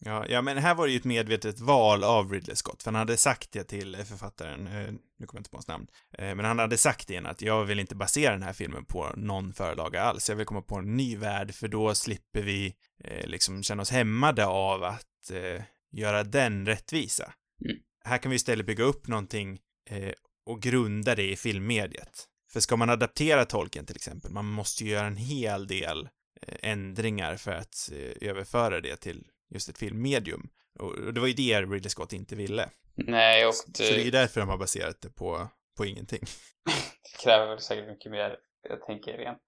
Ja, 0.00 0.26
ja, 0.28 0.42
men 0.42 0.58
här 0.58 0.74
var 0.74 0.86
det 0.86 0.92
ju 0.92 0.98
ett 0.98 1.04
medvetet 1.04 1.60
val 1.60 2.04
av 2.04 2.32
Ridley 2.32 2.56
Scott, 2.56 2.82
för 2.82 2.90
han 2.90 2.98
hade 2.98 3.16
sagt 3.16 3.52
det 3.52 3.64
till 3.64 3.96
författaren, 3.96 4.66
eh, 4.66 4.92
nu 5.18 5.26
kommer 5.26 5.38
jag 5.38 5.40
inte 5.40 5.50
på 5.50 5.56
hans 5.56 5.68
namn, 5.68 5.86
eh, 6.12 6.34
men 6.34 6.44
han 6.44 6.58
hade 6.58 6.76
sagt 6.76 7.10
igen 7.10 7.26
att 7.26 7.42
jag 7.42 7.64
vill 7.64 7.80
inte 7.80 7.94
basera 7.94 8.32
den 8.32 8.42
här 8.42 8.52
filmen 8.52 8.84
på 8.84 9.12
någon 9.16 9.52
förlaga 9.52 10.02
alls, 10.02 10.28
jag 10.28 10.36
vill 10.36 10.46
komma 10.46 10.62
på 10.62 10.76
en 10.76 10.96
ny 10.96 11.16
värld, 11.16 11.54
för 11.54 11.68
då 11.68 11.94
slipper 11.94 12.42
vi 12.42 12.74
eh, 13.04 13.26
liksom 13.26 13.62
känna 13.62 13.82
oss 13.82 13.90
hämmade 13.90 14.46
av 14.46 14.84
att 14.84 15.30
eh, 15.32 15.62
göra 15.92 16.24
den 16.24 16.66
rättvisa. 16.66 17.32
Mm. 17.64 17.76
Här 18.04 18.18
kan 18.18 18.30
vi 18.30 18.36
istället 18.36 18.66
bygga 18.66 18.84
upp 18.84 19.08
någonting 19.08 19.58
eh, 19.90 20.12
och 20.46 20.62
grunda 20.62 21.14
det 21.14 21.32
i 21.32 21.36
filmmediet. 21.36 22.24
För 22.52 22.60
ska 22.60 22.76
man 22.76 22.90
adaptera 22.90 23.44
tolken 23.44 23.86
till 23.86 23.96
exempel, 23.96 24.30
man 24.30 24.44
måste 24.46 24.84
ju 24.84 24.90
göra 24.90 25.06
en 25.06 25.16
hel 25.16 25.66
del 25.66 26.08
eh, 26.42 26.70
ändringar 26.70 27.36
för 27.36 27.52
att 27.52 27.90
överföra 28.20 28.80
det 28.80 28.96
till 28.96 29.24
just 29.50 29.68
ett 29.68 29.78
filmmedium. 29.78 30.50
Och 30.78 31.12
det 31.12 31.20
var 31.20 31.26
ju 31.26 31.34
det 31.34 31.62
Ridley 31.62 31.90
Scott 31.90 32.12
inte 32.12 32.36
ville. 32.36 32.70
Nej, 32.94 33.46
och 33.46 33.52
det... 33.66 33.84
Så 33.84 33.92
det 33.92 34.00
är 34.00 34.04
ju 34.04 34.10
därför 34.10 34.40
de 34.40 34.48
har 34.48 34.58
baserat 34.58 35.00
det 35.00 35.08
på, 35.08 35.48
på 35.76 35.86
ingenting. 35.86 36.20
det 37.02 37.22
kräver 37.22 37.46
väl 37.46 37.60
säkert 37.60 37.88
mycket 37.88 38.12
mer, 38.12 38.36
jag 38.68 38.82
tänker 38.86 39.18
rent 39.18 39.42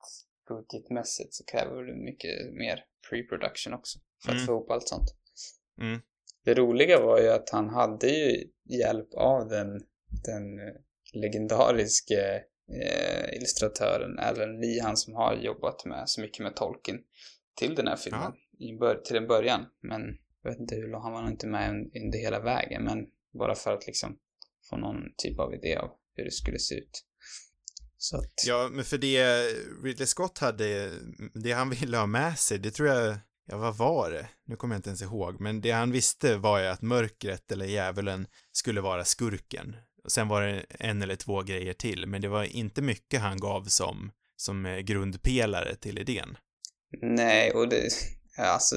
budgetmässigt 0.48 1.34
så 1.34 1.44
kräver 1.44 1.82
det 1.82 1.94
mycket 1.94 2.52
mer 2.52 2.84
pre-production 3.10 3.74
också. 3.74 3.98
För 4.24 4.30
mm. 4.30 4.42
att 4.42 4.46
få 4.46 4.52
ihop 4.52 4.70
allt 4.70 4.88
sånt. 4.88 5.14
Mm. 5.80 6.00
Det 6.44 6.54
roliga 6.54 7.00
var 7.00 7.20
ju 7.20 7.28
att 7.28 7.50
han 7.50 7.68
hade 7.68 8.08
ju 8.08 8.44
hjälp 8.64 9.14
av 9.14 9.48
den, 9.48 9.68
den 10.24 10.58
eh, 10.58 10.74
legendariske 11.12 12.44
eh, 12.82 13.36
illustratören 13.36 14.18
Alan 14.18 14.60
Lee, 14.60 14.82
han 14.82 14.96
som 14.96 15.14
har 15.14 15.36
jobbat 15.36 15.84
med 15.84 16.08
så 16.08 16.20
mycket 16.20 16.42
med 16.42 16.56
Tolkien 16.56 16.98
till 17.56 17.74
den 17.74 17.86
här 17.86 17.96
filmen. 17.96 18.20
Ja 18.22 18.49
till 19.04 19.16
en 19.16 19.26
början. 19.26 19.66
Men 19.82 20.00
jag 20.42 20.50
vet 20.50 20.60
inte 20.60 20.74
hur 20.74 20.88
långt, 20.88 21.04
han 21.04 21.12
var 21.12 21.22
nog 21.22 21.30
inte 21.30 21.46
med 21.46 21.70
under 21.70 22.18
hela 22.18 22.40
vägen. 22.40 22.84
Men 22.84 23.06
bara 23.38 23.54
för 23.54 23.72
att 23.72 23.86
liksom 23.86 24.18
få 24.70 24.76
någon 24.76 24.96
typ 25.16 25.38
av 25.38 25.54
idé 25.54 25.76
av 25.76 25.90
hur 26.14 26.24
det 26.24 26.30
skulle 26.30 26.58
se 26.58 26.74
ut. 26.74 27.04
Så 27.96 28.16
att... 28.16 28.32
Ja, 28.46 28.68
men 28.72 28.84
för 28.84 28.98
det 28.98 29.44
Ridley 29.84 30.06
Scott 30.06 30.38
hade, 30.38 30.90
det 31.34 31.52
han 31.52 31.70
ville 31.70 31.96
ha 31.96 32.06
med 32.06 32.38
sig, 32.38 32.58
det 32.58 32.70
tror 32.70 32.88
jag, 32.88 33.18
ja 33.46 33.56
vad 33.56 33.76
var 33.76 34.10
det? 34.10 34.28
Nu 34.46 34.56
kommer 34.56 34.74
jag 34.74 34.78
inte 34.78 34.88
ens 34.88 35.02
ihåg, 35.02 35.40
men 35.40 35.60
det 35.60 35.70
han 35.70 35.92
visste 35.92 36.36
var 36.36 36.60
ju 36.60 36.66
att 36.66 36.82
mörkret 36.82 37.52
eller 37.52 37.66
djävulen 37.66 38.26
skulle 38.52 38.80
vara 38.80 39.04
skurken. 39.04 39.76
Och 40.04 40.12
sen 40.12 40.28
var 40.28 40.42
det 40.42 40.66
en 40.70 41.02
eller 41.02 41.16
två 41.16 41.42
grejer 41.42 41.72
till, 41.72 42.06
men 42.06 42.22
det 42.22 42.28
var 42.28 42.44
inte 42.44 42.82
mycket 42.82 43.20
han 43.20 43.40
gav 43.40 43.64
som, 43.64 44.12
som 44.36 44.82
grundpelare 44.84 45.74
till 45.74 45.98
idén. 45.98 46.36
Nej, 47.02 47.52
och 47.52 47.68
det, 47.68 47.88
alltså 48.36 48.76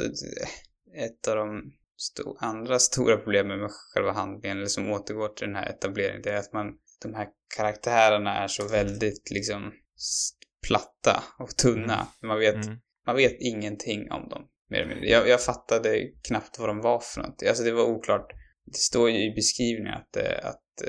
ett 0.96 1.28
av 1.28 1.36
de 1.36 1.74
sto 1.98 2.38
andra 2.39 2.80
stora 2.80 3.18
problemen 3.18 3.60
med 3.60 3.70
själva 3.72 4.12
handlingen, 4.12 4.58
eller 4.58 4.68
som 4.68 4.92
återgår 4.92 5.28
till 5.28 5.48
den 5.48 5.56
här 5.56 5.70
etableringen, 5.70 6.22
det 6.22 6.30
är 6.30 6.38
att 6.38 6.54
man, 6.54 6.66
de 7.02 7.13
här 7.13 7.28
karaktärerna 7.56 8.44
är 8.44 8.48
så 8.48 8.68
väldigt 8.68 9.32
liksom 9.32 9.72
platta 10.68 11.24
och 11.39 11.50
tunna. 11.50 11.94
Mm. 11.94 12.08
Man 12.22 12.39
vet, 12.39 12.66
mm. 12.66 12.78
man 13.06 13.16
vet 13.16 13.36
ingenting 13.39 14.12
om 14.12 14.30
dem. 14.30 14.48
Mer 14.70 14.78
eller 14.78 14.89
mindre. 14.89 15.10
Jag, 15.10 15.28
jag 15.28 15.44
fattade 15.44 16.10
knappt 16.28 16.60
vad 16.60 16.70
de 16.70 16.82
var 16.82 17.00
för 17.00 17.22
någonting. 17.22 17.48
Alltså 17.48 17.63
det 17.63 17.72
var 17.72 17.84
oklart. 17.84 18.32
Det 18.66 18.78
står 18.78 19.10
ju 19.10 19.32
i 19.32 19.34
beskrivningen 19.36 19.94
att, 19.94 20.18
att, 20.18 20.82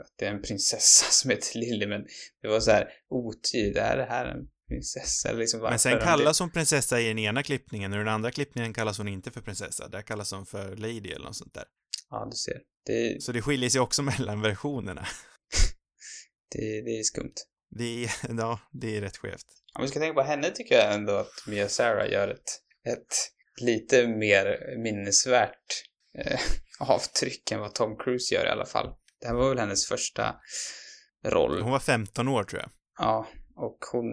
att 0.00 0.14
det 0.18 0.26
är 0.26 0.30
en 0.30 0.42
prinsessa 0.42 1.06
som 1.10 1.30
heter 1.30 1.58
Lily, 1.58 1.86
men 1.86 2.06
det 2.42 2.48
var 2.48 2.60
så 2.60 2.70
här 2.70 2.88
otydligt. 3.08 3.76
Är 3.76 3.96
det 3.96 4.04
här 4.04 4.26
en 4.26 4.48
prinsessa 4.68 5.32
liksom 5.32 5.60
Men 5.60 5.78
sen 5.78 6.00
kallas 6.00 6.40
hon 6.40 6.50
prinsessa 6.50 7.00
i 7.00 7.08
den 7.08 7.18
ena 7.18 7.42
klippningen 7.42 7.92
och 7.92 7.96
i 7.96 7.98
den 7.98 8.08
andra 8.08 8.30
klippningen 8.30 8.74
kallas 8.74 8.98
hon 8.98 9.08
inte 9.08 9.30
för 9.30 9.40
prinsessa. 9.40 9.88
Där 9.88 10.02
kallas 10.02 10.32
hon 10.32 10.46
för 10.46 10.76
lady 10.76 11.10
eller 11.10 11.24
något 11.24 11.36
sånt 11.36 11.54
där. 11.54 11.64
Ja, 12.10 12.28
du 12.30 12.36
ser. 12.36 12.60
Det... 12.86 13.22
Så 13.22 13.32
det 13.32 13.42
skiljer 13.42 13.70
sig 13.70 13.80
också 13.80 14.02
mellan 14.18 14.40
versionerna. 14.40 15.06
det, 16.52 16.82
det 16.82 16.98
är 16.98 17.02
skumt. 17.02 17.34
Det 17.70 18.04
är, 18.04 18.10
ja, 18.38 18.60
det 18.72 18.96
är 18.96 19.00
rätt 19.00 19.16
skevt. 19.16 19.46
Om 19.78 19.82
vi 19.82 19.88
ska 19.88 20.00
tänka 20.00 20.14
på 20.14 20.22
henne 20.22 20.50
tycker 20.50 20.74
jag 20.74 20.94
ändå 20.94 21.12
att 21.12 21.46
Mia 21.46 21.68
Sara 21.68 22.08
gör 22.08 22.28
ett, 22.28 22.60
ett 22.88 23.32
lite 23.62 24.06
mer 24.06 24.76
minnesvärt 24.82 25.84
eh, 26.18 26.40
avtryck 26.78 27.50
än 27.50 27.60
vad 27.60 27.74
Tom 27.74 27.96
Cruise 27.96 28.34
gör 28.34 28.46
i 28.46 28.50
alla 28.50 28.66
fall. 28.66 28.94
Det 29.20 29.26
här 29.26 29.34
var 29.34 29.48
väl 29.48 29.58
hennes 29.58 29.86
första 29.86 30.36
roll. 31.24 31.62
Hon 31.62 31.72
var 31.72 31.78
15 31.78 32.28
år 32.28 32.44
tror 32.44 32.60
jag. 32.60 32.70
Ja, 32.98 33.28
och 33.56 33.78
hon 33.92 34.04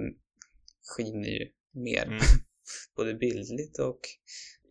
skiner 0.95 1.29
ju 1.29 1.51
mer. 1.71 2.05
Mm. 2.05 2.19
Både 2.95 3.13
bildligt 3.13 3.79
och, 3.79 3.99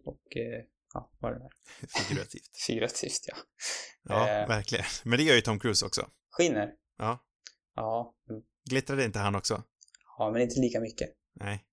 och 0.04 0.36
eh, 0.36 0.64
ja, 0.94 1.10
vad 1.18 1.32
är 1.32 1.38
det 1.38 1.50
Figurativt. 1.98 2.50
Figurativt, 2.66 3.20
ja. 3.26 3.36
Ja, 4.02 4.28
eh, 4.28 4.48
verkligen. 4.48 4.84
Men 5.04 5.18
det 5.18 5.24
gör 5.24 5.34
ju 5.34 5.40
Tom 5.40 5.60
Cruise 5.60 5.86
också. 5.86 6.10
Skiner? 6.30 6.72
Ja. 6.98 7.24
Ja. 7.74 8.14
Glittrade 8.70 9.04
inte 9.04 9.18
han 9.18 9.34
också? 9.34 9.62
Ja, 10.18 10.30
men 10.30 10.42
inte 10.42 10.60
lika 10.60 10.80
mycket. 10.80 11.10
Nej. 11.34 11.64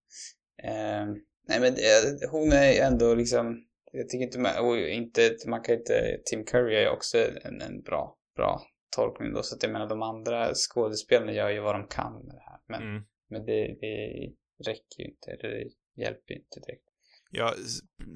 Eh, 0.64 1.06
nej, 1.48 1.60
men 1.60 1.74
eh, 1.74 2.30
hon 2.32 2.52
är 2.52 2.82
ändå 2.82 3.14
liksom, 3.16 3.66
jag 3.92 4.10
tycker 4.10 4.26
inte, 4.26 4.40
man, 4.40 4.80
inte, 4.80 5.38
man 5.48 5.62
kan 5.62 5.76
inte, 5.76 6.20
Tim 6.26 6.46
Curry 6.46 6.76
är 6.76 6.90
också 6.90 7.18
en, 7.44 7.62
en 7.62 7.82
bra, 7.82 8.18
bra 8.36 8.62
tolkning 8.96 9.34
då, 9.34 9.44
så 9.44 9.56
att 9.56 9.64
jag 9.64 9.72
menar 9.72 9.90
de 9.90 10.02
andra 10.02 10.54
skådespelarna 10.54 11.32
gör 11.32 11.50
ju 11.50 11.60
vad 11.60 11.76
de 11.76 11.88
kan 11.88 12.26
med 12.26 12.36
det 12.36 12.42
här. 12.42 12.60
Men 12.68 12.82
mm. 12.82 13.04
Men 13.30 13.46
det, 13.46 13.78
det 13.82 14.32
räcker 14.66 15.00
ju 15.00 15.06
inte, 15.06 15.32
eller 15.32 15.50
det 15.50 15.72
hjälper 16.02 16.34
ju 16.34 16.40
inte 16.40 16.60
direkt. 16.60 16.84
Ja, 17.32 17.54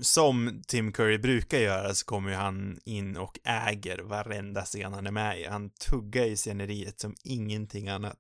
som 0.01 0.63
Tim 0.67 0.91
Curry 0.91 1.17
brukar 1.17 1.57
göra 1.57 1.93
så 1.93 2.05
kommer 2.05 2.29
ju 2.29 2.35
han 2.35 2.79
in 2.85 3.17
och 3.17 3.39
äger 3.43 3.97
varenda 3.97 4.61
scen 4.61 4.93
han 4.93 5.07
är 5.07 5.11
med 5.11 5.39
i. 5.39 5.43
Han 5.43 5.69
tuggar 5.69 6.25
i 6.25 6.37
sceneriet 6.37 6.99
som 6.99 7.15
ingenting 7.23 7.89
annat. 7.89 8.19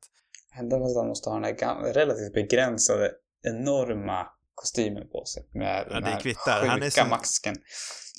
Enda 0.55 0.75
att 0.75 0.95
han 0.95 1.07
måste 1.07 1.29
ha 1.29 1.39
den 1.39 1.43
här 1.43 1.93
relativt 1.93 2.33
begränsade, 2.33 3.11
enorma 3.41 4.27
kostymen 4.55 5.09
på 5.09 5.25
sig. 5.25 5.47
Med 5.53 5.87
ja, 5.89 5.99
det 5.99 6.19
kvittar. 6.21 6.65
Han 6.65 6.83
är 6.83 6.89
som... 6.89 7.09
masken. 7.09 7.55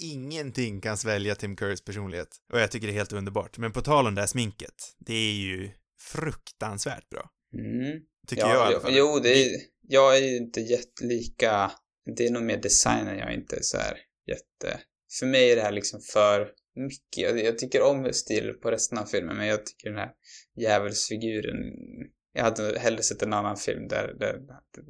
Ingenting 0.03 0.81
kan 0.81 0.97
svälja 0.97 1.35
Tim 1.35 1.57
Currys 1.57 1.85
personlighet. 1.85 2.29
Och 2.53 2.61
jag 2.61 2.71
tycker 2.71 2.87
det 2.87 2.93
är 2.93 2.97
helt 2.97 3.13
underbart. 3.13 3.59
Men 3.59 3.73
på 3.73 3.81
tal 3.81 4.07
om 4.07 4.15
det 4.15 4.21
här 4.23 4.29
sminket, 4.29 4.97
det 4.99 5.15
är 5.15 5.35
ju 5.35 5.71
fruktansvärt 6.01 7.09
bra. 7.09 7.31
Mm. 7.55 8.01
Tycker 8.27 8.43
ja, 8.43 8.55
jag 8.55 8.71
i 8.71 8.75
alla 8.75 8.81
fall. 8.81 8.97
Jo, 8.97 9.19
det 9.23 9.29
är, 9.29 9.61
jag 9.89 10.17
är 10.19 10.23
ju 10.23 10.37
inte 10.37 10.61
jättelika, 10.61 11.73
det 12.17 12.27
är 12.27 12.31
nog 12.31 12.43
mer 12.43 12.57
designen 12.57 13.19
jag 13.19 13.29
är 13.29 13.35
inte 13.35 13.63
så 13.63 13.77
här 13.77 13.99
jätte... 14.27 14.81
För 15.19 15.27
mig 15.27 15.53
är 15.53 15.57
det 15.57 15.63
här 15.63 15.73
liksom 15.73 16.01
för, 16.01 16.51
mycket. 16.75 17.23
Jag, 17.23 17.45
jag 17.45 17.59
tycker 17.59 17.83
om 17.83 18.13
stil 18.13 18.53
på 18.63 18.71
resten 18.71 18.99
av 18.99 19.07
filmen, 19.07 19.37
men 19.37 19.47
jag 19.47 19.67
tycker 19.67 19.91
den 19.91 19.99
här 19.99 20.11
djävulsfiguren... 20.57 21.57
Jag 22.33 22.45
hade 22.45 22.79
hellre 22.79 23.03
sett 23.03 23.23
en 23.23 23.33
annan 23.33 23.57
film 23.57 23.89
där, 23.89 24.15
där 24.19 24.41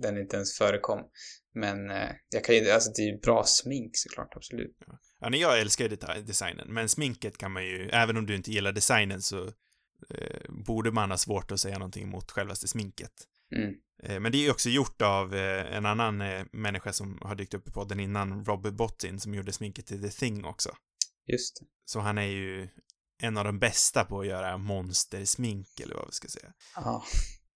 den 0.02 0.18
inte 0.18 0.36
ens 0.36 0.58
förekom. 0.58 1.00
Men 1.54 1.90
eh, 1.90 2.10
jag 2.30 2.44
kan 2.44 2.54
ju, 2.54 2.70
alltså 2.70 2.90
det 2.90 3.02
är 3.02 3.06
ju 3.06 3.18
bra 3.18 3.44
smink 3.46 3.90
såklart, 3.94 4.36
absolut. 4.36 4.76
Ja, 5.20 5.28
nej, 5.28 5.40
jag 5.40 5.60
älskar 5.60 5.88
ju 5.88 5.96
designen, 6.22 6.74
men 6.74 6.88
sminket 6.88 7.38
kan 7.38 7.52
man 7.52 7.64
ju, 7.64 7.88
även 7.88 8.16
om 8.16 8.26
du 8.26 8.34
inte 8.34 8.50
gillar 8.50 8.72
designen 8.72 9.22
så 9.22 9.44
eh, 10.10 10.50
borde 10.66 10.90
man 10.90 11.10
ha 11.10 11.18
svårt 11.18 11.52
att 11.52 11.60
säga 11.60 11.78
någonting 11.78 12.08
mot 12.08 12.30
självaste 12.30 12.68
sminket. 12.68 13.12
Mm. 13.56 13.74
Eh, 14.02 14.20
men 14.20 14.32
det 14.32 14.46
är 14.46 14.50
också 14.50 14.68
gjort 14.68 15.02
av 15.02 15.34
eh, 15.34 15.76
en 15.76 15.86
annan 15.86 16.20
eh, 16.20 16.44
människa 16.52 16.92
som 16.92 17.18
har 17.22 17.34
dykt 17.34 17.54
upp 17.54 17.68
i 17.68 17.70
podden 17.70 18.00
innan, 18.00 18.44
Robert 18.44 18.74
Bottin, 18.74 19.20
som 19.20 19.34
gjorde 19.34 19.52
sminket 19.52 19.86
till 19.86 20.02
The 20.02 20.08
Thing 20.08 20.44
också. 20.44 20.76
Just 21.26 21.60
det. 21.60 21.66
Så 21.84 22.00
han 22.00 22.18
är 22.18 22.26
ju 22.26 22.68
en 23.22 23.36
av 23.36 23.44
de 23.44 23.58
bästa 23.58 24.04
på 24.04 24.20
att 24.20 24.26
göra 24.26 24.58
monstersmink, 24.58 25.80
eller 25.80 25.94
vad 25.94 26.06
vi 26.06 26.12
ska 26.12 26.28
säga. 26.28 26.52
Ja. 26.74 27.04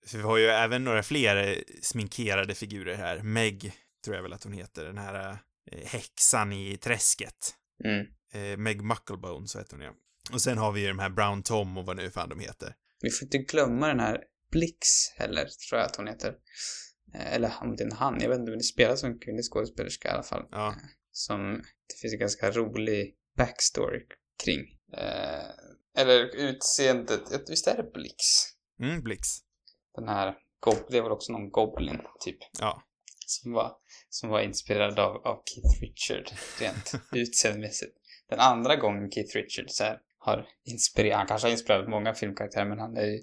För 0.06 0.18
vi 0.18 0.24
har 0.24 0.38
ju 0.38 0.46
även 0.46 0.84
några 0.84 1.02
fler 1.02 1.64
sminkerade 1.82 2.54
figurer 2.54 2.94
här. 2.94 3.22
Meg, 3.22 3.72
tror 4.04 4.16
jag 4.16 4.22
väl 4.22 4.32
att 4.32 4.44
hon 4.44 4.52
heter, 4.52 4.84
den 4.84 4.98
här 4.98 5.38
häxan 5.84 6.52
i 6.52 6.76
träsket. 6.76 7.54
Mm. 7.84 8.62
Meg 8.62 8.82
Mucklebone, 8.82 9.48
så 9.48 9.58
heter 9.58 9.76
hon 9.76 9.84
ja. 9.84 9.92
Och 10.32 10.42
sen 10.42 10.58
har 10.58 10.72
vi 10.72 10.80
ju 10.80 10.88
de 10.88 10.98
här 10.98 11.10
Brown 11.10 11.42
Tom 11.42 11.78
och 11.78 11.86
vad 11.86 11.96
nu 11.96 12.10
fan 12.10 12.28
de 12.28 12.40
heter. 12.40 12.74
Vi 13.00 13.10
får 13.10 13.26
inte 13.26 13.38
glömma 13.38 13.88
den 13.88 14.00
här 14.00 14.24
Blix 14.50 14.78
heller, 15.16 15.44
tror 15.68 15.80
jag 15.80 15.86
att 15.86 15.96
hon 15.96 16.06
heter. 16.06 16.34
Eh, 17.14 17.32
Eller 17.34 17.52
om 17.62 17.76
det 17.76 17.82
är 17.82 17.86
en 17.86 17.92
han, 17.92 18.20
jag 18.20 18.28
vet 18.28 18.38
inte, 18.38 18.50
men 18.50 18.58
det 18.58 18.64
spelas 18.64 19.00
som 19.00 19.10
en 19.10 19.18
kvinnlig 19.18 19.44
skådespelerska 19.44 20.08
i 20.08 20.12
alla 20.12 20.22
fall. 20.22 20.46
Ja, 20.50 20.74
Som 21.12 21.62
det 21.88 21.94
finns 22.00 22.12
en 22.14 22.20
ganska 22.20 22.50
rolig 22.50 23.14
backstory 23.36 24.06
kring. 24.44 24.60
Eh, 24.96 25.50
eller 25.96 26.36
utseendet, 26.36 27.50
visst 27.50 27.66
är 27.66 27.76
det 27.76 27.90
Blix? 27.94 28.16
mm, 28.80 29.02
Blix. 29.02 29.28
Den 29.94 30.08
här, 30.08 30.34
det 30.88 31.00
var 31.00 31.10
också 31.10 31.32
någon 31.32 31.50
Goblin, 31.50 32.00
typ. 32.20 32.38
Ja. 32.60 32.82
Som 33.26 33.52
var, 33.52 33.76
som 34.08 34.28
var 34.30 34.40
inspirerad 34.40 34.98
av, 34.98 35.16
av 35.26 35.42
Keith 35.44 35.80
Richard, 35.82 36.30
rent 36.60 36.92
utseendemässigt. 37.12 37.96
Den 38.28 38.40
andra 38.40 38.76
gången 38.76 39.10
Keith 39.10 39.36
Richard 39.36 39.66
så 39.68 39.84
här, 39.84 39.98
har 40.18 40.48
inspirerat, 40.64 41.18
han 41.18 41.26
kanske 41.26 41.46
har 41.48 41.52
inspirerat 41.52 41.88
många 41.88 42.14
filmkaraktärer, 42.14 42.64
men 42.68 42.78
han 42.78 42.96
är 42.96 43.04
ju, 43.06 43.22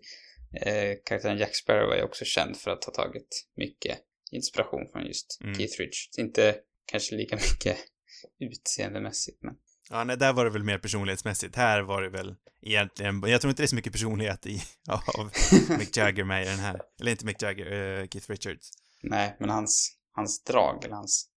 eh, 0.57 0.95
karaktären 1.05 1.37
Jack 1.37 1.55
Sparrow 1.55 1.93
är 1.93 2.03
också 2.03 2.25
känd 2.25 2.57
för 2.57 2.71
att 2.71 2.83
ha 2.83 2.93
tagit 2.93 3.47
mycket 3.57 3.97
inspiration 4.31 4.87
från 4.91 5.05
just 5.05 5.39
Mm. 5.41 5.55
Keith 5.55 5.79
Richards. 5.79 6.17
Inte 6.17 6.55
kanske 6.85 7.15
lika 7.15 7.35
mycket 7.51 7.77
utseendemässigt, 8.39 9.43
men 9.43 9.53
Ja, 9.89 10.03
nej, 10.03 10.17
där 10.17 10.33
var 10.33 10.45
det 10.45 10.51
väl 10.51 10.63
mer 10.63 10.77
personlighetsmässigt. 10.77 11.55
Här 11.55 11.81
var 11.81 12.01
det 12.01 12.09
väl 12.09 12.35
egentligen, 12.61 13.21
jag 13.25 13.41
tror 13.41 13.49
inte 13.49 13.61
det 13.61 13.65
är 13.65 13.67
så 13.67 13.75
mycket 13.75 13.93
personlighet 13.93 14.45
i, 14.45 14.61
av 14.89 15.31
Mick 15.79 15.97
Jagger 15.97 16.23
med 16.23 16.43
i 16.43 16.45
den 16.45 16.59
här. 16.59 16.81
Eller 17.01 17.11
inte 17.11 17.25
Mick 17.25 17.41
Jagger, 17.41 17.71
eh, 17.71 18.07
Keith 18.07 18.29
Richards. 18.31 18.69
nej, 19.03 19.35
men 19.39 19.49
hans, 19.49 19.97
hans 20.11 20.43
drag, 20.43 20.85
eller 20.85 20.95
hans, 20.95 21.29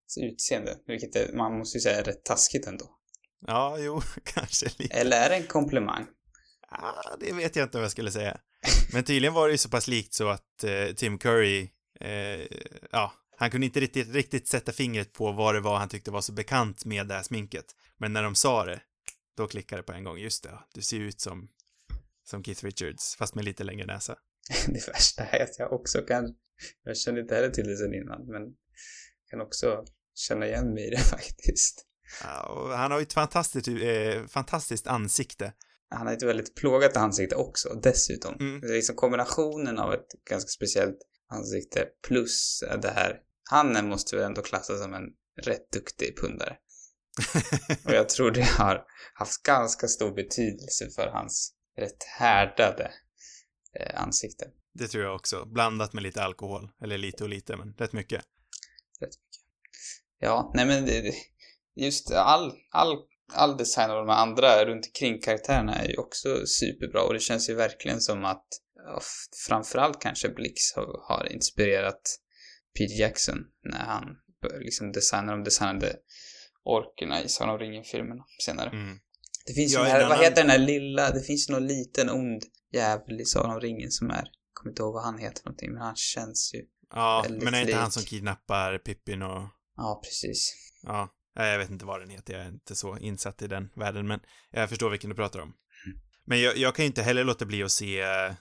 hans 0.00 0.32
utseende, 0.32 0.76
vilket 0.86 1.16
är, 1.16 1.32
man 1.32 1.58
måste 1.58 1.78
ju 1.78 1.80
säga 1.82 1.98
är 2.00 2.04
rätt 2.04 2.24
taskigt 2.24 2.66
ändå. 2.66 2.98
Ja, 3.46 3.76
jo, 3.78 4.00
kanske 4.24 4.66
lite. 4.78 4.94
Eller 4.94 5.16
är 5.16 5.28
det 5.30 5.36
en 5.36 5.46
komplimang? 5.46 6.06
Ah, 6.68 7.16
det 7.20 7.32
vet 7.32 7.56
jag 7.56 7.66
inte 7.66 7.78
vad 7.78 7.84
jag 7.84 7.90
skulle 7.90 8.10
säga. 8.12 8.40
Men 8.92 9.04
tydligen 9.04 9.34
var 9.34 9.46
det 9.46 9.52
ju 9.52 9.58
så 9.58 9.68
pass 9.68 9.88
likt 9.88 10.14
så 10.14 10.28
att 10.28 10.64
eh, 10.64 10.94
Tim 10.96 11.18
Curry, 11.18 11.68
eh, 12.00 12.46
ja, 12.90 13.12
han 13.36 13.50
kunde 13.50 13.66
inte 13.66 13.80
riktigt, 13.80 14.14
riktigt 14.14 14.48
sätta 14.48 14.72
fingret 14.72 15.12
på 15.12 15.32
vad 15.32 15.54
det 15.54 15.60
var 15.60 15.78
han 15.78 15.88
tyckte 15.88 16.10
var 16.10 16.20
så 16.20 16.32
bekant 16.32 16.84
med 16.84 17.06
det 17.06 17.14
här 17.14 17.22
sminket. 17.22 17.66
Men 17.98 18.12
när 18.12 18.22
de 18.22 18.34
sa 18.34 18.64
det, 18.64 18.80
då 19.36 19.46
klickade 19.46 19.82
det 19.82 19.86
på 19.86 19.92
en 19.92 20.04
gång. 20.04 20.18
Just 20.18 20.42
det, 20.42 20.58
du 20.74 20.82
ser 20.82 21.00
ut 21.00 21.20
som, 21.20 21.48
som 22.24 22.44
Keith 22.44 22.64
Richards, 22.64 23.16
fast 23.16 23.34
med 23.34 23.44
lite 23.44 23.64
längre 23.64 23.86
näsa. 23.86 24.16
Det 24.66 24.88
värsta 24.88 25.24
är 25.24 25.44
att 25.44 25.58
jag 25.58 25.72
också 25.72 26.02
kan, 26.02 26.34
jag 26.84 26.96
kände 26.96 27.20
inte 27.20 27.34
heller 27.34 27.50
till 27.50 27.66
det 27.66 27.76
sen 27.76 27.94
innan, 27.94 28.26
men 28.26 28.42
kan 29.30 29.40
också 29.40 29.84
känna 30.14 30.46
igen 30.46 30.74
mig 30.74 30.86
i 30.86 30.90
det 30.90 30.98
faktiskt. 31.10 31.86
Ja, 32.22 32.74
han 32.76 32.90
har 32.90 32.98
ju 32.98 33.02
ett 33.02 33.12
fantastiskt, 33.12 33.68
eh, 33.68 34.26
fantastiskt 34.26 34.86
ansikte. 34.86 35.52
Han 35.90 36.06
har 36.06 36.14
ett 36.14 36.22
väldigt 36.22 36.54
plågat 36.54 36.96
ansikte 36.96 37.36
också, 37.36 37.74
dessutom. 37.82 38.34
Mm. 38.40 38.60
Det 38.60 38.66
är 38.66 38.72
liksom 38.72 38.96
kombinationen 38.96 39.78
av 39.78 39.92
ett 39.94 40.06
ganska 40.30 40.48
speciellt 40.48 40.98
ansikte 41.28 41.88
plus 42.08 42.64
det 42.82 42.90
här. 42.90 43.20
Han 43.50 43.88
måste 43.88 44.16
väl 44.16 44.24
ändå 44.24 44.42
klassas 44.42 44.82
som 44.82 44.94
en 44.94 45.04
rätt 45.42 45.72
duktig 45.72 46.16
pundare. 46.18 46.56
Och 47.84 47.92
jag 47.92 48.08
tror 48.08 48.30
det 48.30 48.42
har 48.44 48.84
haft 49.14 49.42
ganska 49.42 49.88
stor 49.88 50.14
betydelse 50.14 50.90
för 50.90 51.06
hans 51.08 51.54
rätt 51.78 52.02
härdade 52.18 52.90
eh, 53.80 54.02
ansikte. 54.02 54.44
Det 54.72 54.88
tror 54.88 55.04
jag 55.04 55.14
också. 55.14 55.44
Blandat 55.46 55.92
med 55.92 56.02
lite 56.02 56.22
alkohol. 56.22 56.70
Eller 56.82 56.98
lite 56.98 57.24
och 57.24 57.30
lite, 57.30 57.56
men 57.56 57.74
rätt 57.78 57.92
mycket. 57.92 58.24
Ja, 60.18 60.52
nej 60.54 60.66
men 60.66 60.86
det- 60.86 61.14
just 61.76 62.10
all, 62.12 62.52
all, 62.70 62.96
all 63.32 63.56
design 63.56 63.90
av 63.90 63.96
de 63.96 64.08
andra 64.08 64.64
runt 64.64 64.86
omkring 64.86 65.20
karaktärerna 65.20 65.74
är 65.74 65.88
ju 65.88 65.96
också 65.96 66.46
superbra 66.46 67.02
och 67.02 67.12
det 67.14 67.20
känns 67.20 67.50
ju 67.50 67.54
verkligen 67.54 68.00
som 68.00 68.24
att 68.24 68.46
ja, 68.74 69.00
framförallt 69.48 70.00
kanske 70.00 70.28
Blix 70.28 70.72
har, 70.76 70.86
har 71.08 71.32
inspirerat 71.32 72.02
Peter 72.78 73.00
Jackson 73.00 73.38
när 73.64 73.84
han 73.84 74.04
liksom 74.60 74.92
designar 74.92 75.32
de 75.32 75.44
designade 75.44 75.96
orkerna 76.64 77.22
i 77.22 77.28
Sagan 77.28 77.54
om 77.54 77.58
ringen-filmerna 77.60 78.24
senare. 78.44 78.70
Mm. 78.70 78.98
Det 79.46 79.52
finns 79.54 79.72
Ja, 79.72 79.78
ju 79.80 79.84
den 79.84 79.94
en 79.96 80.02
här, 80.02 80.08
vad 80.08 80.24
heter 80.24 80.42
den 80.42 80.50
här 80.50 80.58
lilla, 80.58 81.10
det 81.10 81.20
finns 81.22 81.48
ju 81.50 81.52
någon 81.52 81.66
liten 81.66 82.10
ond 82.10 82.42
jävel 82.72 83.20
i 83.20 83.24
Sagan 83.24 83.50
om 83.50 83.60
ringen 83.60 83.90
som 83.90 84.10
är, 84.10 84.24
kommer 84.52 84.70
inte 84.72 84.82
ihåg 84.82 84.94
vad 84.94 85.04
han 85.04 85.18
heter 85.18 85.42
för 85.42 85.48
någonting, 85.48 85.72
men 85.72 85.82
han 85.82 85.96
känns 85.96 86.50
ju, 86.54 86.62
Ja, 86.90 87.20
Väldigt 87.24 87.44
men 87.44 87.54
är 87.54 87.60
inte 87.60 87.74
han 87.74 87.84
lik. 87.84 87.92
som 87.92 88.02
kidnappar 88.02 88.78
Pippin 88.78 89.22
och... 89.22 89.42
ja 89.76 90.00
precis. 90.04 90.54
Ja, 90.82 91.08
jag 91.34 91.58
vet 91.58 91.70
inte 91.70 91.84
vad 91.84 92.00
den 92.00 92.10
heter. 92.10 92.34
Jag 92.34 92.42
är 92.42 92.48
inte 92.48 92.74
så 92.74 92.98
insatt 92.98 93.42
i 93.42 93.46
den 93.46 93.70
världen, 93.74 94.06
men 94.06 94.20
jag 94.50 94.68
förstår 94.68 94.90
vilken 94.90 95.10
du 95.10 95.16
pratar 95.16 95.40
om. 95.40 95.54
Men 96.26 96.40
jag, 96.40 96.56
jag 96.56 96.74
kan 96.74 96.84
ju 96.84 96.86
inte 96.86 97.02
heller 97.02 97.24
låta 97.24 97.44
bli 97.44 97.62
att 97.62 97.72
se 97.72 98.00
eh, 98.00 98.32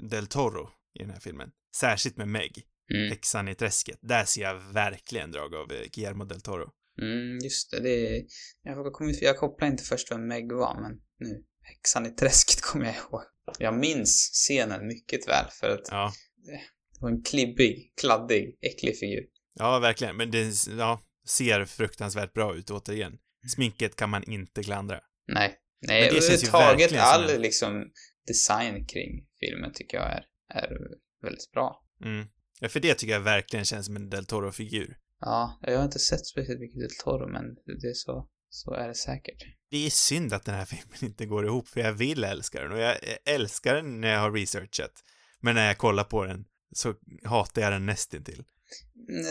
Del 0.00 0.26
Toro 0.26 0.68
i 0.94 0.98
den 0.98 1.10
här 1.10 1.20
filmen. 1.20 1.50
Särskilt 1.76 2.16
med 2.16 2.28
Meg, 2.28 2.62
Mm. 2.94 3.10
häxan 3.10 3.48
i 3.48 3.54
träsket. 3.54 3.98
Där 4.02 4.24
ser 4.24 4.42
jag 4.42 4.54
verkligen 4.54 5.30
drag 5.30 5.54
av 5.54 5.72
eh, 5.72 5.78
Guillermo 5.92 6.24
del 6.24 6.40
Toro. 6.40 6.70
Mm, 7.02 7.38
just 7.38 7.70
det. 7.70 7.80
det 7.80 8.16
är, 8.16 8.22
jag, 8.62 8.92
kom, 8.92 9.14
jag 9.20 9.36
kopplade 9.36 9.72
inte 9.72 9.84
först 9.84 10.10
vem 10.12 10.26
Meg 10.28 10.52
var, 10.52 10.80
men 10.80 10.92
nu, 11.18 11.44
häxan 11.62 12.06
i 12.06 12.10
träsket 12.10 12.60
kommer 12.62 12.86
jag 12.86 12.94
ihåg. 12.96 13.22
Jag 13.58 13.74
minns 13.74 14.30
scenen 14.34 14.86
mycket 14.86 15.28
väl, 15.28 15.44
för 15.60 15.68
att 15.70 15.88
Ja, 15.90 16.12
det 16.46 16.60
var 17.00 17.10
en 17.10 17.22
klibbig, 17.22 17.92
kladdig, 18.00 18.58
äcklig 18.60 18.98
figur. 18.98 19.24
ja 19.54 19.78
verkligen. 19.78 20.16
Men 20.16 20.30
det 20.30 20.66
ja, 20.78 21.00
ser 21.28 21.64
fruktansvärt 21.64 22.32
bra 22.32 22.54
ut 22.56 22.70
återigen. 22.70 23.18
Sminket 23.54 23.96
kan 23.96 24.10
man 24.10 24.24
inte 24.24 24.62
klandra. 24.62 25.00
Nej. 25.28 25.58
Nej, 25.86 26.08
överhuvudtaget 26.08 26.92
all 26.98 27.30
en- 27.30 27.42
liksom 27.42 27.90
design 28.26 28.86
kring 28.86 29.26
filmen 29.40 29.72
tycker 29.74 29.96
jag 29.96 30.06
är, 30.12 30.24
är 30.54 30.78
väldigt 31.22 31.50
bra. 31.52 31.82
Mm. 32.04 32.26
Ja, 32.60 32.68
för 32.68 32.80
det 32.80 32.94
tycker 32.94 33.12
jag 33.12 33.20
verkligen 33.20 33.64
känns 33.64 33.86
som 33.86 33.96
en 33.96 34.10
del 34.10 34.26
Toro-figur. 34.26 34.96
Ja, 35.20 35.58
jag 35.62 35.76
har 35.76 35.84
inte 35.84 35.98
sett 35.98 36.26
speciellt 36.26 36.60
mycket 36.60 36.80
Del 36.80 36.90
Toro, 37.04 37.28
men 37.28 37.44
det 37.80 37.88
är 37.88 37.94
så, 37.94 38.28
så 38.48 38.74
är 38.74 38.88
det 38.88 38.94
säkert. 38.94 39.42
Det 39.70 39.86
är 39.86 39.90
synd 39.90 40.32
att 40.32 40.44
den 40.44 40.54
här 40.54 40.64
filmen 40.74 40.98
inte 41.04 41.26
går 41.26 41.46
ihop, 41.46 41.68
för 41.68 41.80
jag 41.80 41.92
vill 41.92 42.24
älska 42.24 42.60
den 42.62 42.72
och 42.72 42.78
jag 42.78 42.96
älskar 43.24 43.74
den 43.74 44.00
när 44.00 44.08
jag 44.12 44.20
har 44.20 44.32
researchat. 44.32 44.92
Men 45.40 45.54
när 45.54 45.66
jag 45.66 45.78
kollar 45.78 46.04
på 46.04 46.24
den 46.24 46.44
så 46.74 46.94
hatar 47.24 47.62
jag 47.62 47.72
den 47.72 47.86
nästintill. 47.86 48.44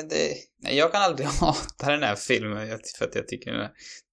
Det, 0.10 0.34
nej, 0.64 0.78
jag 0.78 0.92
kan 0.92 1.02
aldrig 1.02 1.28
hata 1.42 1.92
den 1.92 2.04
här 2.04 2.16
filmen 2.16 2.80
för 2.98 3.06
att 3.06 3.16
jag 3.16 3.28
tycker 3.28 3.52
den, 3.52 3.62
är- 3.62 3.72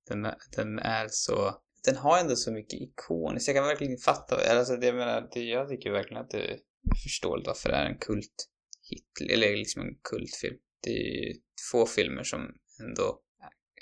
den, 0.08 0.24
är- 0.24 0.36
den 0.56 0.78
är 0.78 1.08
så... 1.10 1.60
Den 1.84 1.96
har 1.96 2.18
ändå 2.18 2.36
så 2.36 2.52
mycket 2.52 2.80
ikoniskt. 2.80 3.48
Jag 3.48 3.56
kan 3.56 3.64
verkligen 3.66 3.98
fatta. 3.98 4.58
Alltså, 4.58 4.76
det, 4.76 4.86
jag 4.86 4.94
menar, 4.94 5.28
det, 5.34 5.40
jag 5.40 5.68
tycker 5.68 5.90
verkligen 5.90 6.22
att 6.22 6.30
det 6.30 6.38
är 6.52 6.58
förståeligt 7.02 7.46
varför 7.46 7.68
det 7.68 7.76
är 7.76 7.84
en 7.86 7.98
kult 7.98 8.48
hit, 8.90 9.30
eller 9.30 9.56
liksom 9.56 9.82
en 9.82 9.94
kultfilm. 10.10 10.56
Det 10.82 10.90
är 10.90 11.26
ju 11.26 11.34
få 11.72 11.86
filmer 11.86 12.22
som 12.22 12.40
ändå 12.80 13.20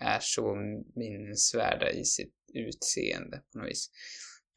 är 0.00 0.18
så 0.22 0.54
minnesvärda 0.96 1.90
i 1.90 2.04
sitt 2.04 2.34
utseende 2.54 3.42
på 3.52 3.58
något 3.58 3.68
vis. 3.68 3.90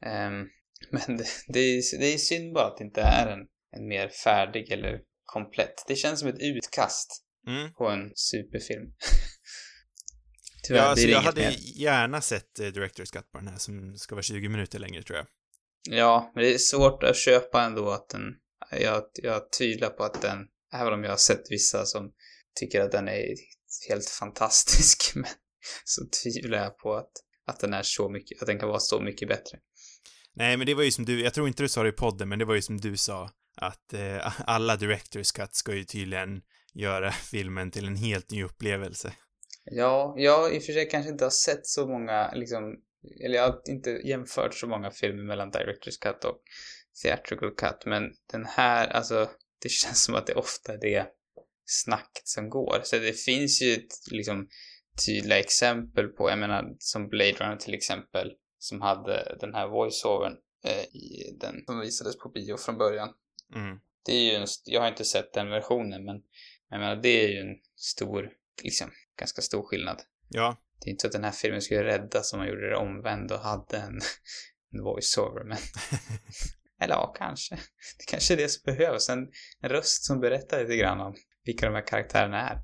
Um, 0.06 0.48
men 0.90 1.16
det, 1.16 1.26
det, 1.48 1.60
är, 1.60 1.98
det 1.98 2.14
är 2.14 2.18
synd 2.18 2.54
bara 2.54 2.66
att 2.66 2.76
det 2.78 2.84
inte 2.84 3.00
är 3.00 3.26
en, 3.26 3.46
en 3.76 3.88
mer 3.88 4.08
färdig 4.08 4.70
eller 4.72 5.00
komplett. 5.32 5.84
Det 5.88 5.96
känns 5.96 6.20
som 6.20 6.28
ett 6.28 6.40
utkast 6.40 7.24
Mm. 7.46 7.72
på 7.74 7.88
en 7.88 8.12
superfilm. 8.14 8.84
Tyvärr 10.66 10.80
Ja, 10.80 10.86
alltså 10.86 11.06
jag 11.06 11.20
hade 11.20 11.40
mer. 11.40 11.56
gärna 11.80 12.20
sett 12.20 12.58
eh, 12.60 12.64
Director's 12.66 13.12
Cut 13.12 13.30
på 13.32 13.38
den 13.38 13.48
här 13.48 13.58
som 13.58 13.96
ska 13.96 14.14
vara 14.14 14.22
20 14.22 14.48
minuter 14.48 14.78
längre 14.78 15.02
tror 15.02 15.16
jag. 15.18 15.26
Ja, 15.90 16.32
men 16.34 16.44
det 16.44 16.54
är 16.54 16.58
svårt 16.58 17.02
att 17.02 17.16
köpa 17.16 17.62
ändå 17.62 17.90
att 17.90 18.08
den... 18.08 18.22
Jag, 18.80 19.02
jag 19.14 19.52
tvivlar 19.52 19.90
på 19.90 20.04
att 20.04 20.22
den... 20.22 20.38
Även 20.74 20.92
om 20.92 21.04
jag 21.04 21.10
har 21.10 21.16
sett 21.16 21.42
vissa 21.50 21.84
som 21.86 22.12
tycker 22.60 22.80
att 22.80 22.92
den 22.92 23.08
är 23.08 23.24
helt 23.88 24.08
fantastisk, 24.08 25.12
men 25.14 25.30
så 25.84 26.02
tvivlar 26.22 26.58
jag 26.58 26.78
på 26.78 26.94
att, 26.94 27.12
att 27.46 27.60
den 27.60 27.74
är 27.74 27.82
så 27.82 28.08
mycket, 28.08 28.42
att 28.42 28.46
den 28.46 28.58
kan 28.58 28.68
vara 28.68 28.80
så 28.80 29.00
mycket 29.00 29.28
bättre. 29.28 29.58
Nej, 30.34 30.56
men 30.56 30.66
det 30.66 30.74
var 30.74 30.82
ju 30.82 30.90
som 30.90 31.04
du, 31.04 31.22
jag 31.22 31.34
tror 31.34 31.48
inte 31.48 31.62
du 31.62 31.68
sa 31.68 31.82
det 31.82 31.88
i 31.88 31.92
podden, 31.92 32.28
men 32.28 32.38
det 32.38 32.44
var 32.44 32.54
ju 32.54 32.62
som 32.62 32.80
du 32.80 32.96
sa, 32.96 33.30
att 33.60 33.92
eh, 33.92 34.40
alla 34.46 34.76
directors 34.76 35.32
cut 35.32 35.54
ska 35.54 35.74
ju 35.74 35.84
tydligen 35.84 36.42
göra 36.74 37.10
filmen 37.30 37.70
till 37.70 37.86
en 37.86 37.96
helt 37.96 38.30
ny 38.30 38.44
upplevelse. 38.44 39.12
Ja, 39.64 40.14
jag 40.16 40.54
i 40.54 40.58
och 40.58 40.62
för 40.62 40.72
sig 40.72 40.88
kanske 40.88 41.10
inte 41.10 41.24
har 41.24 41.30
sett 41.30 41.66
så 41.66 41.86
många, 41.86 42.32
liksom, 42.34 42.62
eller 43.24 43.34
jag 43.34 43.42
har 43.42 43.60
inte 43.68 43.90
jämfört 43.90 44.54
så 44.54 44.66
många 44.66 44.90
filmer 44.90 45.22
mellan 45.24 45.50
directors 45.50 45.98
cut 45.98 46.24
och 46.24 46.42
theatrical 47.02 47.50
cut, 47.50 47.86
men 47.86 48.02
den 48.32 48.46
här, 48.46 48.88
alltså, 48.88 49.30
det 49.62 49.68
känns 49.70 50.04
som 50.04 50.14
att 50.14 50.26
det 50.26 50.34
ofta 50.34 50.72
är 50.72 50.78
det 50.78 51.06
snacket 51.64 52.28
som 52.28 52.48
går. 52.48 52.80
Så 52.84 52.96
det 52.96 53.12
finns 53.12 53.62
ju 53.62 53.72
ett, 53.74 54.10
liksom 54.10 54.48
tydliga 55.06 55.38
exempel 55.38 56.06
på, 56.08 56.30
jag 56.30 56.38
menar 56.38 56.64
som 56.78 57.08
Blade 57.08 57.32
Runner 57.32 57.56
till 57.56 57.74
exempel, 57.74 58.32
som 58.58 58.80
hade 58.80 59.36
den 59.40 59.54
här 59.54 59.68
voiceovern 59.68 60.36
eh, 60.64 60.84
i 60.96 61.36
den 61.40 61.54
som 61.66 61.80
visades 61.80 62.18
på 62.18 62.28
bio 62.28 62.56
från 62.56 62.78
början. 62.78 63.08
Mm. 63.54 63.78
Det 64.04 64.12
är 64.12 64.22
ju 64.22 64.30
en, 64.30 64.46
jag 64.64 64.80
har 64.80 64.88
inte 64.88 65.04
sett 65.04 65.32
den 65.32 65.50
versionen, 65.50 66.04
men 66.04 66.16
jag 66.70 66.80
menar 66.80 66.96
det 66.96 67.24
är 67.24 67.28
ju 67.28 67.38
en 67.38 67.56
stor, 67.76 68.30
liksom, 68.62 68.90
ganska 69.18 69.42
stor 69.42 69.62
skillnad. 69.62 70.02
Ja. 70.28 70.56
Det 70.80 70.88
är 70.88 70.90
inte 70.90 71.02
så 71.02 71.06
att 71.06 71.12
den 71.12 71.24
här 71.24 71.30
filmen 71.30 71.62
skulle 71.62 71.84
räddas 71.84 72.32
om 72.32 72.38
man 72.38 72.48
gjorde 72.48 72.70
det 72.70 72.76
omvänd 72.76 73.32
och 73.32 73.40
hade 73.40 73.76
en, 73.76 74.00
en 74.72 74.82
voiceover, 74.82 75.44
men 75.44 75.58
eller 76.80 76.94
ja, 76.94 77.14
kanske. 77.18 77.54
Det 77.98 78.04
kanske 78.08 78.34
är 78.34 78.36
det 78.36 78.48
som 78.48 78.62
behövs. 78.64 79.08
En, 79.08 79.28
en 79.60 79.70
röst 79.70 80.04
som 80.04 80.20
berättar 80.20 80.60
lite 80.60 80.76
grann 80.76 81.00
om 81.00 81.14
vilka 81.44 81.66
de 81.66 81.74
här 81.74 81.86
karaktärerna 81.86 82.50
är. 82.50 82.62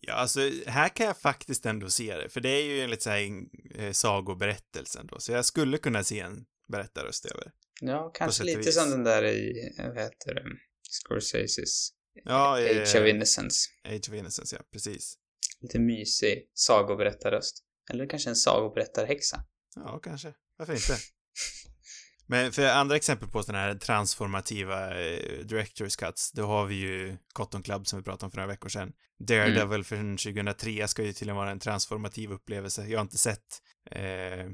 Ja, 0.00 0.14
alltså 0.14 0.40
här 0.66 0.88
kan 0.88 1.06
jag 1.06 1.18
faktiskt 1.18 1.66
ändå 1.66 1.90
se 1.90 2.16
det, 2.16 2.28
för 2.28 2.40
det 2.40 2.48
är 2.48 2.62
ju 2.62 2.80
enligt 2.80 3.02
så 3.02 3.10
här 3.10 3.30
eh, 3.74 3.92
sagoberättelsen 3.92 5.06
då, 5.06 5.20
så 5.20 5.32
jag 5.32 5.44
skulle 5.44 5.78
kunna 5.78 6.04
se 6.04 6.20
en 6.20 6.44
berättarröst 6.68 7.26
över. 7.26 7.52
Ja, 7.80 8.10
kanske 8.14 8.42
och 8.42 8.46
lite 8.46 8.72
som 8.72 8.90
den 8.90 9.04
där 9.04 9.24
i, 9.24 9.72
vad 9.78 9.98
heter 9.98 10.34
det, 10.34 10.42
Scorseses 10.90 11.92
Ja, 12.24 12.60
eh, 12.60 12.82
Age 12.82 12.96
of 12.96 13.06
Innocence. 13.06 13.70
Age 13.84 14.08
of 14.08 14.14
Innocence, 14.14 14.56
ja, 14.56 14.62
precis. 14.72 15.18
Lite 15.60 15.78
mysig 15.78 16.50
sagoberättarröst. 16.54 17.62
Eller 17.90 18.08
kanske 18.08 18.30
en 18.30 18.36
sagoberättarhäxa. 18.36 19.40
Ja, 19.74 20.00
kanske. 20.04 20.34
Varför 20.56 20.74
inte? 20.74 20.96
Men 22.28 22.52
för 22.52 22.66
andra 22.66 22.96
exempel 22.96 23.28
på 23.28 23.42
sådana 23.42 23.64
här 23.64 23.74
transformativa 23.74 25.00
eh, 25.00 25.44
director's 25.44 25.98
cuts, 25.98 26.32
då 26.32 26.46
har 26.46 26.66
vi 26.66 26.74
ju 26.74 27.16
Cotton 27.32 27.62
Club 27.62 27.86
som 27.86 27.98
vi 27.98 28.02
pratade 28.02 28.24
om 28.24 28.30
för 28.30 28.38
några 28.38 28.52
veckor 28.52 28.68
sedan. 28.68 28.92
Daredevil 29.18 29.84
från 29.84 30.16
2003 30.16 30.88
ska 30.88 31.02
ju 31.02 31.12
tydligen 31.12 31.36
vara 31.36 31.50
en 31.50 31.60
transformativ 31.60 32.32
upplevelse. 32.32 32.86
Jag 32.86 32.98
har 32.98 33.02
inte 33.02 33.18
sett 33.18 33.62
eh, 33.90 34.46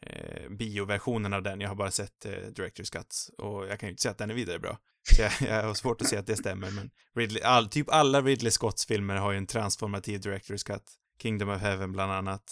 eh, 0.00 0.48
bioversionen 0.50 1.32
av 1.32 1.42
den, 1.42 1.60
jag 1.60 1.68
har 1.68 1.76
bara 1.76 1.90
sett 1.90 2.26
eh, 2.26 2.30
director's 2.30 2.92
cuts 2.92 3.28
och 3.38 3.66
jag 3.66 3.80
kan 3.80 3.86
ju 3.86 3.90
inte 3.90 4.02
säga 4.02 4.12
att 4.12 4.18
den 4.18 4.30
är 4.30 4.34
vidare 4.34 4.58
bra. 4.58 4.78
Så 5.10 5.22
jag, 5.22 5.32
jag 5.40 5.62
har 5.62 5.74
svårt 5.74 6.02
att 6.02 6.08
se 6.08 6.16
att 6.16 6.26
det 6.26 6.36
stämmer, 6.36 6.70
men 6.70 6.90
Ridley, 7.16 7.42
all, 7.42 7.68
typ 7.68 7.90
alla 7.90 8.22
Ridley 8.22 8.50
Scotts 8.50 8.86
filmer 8.86 9.16
har 9.16 9.32
ju 9.32 9.38
en 9.38 9.46
transformativ 9.46 10.20
director's 10.20 10.66
cut. 10.66 10.84
Kingdom 11.22 11.48
of 11.48 11.60
Heaven 11.60 11.92
bland 11.92 12.12
annat. 12.12 12.42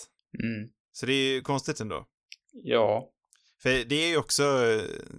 Mm. 0.43 0.69
Så 0.93 1.07
det 1.07 1.13
är 1.13 1.35
ju 1.35 1.41
konstigt 1.41 1.81
ändå. 1.81 2.07
Ja. 2.53 3.11
För 3.63 3.85
det 3.85 3.97
är 3.97 4.09
ju 4.09 4.17
också, 4.17 4.45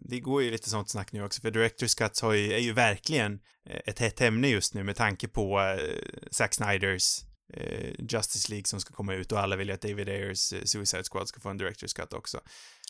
det 0.02 0.20
går 0.20 0.44
ju 0.44 0.52
lite 0.52 0.70
sånt 0.70 0.90
snack 0.90 1.12
nu 1.12 1.24
också, 1.24 1.42
för 1.42 1.52
Directors 1.52 1.96
Cuts 1.96 2.22
har 2.22 2.34
ju, 2.34 2.54
är 2.54 2.60
ju 2.60 2.74
verkligen 2.74 3.40
eh, 3.70 3.82
ett 3.86 4.00
hett 4.00 4.22
ämne 4.22 4.48
just 4.48 4.74
nu 4.74 4.84
med 4.84 4.96
tanke 4.96 5.28
på 5.28 5.60
eh, 5.60 5.78
Zack 6.32 6.54
Snyders 6.54 7.22
eh, 7.54 7.92
Justice 8.10 8.52
League 8.52 8.66
som 8.66 8.80
ska 8.80 8.94
komma 8.94 9.14
ut 9.14 9.32
och 9.32 9.40
alla 9.40 9.56
vill 9.56 9.68
ju 9.68 9.74
att 9.74 9.82
David 9.82 10.10
Ayers 10.10 10.54
eh, 10.54 10.64
Suicide 10.64 11.04
Squad 11.04 11.28
ska 11.28 11.40
få 11.40 11.50
en 11.50 11.58
Directors 11.58 11.94
Cut 11.94 12.14
också. 12.14 12.42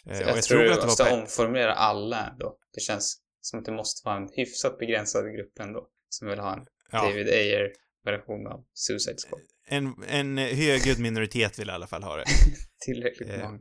Eh, 0.05 0.19
Jag, 0.21 0.43
tror 0.43 0.59
du 0.63 0.81
måste 0.85 1.11
omformulera 1.13 1.73
alla 1.73 2.27
ändå. 2.27 2.57
Det 2.73 2.81
känns 2.81 3.17
som 3.41 3.59
att 3.59 3.65
det 3.65 3.71
måste 3.71 4.05
vara 4.05 4.17
en 4.17 4.29
hyfsat 4.33 4.79
begränsad 4.79 5.35
grupp 5.35 5.59
ändå 5.59 5.87
som 6.09 6.27
vill 6.27 6.39
ha 6.39 6.53
en 6.53 6.65
ja, 6.91 7.01
David 7.03 7.27
Ayer-version 7.29 8.47
av 8.47 8.65
Suicide 8.73 9.17
Squad. 9.27 9.41
en, 9.67 10.03
en 10.07 10.37
högljudd 10.37 10.99
minoritet 10.99 11.59
vill 11.59 11.69
i 11.69 11.71
alla 11.71 11.87
fall 11.87 12.03
ha 12.03 12.15
det. 12.15 12.25
Tillräckligt 12.85 13.29
Eh, 13.29 13.43
många. 13.43 13.59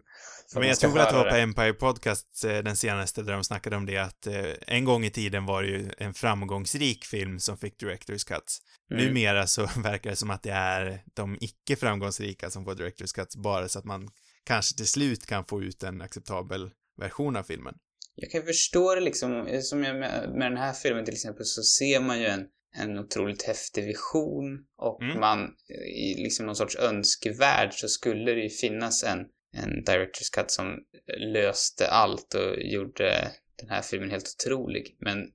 Men 0.55 0.69
jag 0.69 0.79
tror 0.79 0.99
att 0.99 1.11
det 1.11 1.17
var 1.17 1.31
på 1.31 1.37
Empire 1.37 1.73
Podcast, 1.73 2.45
eh, 2.45 2.59
den 2.59 2.77
senaste, 2.77 3.23
där 3.23 3.33
de 3.33 3.45
snackade 3.45 3.77
om 3.77 3.87
det 3.87 3.97
att 3.97 4.27
eh, 4.27 4.53
en 4.67 4.85
gång 4.85 5.05
i 5.05 5.11
tiden 5.11 5.47
var 5.47 5.63
det 5.63 5.69
ju 5.69 5.91
en 5.99 6.15
framgångsrik 6.15 7.05
film 7.05 7.41
som 7.41 7.59
fick 7.59 7.79
Directors 7.79 8.25
Cuts. 8.25 8.59
Mm. 8.91 9.05
Numera 9.05 9.47
så 9.47 9.63
verkar 9.83 10.11
det 10.11 10.17
som 10.17 10.31
att 10.31 10.43
det 10.43 10.51
är 10.51 11.03
de 11.15 11.39
icke 11.41 11.77
framgångsrika 11.77 12.51
som 12.51 12.65
får 12.65 12.75
Directors 12.75 13.13
Cuts 13.13 13.37
bara 13.37 13.69
så 13.69 13.79
att 13.79 13.85
man 13.85 14.09
kanske 14.45 14.77
till 14.77 14.89
slut 14.89 15.27
kan 15.27 15.45
få 15.45 15.63
ut 15.63 15.83
en 15.83 16.03
acceptabel 16.03 16.71
version 17.01 17.37
av 17.37 17.43
filmen. 17.43 17.75
Jag 18.15 18.31
kan 18.31 18.43
förstå 18.43 18.95
det 18.95 19.01
liksom, 19.01 19.61
som 19.63 19.85
jag 19.85 19.97
med, 19.97 20.31
med 20.39 20.51
den 20.51 20.59
här 20.59 20.73
filmen 20.73 21.05
till 21.05 21.15
exempel 21.15 21.45
så 21.45 21.63
ser 21.63 22.01
man 22.01 22.21
ju 22.21 22.27
en, 22.27 22.47
en 22.77 22.99
otroligt 22.99 23.43
häftig 23.43 23.85
vision 23.85 24.59
och 24.79 25.03
Mm. 25.03 25.21
man 25.21 25.55
i 25.97 26.15
liksom 26.23 26.47
någon 26.47 26.57
sorts 26.57 26.77
önskevärld 26.77 27.73
så 27.73 27.89
skulle 27.89 28.33
det 28.33 28.41
ju 28.41 28.51
finnas 28.51 29.05
en, 29.05 29.19
en 29.57 29.85
Directors 29.85 30.31
Cut 30.31 30.51
som 30.51 30.85
löste 31.19 31.89
allt 31.89 32.35
och 32.35 32.63
gjorde 32.63 33.31
den 33.57 33.71
här 33.71 33.83
filmen 33.83 34.11
helt 34.11 34.35
otrolig. 34.39 34.97
Men 35.01 35.33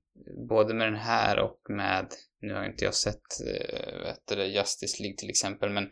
både 0.48 0.74
med 0.74 0.88
den 0.88 1.00
här 1.00 1.40
och 1.40 1.60
med, 1.70 2.08
nu 2.42 2.54
har 2.54 2.66
inte 2.66 2.86
jag 2.86 2.96
sett 2.96 3.22
äh, 3.48 4.14
vad 4.28 4.38
det, 4.38 4.46
Justice 4.46 5.04
League 5.04 5.18
till 5.18 5.30
exempel, 5.30 5.70
men 5.70 5.92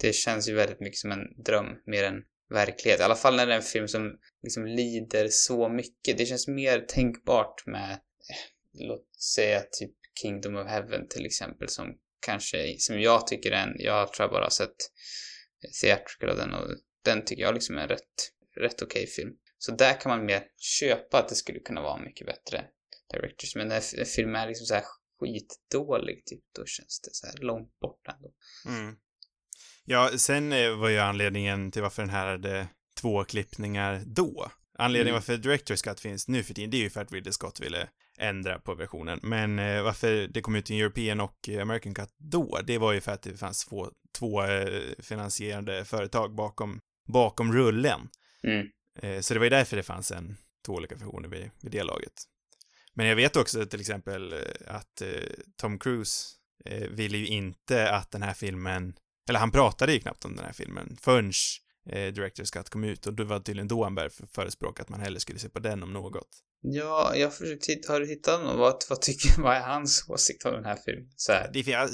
det 0.00 0.12
känns 0.12 0.48
ju 0.48 0.54
väldigt 0.54 0.80
mycket 0.80 0.98
som 0.98 1.12
en 1.12 1.42
dröm 1.44 1.66
mer 1.86 2.04
än 2.04 2.22
verklighet. 2.50 3.00
I 3.00 3.02
alla 3.02 3.14
fall 3.14 3.36
när 3.36 3.46
det 3.46 3.52
är 3.52 3.56
en 3.56 3.62
film 3.62 3.88
som 3.88 4.18
liksom 4.42 4.66
lider 4.66 5.28
så 5.30 5.68
mycket. 5.68 6.18
Det 6.18 6.26
känns 6.26 6.48
mer 6.48 6.80
tänkbart 6.80 7.66
med, 7.66 7.90
eh, 7.92 8.86
låt 8.86 9.16
säga 9.34 9.60
typ 9.60 9.94
Kingdom 10.22 10.56
of 10.56 10.68
Heaven 10.68 11.08
till 11.08 11.26
exempel 11.26 11.68
som 11.68 11.98
kanske, 12.20 12.76
som 12.78 13.00
jag 13.00 13.26
tycker 13.26 13.50
är 13.50 13.62
en, 13.62 13.76
jag 13.78 14.12
tror 14.12 14.24
jag 14.24 14.30
bara 14.30 14.44
har 14.44 14.50
sett 14.50 14.76
theatrical 15.82 16.30
av 16.30 16.36
den 16.36 16.54
och 16.54 16.68
den 17.08 17.24
tycker 17.24 17.42
jag 17.42 17.54
liksom 17.54 17.78
är 17.78 17.82
en 17.82 17.88
rätt, 17.88 18.32
rätt 18.56 18.82
okej 18.82 19.06
film. 19.06 19.34
Så 19.58 19.72
där 19.72 20.00
kan 20.00 20.10
man 20.10 20.26
mer 20.26 20.42
köpa 20.56 21.18
att 21.18 21.28
det 21.28 21.34
skulle 21.34 21.60
kunna 21.60 21.82
vara 21.82 22.00
mycket 22.00 22.26
bättre 22.26 22.64
directors. 23.12 23.56
Men 23.56 23.68
när 23.68 24.00
en 24.00 24.06
film 24.06 24.34
är 24.34 24.46
liksom 24.46 24.66
så 24.66 24.74
här 24.74 24.84
skitdålig 25.20 26.24
typ, 26.26 26.44
då 26.56 26.64
känns 26.66 27.00
det 27.00 27.10
så 27.12 27.26
här 27.26 27.38
långt 27.38 27.80
bort 27.80 28.08
ändå. 28.08 28.32
Mm. 28.66 28.96
Ja, 29.84 30.10
sen 30.18 30.52
eh, 30.52 30.76
var 30.76 30.88
ju 30.88 30.98
anledningen 30.98 31.70
till 31.70 31.82
varför 31.82 32.02
den 32.02 32.10
här 32.10 32.26
hade 32.26 32.68
två 33.00 33.24
klippningar 33.24 34.02
då. 34.06 34.50
Anledningen 34.78 35.14
Mm. 35.14 35.14
varför 35.14 35.36
Directors 35.36 35.82
Cut 35.82 36.00
finns 36.00 36.28
nu 36.28 36.42
för 36.42 36.54
tiden, 36.54 36.70
det 36.70 36.76
är 36.76 36.82
ju 36.82 36.90
för 36.90 37.00
att 37.00 37.12
Ridley 37.12 37.32
Scott 37.32 37.60
ville 37.60 37.88
ändra 38.18 38.58
på 38.58 38.74
versionen. 38.74 39.20
Men 39.22 39.58
eh, 39.58 39.82
varför 39.82 40.28
det 40.28 40.40
kom 40.40 40.54
ut 40.54 40.70
en 40.70 40.76
European 40.76 41.20
och 41.20 41.48
American 41.60 41.94
Cut 41.94 42.14
då, 42.18 42.58
det 42.66 42.78
var 42.78 42.92
ju 42.92 43.00
för 43.00 43.12
att 43.12 43.22
det 43.22 43.36
fanns 43.36 43.64
två, 43.64 43.90
två 44.18 44.42
eh, 44.44 44.82
finansierande 44.98 45.84
företag 45.84 46.34
bakom, 46.34 46.80
bakom 47.08 47.52
rullen. 47.52 48.08
Mm. 48.42 48.66
Eh, 49.02 49.20
så 49.20 49.34
det 49.34 49.40
var 49.40 49.46
ju 49.46 49.50
därför 49.50 49.76
det 49.76 49.82
fanns 49.82 50.10
en, 50.10 50.36
två 50.66 50.72
olika 50.72 50.94
versioner 50.94 51.28
vid, 51.28 51.50
vid 51.60 51.72
det 51.72 51.82
laget. 51.82 52.12
Men 52.94 53.06
jag 53.06 53.16
vet 53.16 53.36
också 53.36 53.66
till 53.66 53.80
exempel 53.80 54.32
eh, 54.32 54.38
att 54.66 55.02
eh, 55.02 55.08
Tom 55.56 55.78
Cruise 55.78 56.26
eh, 56.64 56.88
ville 56.88 57.18
ju 57.18 57.26
inte 57.26 57.90
att 57.90 58.10
den 58.10 58.22
här 58.22 58.34
filmen, 58.34 58.94
eller 59.28 59.38
han 59.38 59.50
pratade 59.50 59.92
ju 59.92 60.00
knappt 60.00 60.24
om 60.24 60.36
den 60.36 60.44
här 60.44 60.52
filmen 60.52 60.96
förrän 61.00 61.32
eh, 61.90 62.12
Directors 62.12 62.50
Cut 62.50 62.70
kom 62.70 62.84
ut 62.84 63.06
och 63.06 63.14
det 63.14 63.24
var 63.24 63.40
tydligen 63.40 63.68
då 63.68 63.84
han 63.84 63.94
började 63.94 64.14
för- 64.14 64.26
förespråka 64.26 64.82
att 64.82 64.88
man 64.88 65.00
hellre 65.00 65.20
skulle 65.20 65.38
se 65.38 65.48
på 65.48 65.58
den 65.58 65.82
om 65.82 65.92
något. 65.92 66.28
Ja, 66.60 67.12
jag 67.16 67.26
har 67.26 67.30
försökt 67.30 67.66
hitta, 67.66 67.92
har 67.92 68.00
du 68.00 68.06
hittat 68.06 68.40
någon? 68.44 68.58
Vad, 68.58 68.84
vad 68.88 69.00
tycker, 69.00 69.42
vad 69.42 69.56
är 69.56 69.60
hans 69.60 70.04
åsikt 70.08 70.44
om 70.44 70.52
den 70.52 70.64
här 70.64 70.78
filmen? 70.84 71.10
Så 71.16 71.32
här. 71.32 71.50
Det, 71.52 71.66
jag, 71.66 71.90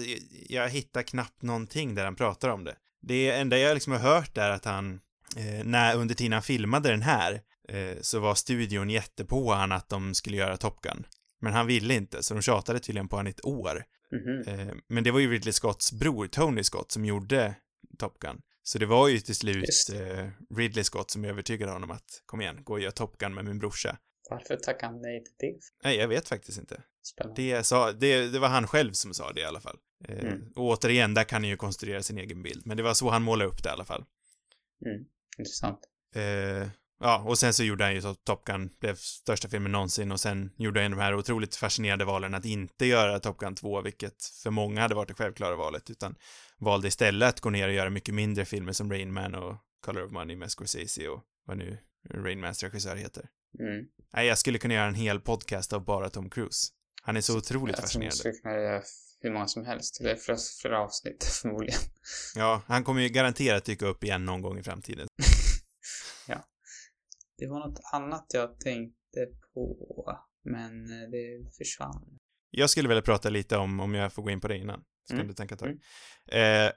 jag 0.48 0.68
hittar 0.68 1.02
knappt 1.02 1.42
någonting 1.42 1.94
där 1.94 2.04
han 2.04 2.16
pratar 2.16 2.48
om 2.48 2.64
det. 2.64 2.76
Det 3.02 3.30
enda 3.30 3.58
jag 3.58 3.74
liksom 3.74 3.92
har 3.92 4.00
hört 4.00 4.38
är 4.38 4.50
att 4.50 4.64
han, 4.64 5.00
eh, 5.36 5.64
när 5.64 5.96
under 5.96 6.14
tiden 6.14 6.32
han 6.32 6.42
filmade 6.42 6.88
den 6.90 7.02
här, 7.02 7.40
eh, 7.68 7.96
så 8.00 8.20
var 8.20 8.34
studion 8.34 8.90
jättepå 8.90 9.52
han 9.52 9.72
att 9.72 9.88
de 9.88 10.14
skulle 10.14 10.36
göra 10.36 10.56
Top 10.56 10.80
Gun. 10.80 11.06
Men 11.40 11.52
han 11.52 11.66
ville 11.66 11.94
inte, 11.94 12.22
så 12.22 12.34
de 12.34 12.42
tjatade 12.42 12.78
tydligen 12.78 13.08
på 13.08 13.16
han 13.16 13.26
i 13.26 13.30
ett 13.30 13.44
år. 13.44 13.84
Mhm. 14.12 14.60
Eh, 14.60 14.74
men 14.88 15.04
det 15.04 15.10
var 15.10 15.20
ju 15.20 15.30
Ridley 15.30 15.52
Scotts 15.52 15.92
bror, 15.92 16.26
Tony 16.26 16.62
Scott, 16.62 16.92
som 16.92 17.04
gjorde 17.04 17.54
Top 17.98 18.18
Gun. 18.18 18.40
Så 18.62 18.78
det 18.78 18.86
var 18.86 19.08
ju 19.08 19.18
till 19.18 19.34
slut 19.34 19.64
eh, 19.94 20.28
Ridley 20.56 20.84
Scott 20.84 21.10
som 21.10 21.24
övertygade 21.24 21.72
honom 21.72 21.90
att 21.90 22.22
kom 22.26 22.40
igen, 22.40 22.64
gå 22.64 22.72
och 22.72 22.80
gör 22.80 22.90
Top 22.90 23.18
Gun 23.18 23.34
med 23.34 23.44
min 23.44 23.58
brorsa. 23.58 23.98
Varför 24.30 24.56
tackade 24.56 24.92
han 24.92 25.02
nej 25.02 25.24
till 25.24 25.34
det? 25.38 25.58
Nej, 25.84 25.96
jag 25.96 26.08
vet 26.08 26.28
faktiskt 26.28 26.58
inte. 26.58 26.82
Spännande. 27.02 27.42
Det, 27.42 27.64
sa, 27.66 27.92
det, 27.92 28.28
det 28.28 28.38
var 28.38 28.48
han 28.48 28.66
själv 28.66 28.92
som 28.92 29.14
sa 29.14 29.32
det 29.32 29.40
i 29.40 29.44
alla 29.44 29.60
fall. 29.60 29.76
Eh, 30.08 30.18
Mm. 30.18 30.52
Och 30.56 30.64
återigen, 30.64 31.14
där 31.14 31.24
kan 31.24 31.42
han 31.42 31.50
ju 31.50 31.56
konstruera 31.56 32.02
sin 32.02 32.18
egen 32.18 32.42
bild. 32.42 32.66
Men 32.66 32.76
det 32.76 32.82
var 32.82 32.94
så 32.94 33.10
han 33.10 33.22
målade 33.22 33.50
upp 33.50 33.62
det 33.62 33.68
i 33.68 33.72
alla 33.72 33.84
fall. 33.84 34.04
Mm. 34.86 35.04
Intressant. 35.38 35.78
Eh, 36.14 36.68
ja, 37.00 37.22
och 37.26 37.38
sen 37.38 37.54
så 37.54 37.64
gjorde 37.64 37.84
han 37.84 37.94
ju 37.94 38.02
så 38.02 38.08
att 38.08 38.24
Top 38.24 38.44
Gun 38.44 38.70
blev 38.80 38.94
största 38.96 39.48
filmen 39.48 39.72
någonsin 39.72 40.12
och 40.12 40.20
sen 40.20 40.50
gjorde 40.56 40.82
han 40.82 40.90
de 40.90 41.00
här 41.00 41.14
otroligt 41.14 41.56
fascinerande 41.56 42.04
valen 42.04 42.34
att 42.34 42.44
inte 42.44 42.86
göra 42.86 43.20
Top 43.20 43.38
Gun 43.38 43.54
2, 43.54 43.80
vilket 43.82 44.24
för 44.42 44.50
många 44.50 44.80
hade 44.80 44.94
varit 44.94 45.08
det 45.08 45.14
självklara 45.14 45.56
valet, 45.56 45.90
utan 45.90 46.14
valde 46.58 46.88
istället 46.88 47.28
att 47.28 47.40
gå 47.40 47.50
ner 47.50 47.68
och 47.68 47.74
göra 47.74 47.90
mycket 47.90 48.14
mindre 48.14 48.44
filmer 48.44 48.72
som 48.72 48.90
Rain 48.92 49.12
Man 49.12 49.34
och 49.34 49.56
Color 49.84 50.04
of 50.04 50.12
Money 50.12 50.36
med 50.36 50.50
Scorsese 50.50 51.08
och 51.08 51.22
vad 51.46 51.56
nu 51.58 51.78
Rain 52.10 52.40
Mans 52.40 52.62
regissör 52.62 52.96
heter. 52.96 53.28
Mm. 53.58 53.84
Nej, 54.12 54.26
jag 54.26 54.38
skulle 54.38 54.58
kunna 54.58 54.74
göra 54.74 54.86
en 54.86 54.94
hel 54.94 55.20
podcast 55.20 55.72
av 55.72 55.84
bara 55.84 56.10
Tom 56.10 56.30
Cruise. 56.30 56.68
Han 57.02 57.16
är 57.16 57.20
så 57.20 57.38
otroligt 57.38 57.76
Jag 57.76 57.82
fascinerande. 57.84 58.16
skulle 58.16 58.34
kunna 58.34 58.54
göra 58.54 58.82
hur 59.20 59.30
många 59.32 59.46
som 59.46 59.64
helst. 59.66 60.00
Eller 60.00 60.16
flera, 60.16 60.38
flera 60.62 60.78
avsnitt 60.80 61.24
förmodligen. 61.42 61.80
Ja, 62.34 62.62
han 62.66 62.84
kommer 62.84 63.02
ju 63.02 63.08
garanterat 63.08 63.64
dyka 63.64 63.86
upp 63.86 64.04
igen 64.04 64.24
någon 64.24 64.42
gång 64.42 64.58
i 64.58 64.62
framtiden. 64.62 65.06
Det 67.44 67.50
var 67.50 67.68
något 67.68 67.80
annat 67.92 68.26
jag 68.34 68.60
tänkte 68.60 69.26
på. 69.54 70.18
Men 70.44 71.02
eh, 71.02 71.10
det 71.10 71.56
försvann. 71.58 72.18
Jag 72.50 72.70
skulle 72.70 72.88
vilja 72.88 73.02
prata 73.02 73.30
lite 73.30 73.56
om, 73.56 73.80
om 73.80 73.94
jag 73.94 74.12
får 74.12 74.22
gå 74.22 74.30
in 74.30 74.40
på 74.40 74.48
det 74.48 74.56
innan. 74.58 74.80
Så 74.80 75.10
kan 75.10 75.16
Mm. 75.18 75.28
du 75.28 75.34
tänka 75.34 75.56
tag. 75.56 75.68
Mm. 75.68 76.66
Eh, 76.66 76.72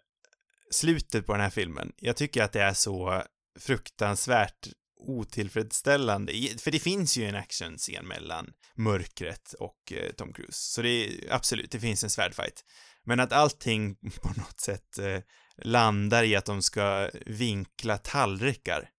slutet 0.71 1.25
på 1.25 1.31
den 1.33 1.41
här 1.41 1.49
filmen, 1.49 1.91
jag 1.97 2.17
tycker 2.17 2.43
att 2.43 2.51
det 2.53 2.61
är 2.61 2.73
så 2.73 3.23
fruktansvärt 3.59 4.67
otillfredsställande. 4.99 6.33
För 6.59 6.71
det 6.71 6.79
finns 6.79 7.17
ju 7.17 7.25
en 7.25 7.35
actionscen 7.35 8.07
mellan 8.07 8.53
mörkret 8.75 9.53
och 9.53 9.93
eh, 9.93 10.11
Tom 10.11 10.33
Cruise. 10.33 10.57
Så 10.73 10.81
det 10.81 10.89
är 10.89 11.33
absolut, 11.33 11.71
det 11.71 11.79
finns 11.79 12.03
en 12.03 12.09
svärdfight. 12.09 12.65
Men 13.03 13.19
att 13.19 13.31
allting 13.31 13.95
på 14.21 14.27
något 14.37 14.59
sätt 14.59 14.97
eh, 14.97 15.19
landar 15.57 16.23
i 16.23 16.35
att 16.35 16.45
de 16.45 16.61
ska 16.61 17.09
vinkla 17.25 17.97
tallrikar 17.97 18.89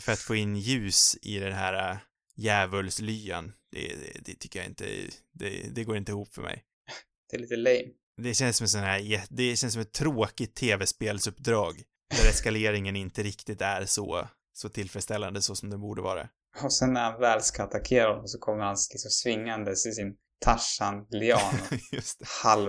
för 0.00 0.12
att 0.12 0.18
få 0.18 0.34
in 0.34 0.56
ljus 0.56 1.16
i 1.22 1.38
den 1.38 1.52
här 1.52 1.90
äh, 1.90 1.96
djävulslyan, 2.36 3.52
det, 3.72 3.78
det, 3.80 4.20
det 4.24 4.34
tycker 4.34 4.58
jag 4.58 4.68
inte, 4.68 4.84
det, 5.32 5.74
det 5.74 5.84
går 5.84 5.96
inte 5.96 6.12
ihop 6.12 6.34
för 6.34 6.42
mig. 6.42 6.64
Det 7.30 7.36
är 7.36 7.40
lite 7.40 7.56
lame. 7.56 7.88
Det 8.22 8.34
känns 8.34 8.56
som 8.56 8.64
en 8.64 8.68
sån 8.68 8.80
här, 8.80 9.24
det 9.30 9.56
känns 9.56 9.72
som 9.72 9.82
ett 9.82 9.92
tråkigt 9.92 10.54
tv-spelsuppdrag 10.54 11.82
där 12.16 12.30
eskaleringen 12.30 12.96
inte 12.96 13.22
riktigt 13.22 13.60
är 13.60 13.84
så, 13.84 14.28
så 14.52 14.68
tillfredsställande 14.68 15.42
så 15.42 15.54
som 15.54 15.70
det 15.70 15.78
borde 15.78 16.02
vara. 16.02 16.28
Och 16.62 16.72
sen 16.72 16.92
när 16.92 17.10
han 17.10 17.20
väl 17.20 17.42
ska 17.42 17.62
attackera 17.62 18.08
honom 18.08 18.28
så 18.28 18.38
kommer 18.38 18.64
han 18.64 18.76
liksom 18.92 19.10
svingandes 19.10 19.86
i 19.86 19.92
sin 19.92 20.16
Tarzan-lian 20.44 21.40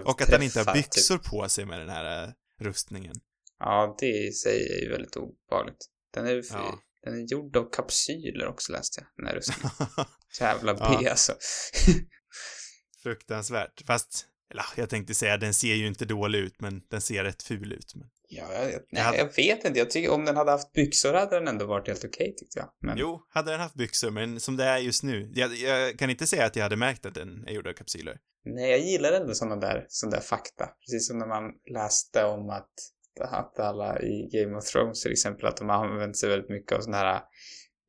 och. 0.04 0.06
Och 0.10 0.22
att 0.22 0.32
han 0.32 0.44
inte 0.44 0.60
har 0.60 0.66
typ. 0.66 0.74
byxor 0.74 1.18
på 1.18 1.50
sig 1.50 1.66
med 1.66 1.80
den 1.80 1.90
här 1.90 2.24
äh, 2.24 2.34
rustningen. 2.60 3.16
Ja, 3.60 3.96
det 4.00 4.28
i 4.28 4.32
sig 4.32 4.78
är 4.78 4.84
ju 4.84 4.92
väldigt 4.92 5.16
obehagligt. 5.16 5.86
Den 6.14 6.28
är, 6.28 6.44
Ja. 6.52 6.80
Den 7.04 7.14
är 7.14 7.32
gjord 7.32 7.58
av 7.58 7.70
kapsyler 7.72 8.48
också 8.48 8.72
läste 8.72 9.02
jag, 9.02 9.08
den 9.18 9.26
här. 9.28 10.06
Jävla 10.40 10.76
Ja. 10.80 10.98
B 11.02 11.08
alltså. 11.10 11.34
Fruktansvärt. 13.04 13.82
Fast, 13.88 14.26
eller 14.52 14.64
jag 14.78 14.90
tänkte 14.90 15.14
säga, 15.14 15.38
den 15.38 15.54
ser 15.54 15.74
ju 15.76 15.88
inte 15.88 16.06
dålig 16.06 16.40
ut, 16.40 16.62
men 16.62 16.82
den 16.90 17.02
ser 17.02 17.24
rätt 17.24 17.44
ful 17.44 17.74
ut. 17.74 17.96
Men... 17.96 18.08
Ja, 18.28 18.54
jag, 18.54 18.82
nej, 18.92 19.04
hade- 19.04 19.18
jag 19.18 19.36
vet 19.36 19.66
inte. 19.66 19.80
Jag 19.80 19.90
tycker 19.90 20.10
om 20.12 20.26
den 20.26 20.36
hade 20.38 20.52
haft 20.52 20.74
byxor 20.74 21.14
hade 21.14 21.36
den 21.36 21.48
ändå 21.48 21.66
varit 21.66 21.88
helt 21.88 22.06
okej 22.06 22.36
tyckte 22.38 22.60
jag. 22.60 22.70
Men 22.82 22.98
Jo, 22.98 23.28
hade 23.30 23.52
den 23.52 23.60
haft 23.60 23.76
byxor, 23.76 24.12
men 24.12 24.40
som 24.40 24.58
det 24.58 24.64
är 24.64 24.78
just 24.78 25.04
nu, 25.04 25.32
jag, 25.34 25.56
jag 25.56 26.00
kan 26.00 26.10
inte 26.10 26.28
säga 26.28 26.46
att 26.46 26.56
jag 26.56 26.64
hade 26.64 26.76
märkt 26.76 27.06
att 27.06 27.14
den 27.16 27.48
är 27.48 27.52
gjord 27.52 27.68
av 27.68 27.74
kapsyler. 27.74 28.18
nej, 28.46 28.70
jag 28.72 28.80
gillar 28.80 29.12
ändå 29.12 29.34
sådana 29.34 29.56
där, 29.56 29.86
sån 29.90 30.10
där 30.10 30.20
fakta. 30.22 30.70
Precis 30.86 31.08
som 31.08 31.18
när 31.18 31.28
man 31.28 31.44
läste 31.74 32.24
om 32.24 32.50
att, 32.50 32.72
att 33.20 33.60
alla 33.60 34.02
i 34.02 34.30
Game 34.32 34.58
of 34.58 34.66
Thrones 34.66 35.02
till 35.02 35.12
exempel, 35.12 35.46
att 35.46 35.58
de 35.58 35.70
har 35.70 35.86
använt 35.86 36.18
sig 36.18 36.30
väldigt 36.30 36.50
mycket 36.50 36.78
av 36.78 36.82
såna 36.82 36.98
här 36.98 37.16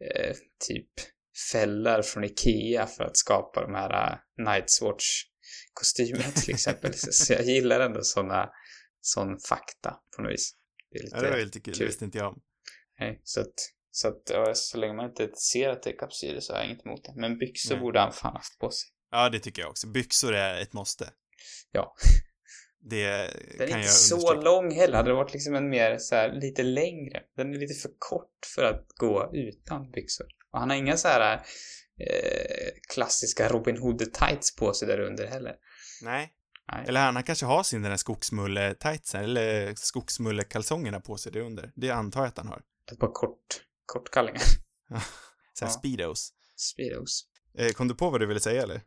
eh, 0.05 0.35
typ 0.69 0.91
fällor 1.53 2.03
från 2.03 2.25
Ikea 2.25 2.87
för 2.87 3.05
att 3.05 3.17
skapa 3.17 3.63
de 3.63 3.75
här 3.75 4.13
uh, 4.13 4.19
Night's 4.47 4.83
Watch-kostymerna 4.83 6.33
till 6.45 6.55
exempel. 6.55 6.95
så, 6.97 7.33
jag 7.33 7.45
gillar 7.45 7.81
ändå 7.81 8.03
såna, 8.03 8.51
sån 9.01 9.39
fakta 9.39 10.01
på 10.17 10.23
något 10.23 10.33
vis. 10.33 10.55
Det 10.91 10.99
är 10.99 11.03
lite... 11.03 11.17
Ja, 11.17 11.23
det 11.23 11.31
var 11.31 11.39
lite 11.39 11.61
kul, 11.61 11.75
kul. 11.75 11.79
det 11.79 11.87
visste 11.87 12.05
inte 12.05 12.19
jag 12.19 12.29
om. 12.29 12.43
Nej, 13.01 13.21
så 13.25 13.41
att, 13.41 13.55
så 13.91 14.09
att 14.09 14.23
ja, 14.31 14.55
så 14.55 14.79
länge 14.79 14.93
man 14.93 15.07
inte 15.07 15.31
ser 15.35 15.69
att 15.69 15.83
det 15.83 15.91
är 15.91 15.99
kapsyler 15.99 16.41
så 16.41 16.53
har 16.53 16.61
jag 16.61 16.69
inget 16.71 16.87
emot 16.87 17.05
det. 17.05 17.13
Men 17.17 17.39
byxor 17.39 17.75
Nej. 17.75 17.81
borde 17.81 18.01
han 18.01 18.13
fan 18.13 18.33
haft 18.33 18.59
på 18.59 18.71
sig. 18.71 18.91
Ja, 19.11 19.29
det 19.29 19.41
tycker 19.41 19.63
jag 19.63 19.71
också. 19.71 19.87
Byxor 19.87 20.35
är 20.35 20.61
ett 20.63 20.73
måste. 20.73 21.11
Ja. 21.71 21.95
Det 22.91 23.07
Den 23.59 23.69
är 23.73 23.77
inte 23.77 23.89
så 23.89 24.35
lång 24.35 24.75
heller. 24.75 24.97
Hade 24.97 25.11
det 25.11 25.15
varit 25.15 25.33
liksom 25.33 25.55
en 25.55 25.69
mer 25.69 25.99
så 25.99 26.15
här 26.15 26.33
lite 26.33 26.63
längre. 26.63 27.21
Den 27.37 27.55
är 27.55 27.59
lite 27.59 27.75
för 27.75 27.91
kort 27.99 28.47
för 28.55 28.63
att 28.65 28.87
gå 28.97 29.31
utan 29.33 29.91
byxor. 29.91 30.27
Och 30.53 30.59
han 30.61 30.71
har 30.71 30.77
inga 30.77 30.97
så 30.97 31.09
här 31.09 31.35
eh, 32.01 32.69
klassiska 32.95 33.49
Robin 33.49 33.77
Hood-tights 33.77 34.59
på 34.59 34.75
sig 34.75 34.89
där 34.89 35.01
under 35.01 35.27
heller. 35.27 35.55
Nej. 36.03 36.33
Nej. 36.73 36.85
Eller 36.89 37.01
han, 37.01 37.15
han 37.17 37.25
kanske 37.25 37.47
har 37.47 37.63
sin 37.63 37.83
den 37.83 37.91
där 37.91 37.97
skogsmulle-tightsen, 37.99 39.25
eller 39.25 39.75
skogsmulle-kalsongerna 39.75 41.01
på 41.01 41.17
sig 41.17 41.33
där 41.33 41.41
under. 41.41 41.73
Det 41.77 41.91
antar 41.91 42.21
jag 42.21 42.29
att 42.29 42.39
han 42.39 42.47
har. 42.49 42.63
Ett 42.93 42.99
par 42.99 43.13
kort, 43.13 43.47
kortkallingar. 43.87 44.41
Så 45.55 45.65
här 45.65 45.73
Ja. 45.73 45.79
speedos. 45.79 46.33
Speedos. 46.57 47.25
Eh, 47.59 47.69
kom 47.73 47.89
du 47.89 47.95
på 47.95 48.11
vad 48.11 48.21
du 48.21 48.27
ville 48.27 48.41
säga 48.41 48.63
eller? 48.63 48.81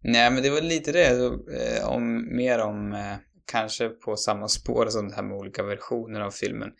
Nej, 0.00 0.30
men 0.30 0.42
det 0.42 0.50
var 0.50 0.60
lite 0.60 0.92
det. 0.92 1.16
så, 1.16 1.50
Eh, 1.50 1.88
om, 1.88 2.36
mer 2.36 2.58
om, 2.58 2.92
eh, 2.92 3.16
kanske 3.48 3.88
på 3.88 4.16
samma 4.16 4.48
spår 4.48 4.86
som 4.86 5.08
det 5.08 5.14
här 5.14 5.22
med 5.22 5.36
olika 5.36 5.62
versioner 5.62 6.20
av 6.20 6.30
filmen. 6.30 6.72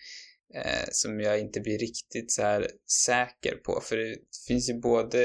Eh, 0.54 0.88
som 0.90 1.20
jag 1.20 1.40
inte 1.40 1.60
blir 1.60 1.78
riktigt 1.78 2.32
så 2.32 2.42
här 2.42 2.66
säker 3.06 3.56
på. 3.56 3.80
För 3.82 3.96
det 3.96 4.16
finns 4.48 4.70
ju 4.70 4.80
både, 4.80 5.18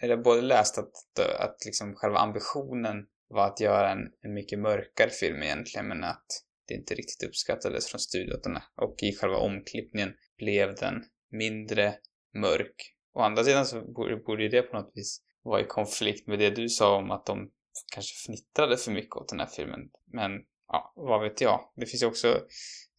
eller 0.00 0.10
jag 0.14 0.16
har 0.16 0.24
både 0.24 0.40
läst 0.40 0.78
att, 0.78 1.18
att 1.38 1.64
liksom 1.64 1.94
själva 1.94 2.18
ambitionen 2.18 3.06
var 3.28 3.46
att 3.46 3.60
göra 3.60 3.92
en, 3.92 4.08
en 4.22 4.34
mycket 4.34 4.58
mörkare 4.58 5.10
film 5.10 5.42
egentligen, 5.42 5.88
men 5.88 6.04
att 6.04 6.26
det 6.68 6.74
inte 6.74 6.94
riktigt 6.94 7.28
uppskattades 7.28 7.86
från 7.86 8.00
studion. 8.00 8.58
Och 8.82 9.02
i 9.02 9.16
själva 9.16 9.36
omklippningen 9.36 10.14
blev 10.38 10.74
den 10.74 11.04
mindre 11.30 11.94
mörk. 12.34 12.92
Å 13.14 13.20
andra 13.20 13.44
sidan 13.44 13.66
så 13.66 13.80
borde, 13.92 14.16
borde 14.16 14.42
ju 14.42 14.48
det 14.48 14.62
på 14.62 14.76
något 14.76 14.92
vis 14.94 15.22
vara 15.42 15.60
i 15.60 15.64
konflikt 15.64 16.26
med 16.26 16.38
det 16.38 16.50
du 16.50 16.68
sa 16.68 16.96
om 16.96 17.10
att 17.10 17.26
de 17.26 17.50
kanske 17.92 18.14
fnittrade 18.26 18.76
för 18.76 18.92
mycket 18.92 19.16
åt 19.16 19.28
den 19.28 19.40
här 19.40 19.46
filmen. 19.46 19.80
Men 20.12 20.32
ja, 20.68 20.92
vad 20.96 21.22
vet 21.22 21.40
jag. 21.40 21.60
Det 21.76 21.86
finns 21.86 22.02
ju 22.02 22.06
också, 22.06 22.40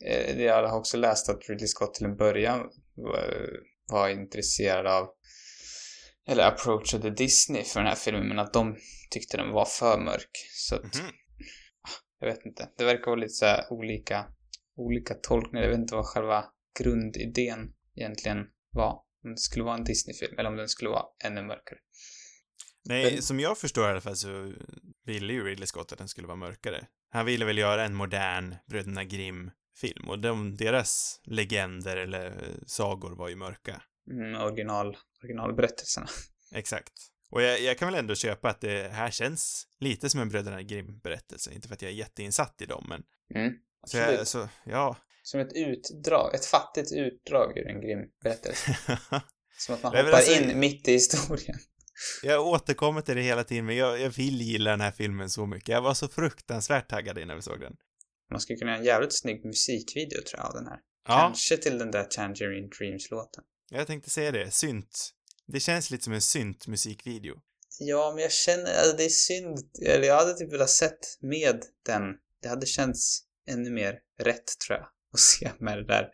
eh, 0.06 0.42
jag 0.42 0.68
har 0.68 0.80
också 0.80 0.98
läst 0.98 1.30
att 1.30 1.50
Ridley 1.50 1.68
Scott 1.68 1.94
till 1.94 2.06
en 2.06 2.16
början 2.18 2.70
var, 2.96 3.50
var 3.92 4.10
intresserad 4.10 4.88
av 4.88 5.08
eller 6.30 6.48
approachade 6.48 7.10
Disney 7.10 7.64
för 7.64 7.80
den 7.80 7.88
här 7.90 7.96
filmen 7.96 8.28
men 8.28 8.40
att 8.40 8.54
de 8.54 8.78
tyckte 9.12 9.38
den 9.38 9.52
var 9.52 9.66
för 9.66 10.00
mörk. 10.00 10.30
Så 10.54 10.76
att, 10.76 10.84
Mhm. 10.84 11.12
jag 12.20 12.28
vet 12.28 12.46
inte. 12.46 12.70
Det 12.78 12.86
verkar 12.86 13.06
vara 13.06 13.16
lite 13.20 13.34
så 13.34 13.56
olika, 13.70 14.26
olika 14.76 15.14
tolkningar. 15.14 15.64
Jag 15.64 15.70
vet 15.70 15.80
inte 15.80 15.96
vad 15.96 16.06
själva 16.06 16.46
grundidén 16.80 17.74
egentligen 17.96 18.38
var. 18.72 19.02
Om 19.24 19.32
det 19.32 19.38
skulle 19.40 19.64
vara 19.66 19.76
en 19.78 19.84
Disney-film 19.84 20.40
eller 20.40 20.50
om 20.50 20.56
den 20.56 20.70
skulle 20.70 20.90
vara 20.90 21.06
ännu 21.24 21.42
mörkare. 21.42 21.80
Nej, 22.86 23.14
Men- 23.14 23.22
som 23.22 23.40
jag 23.40 23.58
förstår 23.58 23.88
i 23.88 23.92
alla 23.92 24.02
fall 24.02 24.16
så 24.16 24.54
ville 25.06 25.34
ju 25.34 25.44
Ridley 25.44 25.68
Scott 25.68 25.92
att 25.92 25.98
den 25.98 26.08
skulle 26.08 26.28
vara 26.28 26.38
mörkare. 26.38 26.88
Han 27.10 27.26
ville 27.26 27.46
väl 27.46 27.58
göra 27.58 27.84
en 27.86 27.96
modern 27.96 28.56
Bröderna 28.66 29.04
Grimm-film 29.04 30.10
och 30.10 30.20
de, 30.20 30.56
deras 30.56 31.22
legender 31.24 31.98
eller 31.98 32.26
eh, 32.26 32.56
sagor 32.66 33.16
var 33.16 33.30
ju 33.30 33.36
mörka. 33.36 33.82
Mm, 34.12 34.42
original, 34.42 34.98
originalberättelserna. 35.24 36.08
Exakt. 36.52 36.94
Och 37.30 37.42
jag, 37.42 37.62
jag 37.62 37.78
kan 37.78 37.88
väl 37.88 38.00
ändå 38.00 38.16
köpa 38.16 38.50
att 38.50 38.62
det 38.62 38.92
här 38.92 39.12
känns 39.12 39.68
lite 39.80 40.10
som 40.10 40.20
en 40.22 40.30
Bröderna 40.30 40.62
Grimm-berättelse. 40.62 41.54
Inte 41.54 41.68
för 41.68 41.76
att 41.76 41.82
jag 41.82 41.92
är 41.92 41.96
jätteinsatt 41.96 42.62
i 42.62 42.66
dem, 42.66 42.86
men... 42.90 43.04
Mm, 43.36 43.54
Så 43.88 43.98
jag, 43.98 44.28
så, 44.28 44.50
ja. 44.64 44.98
Som 45.24 45.40
ett 45.40 45.54
utdrag, 45.56 46.36
ett 46.36 46.46
fattigt 46.46 46.92
utdrag 46.92 47.58
ur 47.58 47.68
en 47.68 47.82
Grimm-berättelse. 47.82 48.78
Som 49.58 49.76
att 49.76 49.84
man 49.84 49.96
hoppar 49.96 50.12
alltså- 50.12 50.42
in 50.42 50.60
mitt 50.60 50.88
i 50.88 50.92
historien. 50.92 51.60
Jag 52.24 52.48
återkommer 52.48 53.02
till 53.02 53.16
det 53.16 53.22
hela 53.22 53.44
tiden, 53.44 53.66
men 53.66 53.76
jag, 53.76 54.00
jag 54.00 54.10
vill 54.10 54.42
gilla 54.42 54.72
den 54.72 54.82
här 54.82 54.92
filmen 54.92 55.30
så 55.30 55.46
mycket. 55.46 55.70
Jag 55.70 55.82
var 55.82 55.94
så 55.94 56.08
fruktansvärt 56.08 56.90
taggad 56.90 57.18
innan 57.18 57.36
vi 57.36 57.42
såg 57.42 57.60
den. 57.60 57.76
Man 58.32 58.40
skulle 58.40 58.58
kunna 58.60 58.72
göra 58.72 58.80
en 58.80 58.86
jävligt 58.86 59.14
snygg 59.14 59.46
musikvideo 59.46 60.22
tror 60.22 60.40
jag 60.40 60.46
av 60.48 60.54
den 60.54 60.68
här. 60.68 60.80
Ja, 61.08 61.20
Kanske 61.20 61.58
till 61.58 61.78
den 61.78 61.92
där 61.92 62.04
Tangerine 62.04 62.70
Dreams-låten. 62.80 63.44
jag 63.70 63.88
tänkte 63.88 64.10
säga 64.10 64.32
det. 64.32 64.52
Synt. 64.52 65.14
Det 65.48 65.60
känns 65.60 65.92
lite 65.92 66.04
som 66.04 66.14
en 66.14 66.22
synt-musikvideo. 66.22 67.36
Ja, 67.80 68.12
men 68.14 68.22
jag 68.22 68.32
känner, 68.32 68.78
alltså 68.80 68.98
det 68.98 69.06
är 69.06 69.10
synd. 69.10 69.58
Eller 69.86 70.08
jag 70.08 70.16
hade 70.16 70.34
typ 70.34 70.54
velat 70.54 70.70
sett 70.70 71.00
med 71.22 71.64
den. 71.86 72.02
Det 72.42 72.50
hade 72.50 72.66
känts 72.66 73.24
ännu 73.48 73.70
mer 73.72 74.00
rätt 74.20 74.60
tror 74.68 74.78
jag. 74.78 74.88
Att 75.14 75.20
se 75.20 75.52
med 75.60 75.78
det 75.78 75.86
där. 75.88 76.08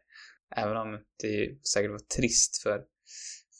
Även 0.56 0.78
om 0.78 1.00
det 1.22 1.68
säkert 1.74 1.92
var 1.92 2.00
trist 2.18 2.58
för, 2.64 2.80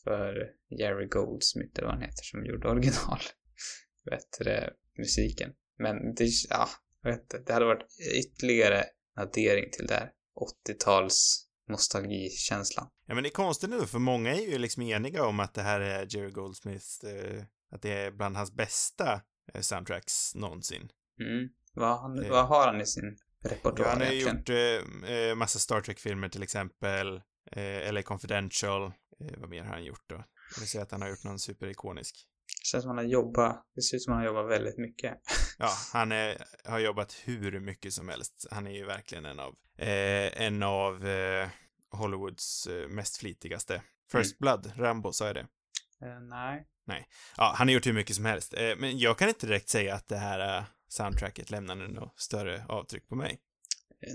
för 0.04 0.50
Jerry 0.80 1.08
Goldsmith 1.08 1.72
eller 1.78 1.88
vad 1.88 1.96
han 1.96 2.02
heter 2.04 2.24
som 2.24 2.46
gjorde 2.46 2.70
original. 2.70 3.20
Bättre 4.06 4.70
musiken. 4.98 5.54
Men 5.80 6.16
det, 6.16 6.30
ja, 6.50 6.70
jag 7.02 7.12
vet 7.12 7.22
inte. 7.22 7.40
Det 7.40 7.54
hade 7.54 7.66
varit 7.66 7.88
ytterligare 8.16 8.84
addering 9.16 9.72
till 9.72 9.88
det 9.88 9.94
här 9.94 10.12
80-tals 10.70 11.48
nostalgikänslan. 11.70 12.88
Ja, 13.08 13.14
men 13.14 13.24
det 13.24 13.30
är 13.30 13.32
konstigt 13.32 13.70
nu, 13.70 13.86
för 13.86 14.00
många 14.00 14.36
är 14.36 14.52
ju 14.52 14.58
liksom 14.58 14.84
eniga 14.84 15.26
om 15.26 15.40
att 15.40 15.54
det 15.54 15.62
här 15.62 15.80
är 15.80 16.16
Jerry 16.16 16.32
Goldsmiths, 16.32 17.04
eh, 17.04 17.44
att 17.72 17.82
det 17.82 17.94
är 17.94 18.12
bland 18.12 18.38
hans 18.38 18.54
bästa 18.54 19.22
eh, 19.54 19.62
soundtracks 19.62 20.36
någonsin. 20.36 20.90
Mm. 21.20 21.50
Vad, 21.74 21.90
har 21.90 21.98
han, 22.02 22.24
Eh. 22.24 22.32
vad 22.32 22.48
har 22.48 22.68
han 22.68 22.82
i 22.82 22.86
sin 22.86 23.18
repertoar 23.44 23.86
Ja, 23.86 23.90
han 23.90 24.02
har 24.02 24.12
ju 24.12 24.22
gjort 24.22 24.50
eh, 24.50 25.12
eh, 25.16 25.36
massa 25.36 25.60
Star 25.60 25.82
Trek-filmer 25.82 26.30
till 26.30 26.44
exempel. 26.44 27.22
Eh, 27.52 27.94
LA 27.94 28.02
Confidential, 28.02 28.84
eh, 28.84 29.38
vad 29.38 29.50
mer 29.50 29.64
har 29.64 29.74
han 29.74 29.84
gjort 29.84 30.10
då? 30.10 30.24
Jag 30.60 30.68
säga 30.68 30.84
att 30.84 30.92
han 30.92 31.02
har 31.02 31.10
gjort 31.10 31.24
någon 31.24 31.40
superikonisk. 31.40 32.28
Det 32.62 32.66
känns 32.68 32.84
som 32.84 32.90
han 32.90 32.98
har 32.98 33.12
jobbat, 33.12 33.66
det 33.76 33.82
ser 33.82 33.98
ut 33.98 34.04
som 34.04 34.14
han 34.14 34.22
har 34.22 34.28
jobbat 34.28 34.52
väldigt 34.52 34.78
mycket. 34.78 35.14
Ja, 35.58 35.70
han 35.94 36.12
är, 36.12 36.44
har 36.66 36.80
jobbat 36.80 37.14
hur 37.24 37.60
mycket 37.60 37.94
som 37.94 38.10
helst. 38.10 38.48
Han 38.52 38.68
är 38.68 38.72
ju 38.72 38.86
verkligen 38.86 39.26
en 39.26 39.40
av, 39.40 39.56
eh, 39.78 40.42
en 40.42 40.64
av 40.64 41.08
eh, 41.08 41.50
Hollywoods 41.92 42.68
eh, 42.68 42.88
mest 42.88 43.18
flitigaste. 43.18 43.82
First 44.12 44.40
Blood, 44.40 44.74
Rambo, 44.76 45.12
sa 45.12 45.26
jag 45.26 45.36
det? 45.36 45.48
Eh, 46.02 46.20
nej. 46.86 47.08
Ja, 47.38 47.54
han 47.58 47.68
har 47.68 47.74
gjort 47.74 47.86
hur 47.86 47.94
mycket 47.94 48.16
som 48.16 48.26
helst. 48.26 48.54
Eh, 48.54 48.76
men 48.78 48.98
jag 48.98 49.18
kan 49.18 49.30
inte 49.30 49.48
direkt 49.48 49.70
säga 49.70 49.96
att 49.96 50.08
det 50.08 50.18
här 50.18 50.66
soundtracket 50.88 51.52
lämnar 51.52 51.76
något 51.76 52.20
större 52.20 52.66
avtryck 52.70 53.08
på 53.08 53.16
mig. 53.16 53.40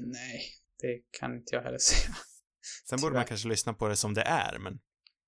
Nej, 0.01 0.43
det 0.79 1.01
kan 1.20 1.37
inte 1.37 1.55
jag 1.55 1.62
heller 1.62 1.79
säga. 1.93 2.14
Sen 2.89 3.01
borde 3.01 3.14
man 3.14 3.25
kanske 3.25 3.49
lyssna 3.49 3.73
på 3.73 3.89
det 3.89 3.97
som 3.97 4.14
det 4.14 4.23
är, 4.23 4.59
men 4.59 4.79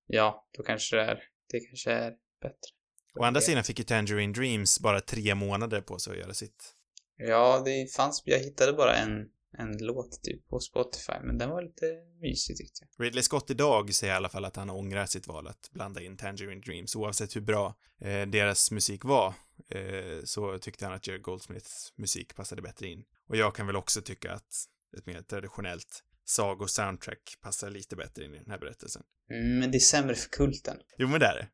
Ja, 0.07 0.47
då 0.57 0.63
kanske 0.63 0.95
det 0.95 1.01
är, 1.03 1.23
det 1.51 1.59
kanske 1.59 1.91
är 1.91 2.13
bättre. 2.41 2.71
å 3.19 3.23
andra 3.23 3.41
sidan 3.41 3.63
fick 3.63 3.79
ju 3.79 3.85
Tangerine 3.85 4.33
Dreams 4.33 4.79
bara 4.79 5.01
tre 5.01 5.35
månader 5.35 5.81
på 5.81 5.99
sig 5.99 6.13
att 6.13 6.19
göra 6.19 6.33
sitt. 6.33 6.75
Ja, 7.17 7.61
det 7.65 7.91
fanns, 7.95 8.21
jag 8.25 8.39
hittade 8.39 8.73
bara 8.73 8.95
en, 8.95 9.29
en 9.57 9.77
låt 9.77 10.23
typ 10.23 10.47
på 10.47 10.59
Spotify, 10.59 11.13
men 11.23 11.37
den 11.37 11.49
var 11.49 11.61
lite 11.61 11.85
mysig 12.21 12.57
tyckte 12.57 12.85
jag. 12.97 13.05
Ridley 13.05 13.23
Scott 13.23 13.49
idag 13.49 13.93
säger 13.93 14.13
i 14.13 14.15
alla 14.15 14.29
fall 14.29 14.45
att 14.45 14.55
han 14.55 14.69
ångrar 14.69 15.05
sitt 15.05 15.27
val 15.27 15.47
att 15.47 15.69
blanda 15.71 16.01
in 16.01 16.17
Tangerine 16.17 16.61
Dreams. 16.61 16.95
Oavsett 16.95 17.35
hur 17.35 17.41
bra 17.41 17.75
eh, 18.01 18.27
deras 18.27 18.71
musik 18.71 19.03
var 19.03 19.33
eh, 19.69 20.23
så 20.23 20.59
tyckte 20.59 20.85
han 20.85 20.93
att 20.93 21.07
Jerry 21.07 21.19
Goldsmiths 21.19 21.93
musik 21.95 22.35
passade 22.35 22.61
bättre 22.61 22.87
in. 22.87 23.03
Och 23.27 23.37
jag 23.37 23.55
kan 23.55 23.67
väl 23.67 23.75
också 23.75 24.01
tycka 24.01 24.33
att 24.33 24.53
ett 24.97 25.05
mer 25.05 25.21
traditionellt 25.21 26.03
sago-soundtrack 26.25 27.37
passar 27.41 27.69
lite 27.69 27.95
bättre 27.95 28.25
in 28.25 28.35
i 28.35 28.39
den 28.39 28.51
här 28.51 28.59
berättelsen. 28.59 29.03
Mm, 29.31 29.59
men 29.59 29.71
det 29.71 29.77
är 29.77 29.79
sämre 29.79 30.15
för 30.15 30.29
kulten. 30.29 30.77
Jo, 30.97 31.07
men 31.07 31.19
det 31.19 31.25
är 31.25 31.35
det. 31.35 31.47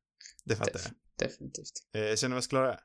Det 0.46 0.56
fattar 0.56 0.80
Def- 0.80 0.94
definitivt. 1.20 1.72
jag. 1.92 2.10
Eh, 2.10 2.16
känner 2.16 2.36
vi 2.36 2.40
oss 2.40 2.48
klara? 2.48 2.80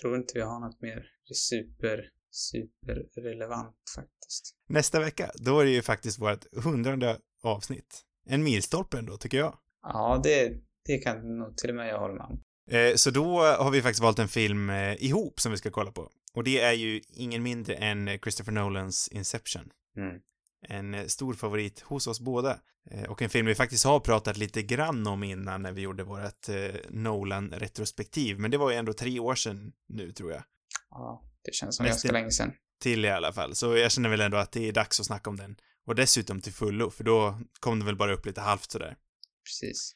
Tror 0.00 0.16
inte 0.16 0.32
vi 0.34 0.40
har 0.40 0.60
något 0.60 0.80
mer 0.80 1.06
super, 1.34 2.08
super 2.30 3.20
relevant 3.22 3.76
faktiskt. 3.96 4.54
Nästa 4.68 5.00
vecka, 5.00 5.30
då 5.34 5.60
är 5.60 5.64
det 5.64 5.70
ju 5.70 5.82
faktiskt 5.82 6.18
vårt 6.18 6.44
hundrade 6.64 7.18
avsnitt. 7.42 8.02
En 8.26 8.42
milstolpe 8.42 8.98
ändå, 8.98 9.16
tycker 9.16 9.38
jag. 9.38 9.58
Ja, 9.82 10.20
det, 10.24 10.52
det 10.86 10.98
kan 10.98 11.38
nog 11.38 11.56
till 11.56 11.70
och 11.70 11.76
med 11.76 11.88
jag 11.88 11.98
hålla 11.98 12.14
med 12.14 12.24
om. 12.26 12.42
Eh, 12.70 12.94
så 12.94 13.10
då 13.10 13.40
har 13.40 13.70
vi 13.70 13.82
faktiskt 13.82 14.02
valt 14.02 14.18
en 14.18 14.28
film 14.28 14.70
eh, 14.70 15.04
ihop 15.04 15.40
som 15.40 15.52
vi 15.52 15.58
ska 15.58 15.70
kolla 15.70 15.92
på. 15.92 16.10
Och 16.34 16.44
det 16.44 16.60
är 16.60 16.72
ju 16.72 17.00
ingen 17.08 17.42
mindre 17.42 17.74
än 17.74 18.08
Christopher 18.22 18.52
Nolans 18.52 19.08
Inception. 19.08 19.70
Mm. 19.96 20.20
En 20.68 20.94
eh, 20.94 21.06
stor 21.06 21.34
favorit 21.34 21.80
hos 21.80 22.06
oss 22.06 22.20
båda. 22.20 22.60
Eh, 22.90 23.10
och 23.10 23.22
en 23.22 23.30
film 23.30 23.46
vi 23.46 23.54
faktiskt 23.54 23.84
har 23.84 24.00
pratat 24.00 24.36
lite 24.36 24.62
grann 24.62 25.06
om 25.06 25.22
innan 25.22 25.62
när 25.62 25.72
vi 25.72 25.82
gjorde 25.82 26.04
vårt 26.04 26.48
eh, 26.48 26.74
Nolan-retrospektiv. 26.90 28.38
Men 28.38 28.50
det 28.50 28.58
var 28.58 28.70
ju 28.70 28.76
ändå 28.76 28.92
tre 28.92 29.20
år 29.20 29.34
sedan 29.34 29.72
nu, 29.88 30.12
tror 30.12 30.32
jag. 30.32 30.42
Ja, 30.90 31.22
det 31.44 31.54
känns 31.54 31.76
som 31.76 31.84
Mest 31.84 31.92
ganska 31.92 32.12
länge 32.12 32.30
sedan. 32.30 32.52
Till 32.82 33.04
i 33.04 33.10
alla 33.10 33.32
fall. 33.32 33.54
Så 33.54 33.76
jag 33.76 33.92
känner 33.92 34.08
väl 34.08 34.20
ändå 34.20 34.36
att 34.36 34.52
det 34.52 34.68
är 34.68 34.72
dags 34.72 35.00
att 35.00 35.06
snacka 35.06 35.30
om 35.30 35.36
den. 35.36 35.56
Och 35.86 35.94
dessutom 35.94 36.40
till 36.40 36.52
fullo, 36.52 36.90
för 36.90 37.04
då 37.04 37.38
kom 37.60 37.78
det 37.78 37.84
väl 37.84 37.96
bara 37.96 38.12
upp 38.12 38.26
lite 38.26 38.40
halvt 38.40 38.70
sådär. 38.70 38.96
Precis. 39.44 39.94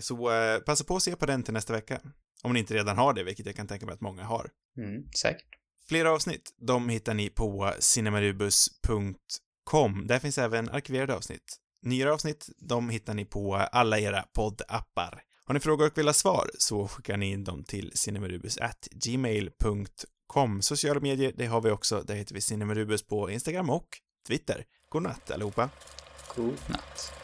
Så 0.00 0.16
passa 0.66 0.84
på 0.84 0.96
att 0.96 1.02
se 1.02 1.16
på 1.16 1.26
den 1.26 1.42
till 1.42 1.54
nästa 1.54 1.72
vecka. 1.72 2.00
Om 2.42 2.52
ni 2.52 2.60
inte 2.60 2.74
redan 2.74 2.98
har 2.98 3.12
det, 3.12 3.24
vilket 3.24 3.46
jag 3.46 3.56
kan 3.56 3.66
tänka 3.66 3.86
mig 3.86 3.92
att 3.92 4.00
många 4.00 4.24
har. 4.24 4.50
Mm, 4.78 5.08
säkert. 5.12 5.48
Fler 5.88 6.04
avsnitt, 6.04 6.54
de 6.56 6.88
hittar 6.88 7.14
ni 7.14 7.30
på 7.30 7.72
cinemarubus.com. 9.70 10.06
Där 10.06 10.18
finns 10.18 10.38
även 10.38 10.68
arkiverade 10.68 11.14
avsnitt. 11.14 11.58
Nyare 11.82 12.12
avsnitt, 12.12 12.48
de 12.58 12.90
hittar 12.90 13.14
ni 13.14 13.24
på 13.24 13.54
alla 13.54 13.98
era 13.98 14.22
poddappar. 14.22 15.22
Har 15.44 15.54
ni 15.54 15.60
frågor 15.60 15.86
och 15.86 15.98
vill 15.98 16.06
ha 16.06 16.12
svar 16.12 16.50
så 16.58 16.88
skickar 16.88 17.16
ni 17.16 17.30
in 17.30 17.44
dem 17.44 17.64
till 17.64 17.92
cinemarubus@gmail.com. 17.94 20.62
Sociala 20.62 21.00
medier, 21.00 21.32
det 21.36 21.46
har 21.46 21.60
vi 21.60 21.70
också. 21.70 22.02
Där 22.02 22.14
heter 22.14 22.34
vi 22.34 22.40
cinemarubus 22.40 23.02
på 23.02 23.30
Instagram 23.30 23.70
och 23.70 23.88
Twitter. 24.28 24.64
God 24.88 25.02
natt 25.02 25.30
allihopa. 25.30 25.70
God 26.36 26.58
natt. 26.68 27.21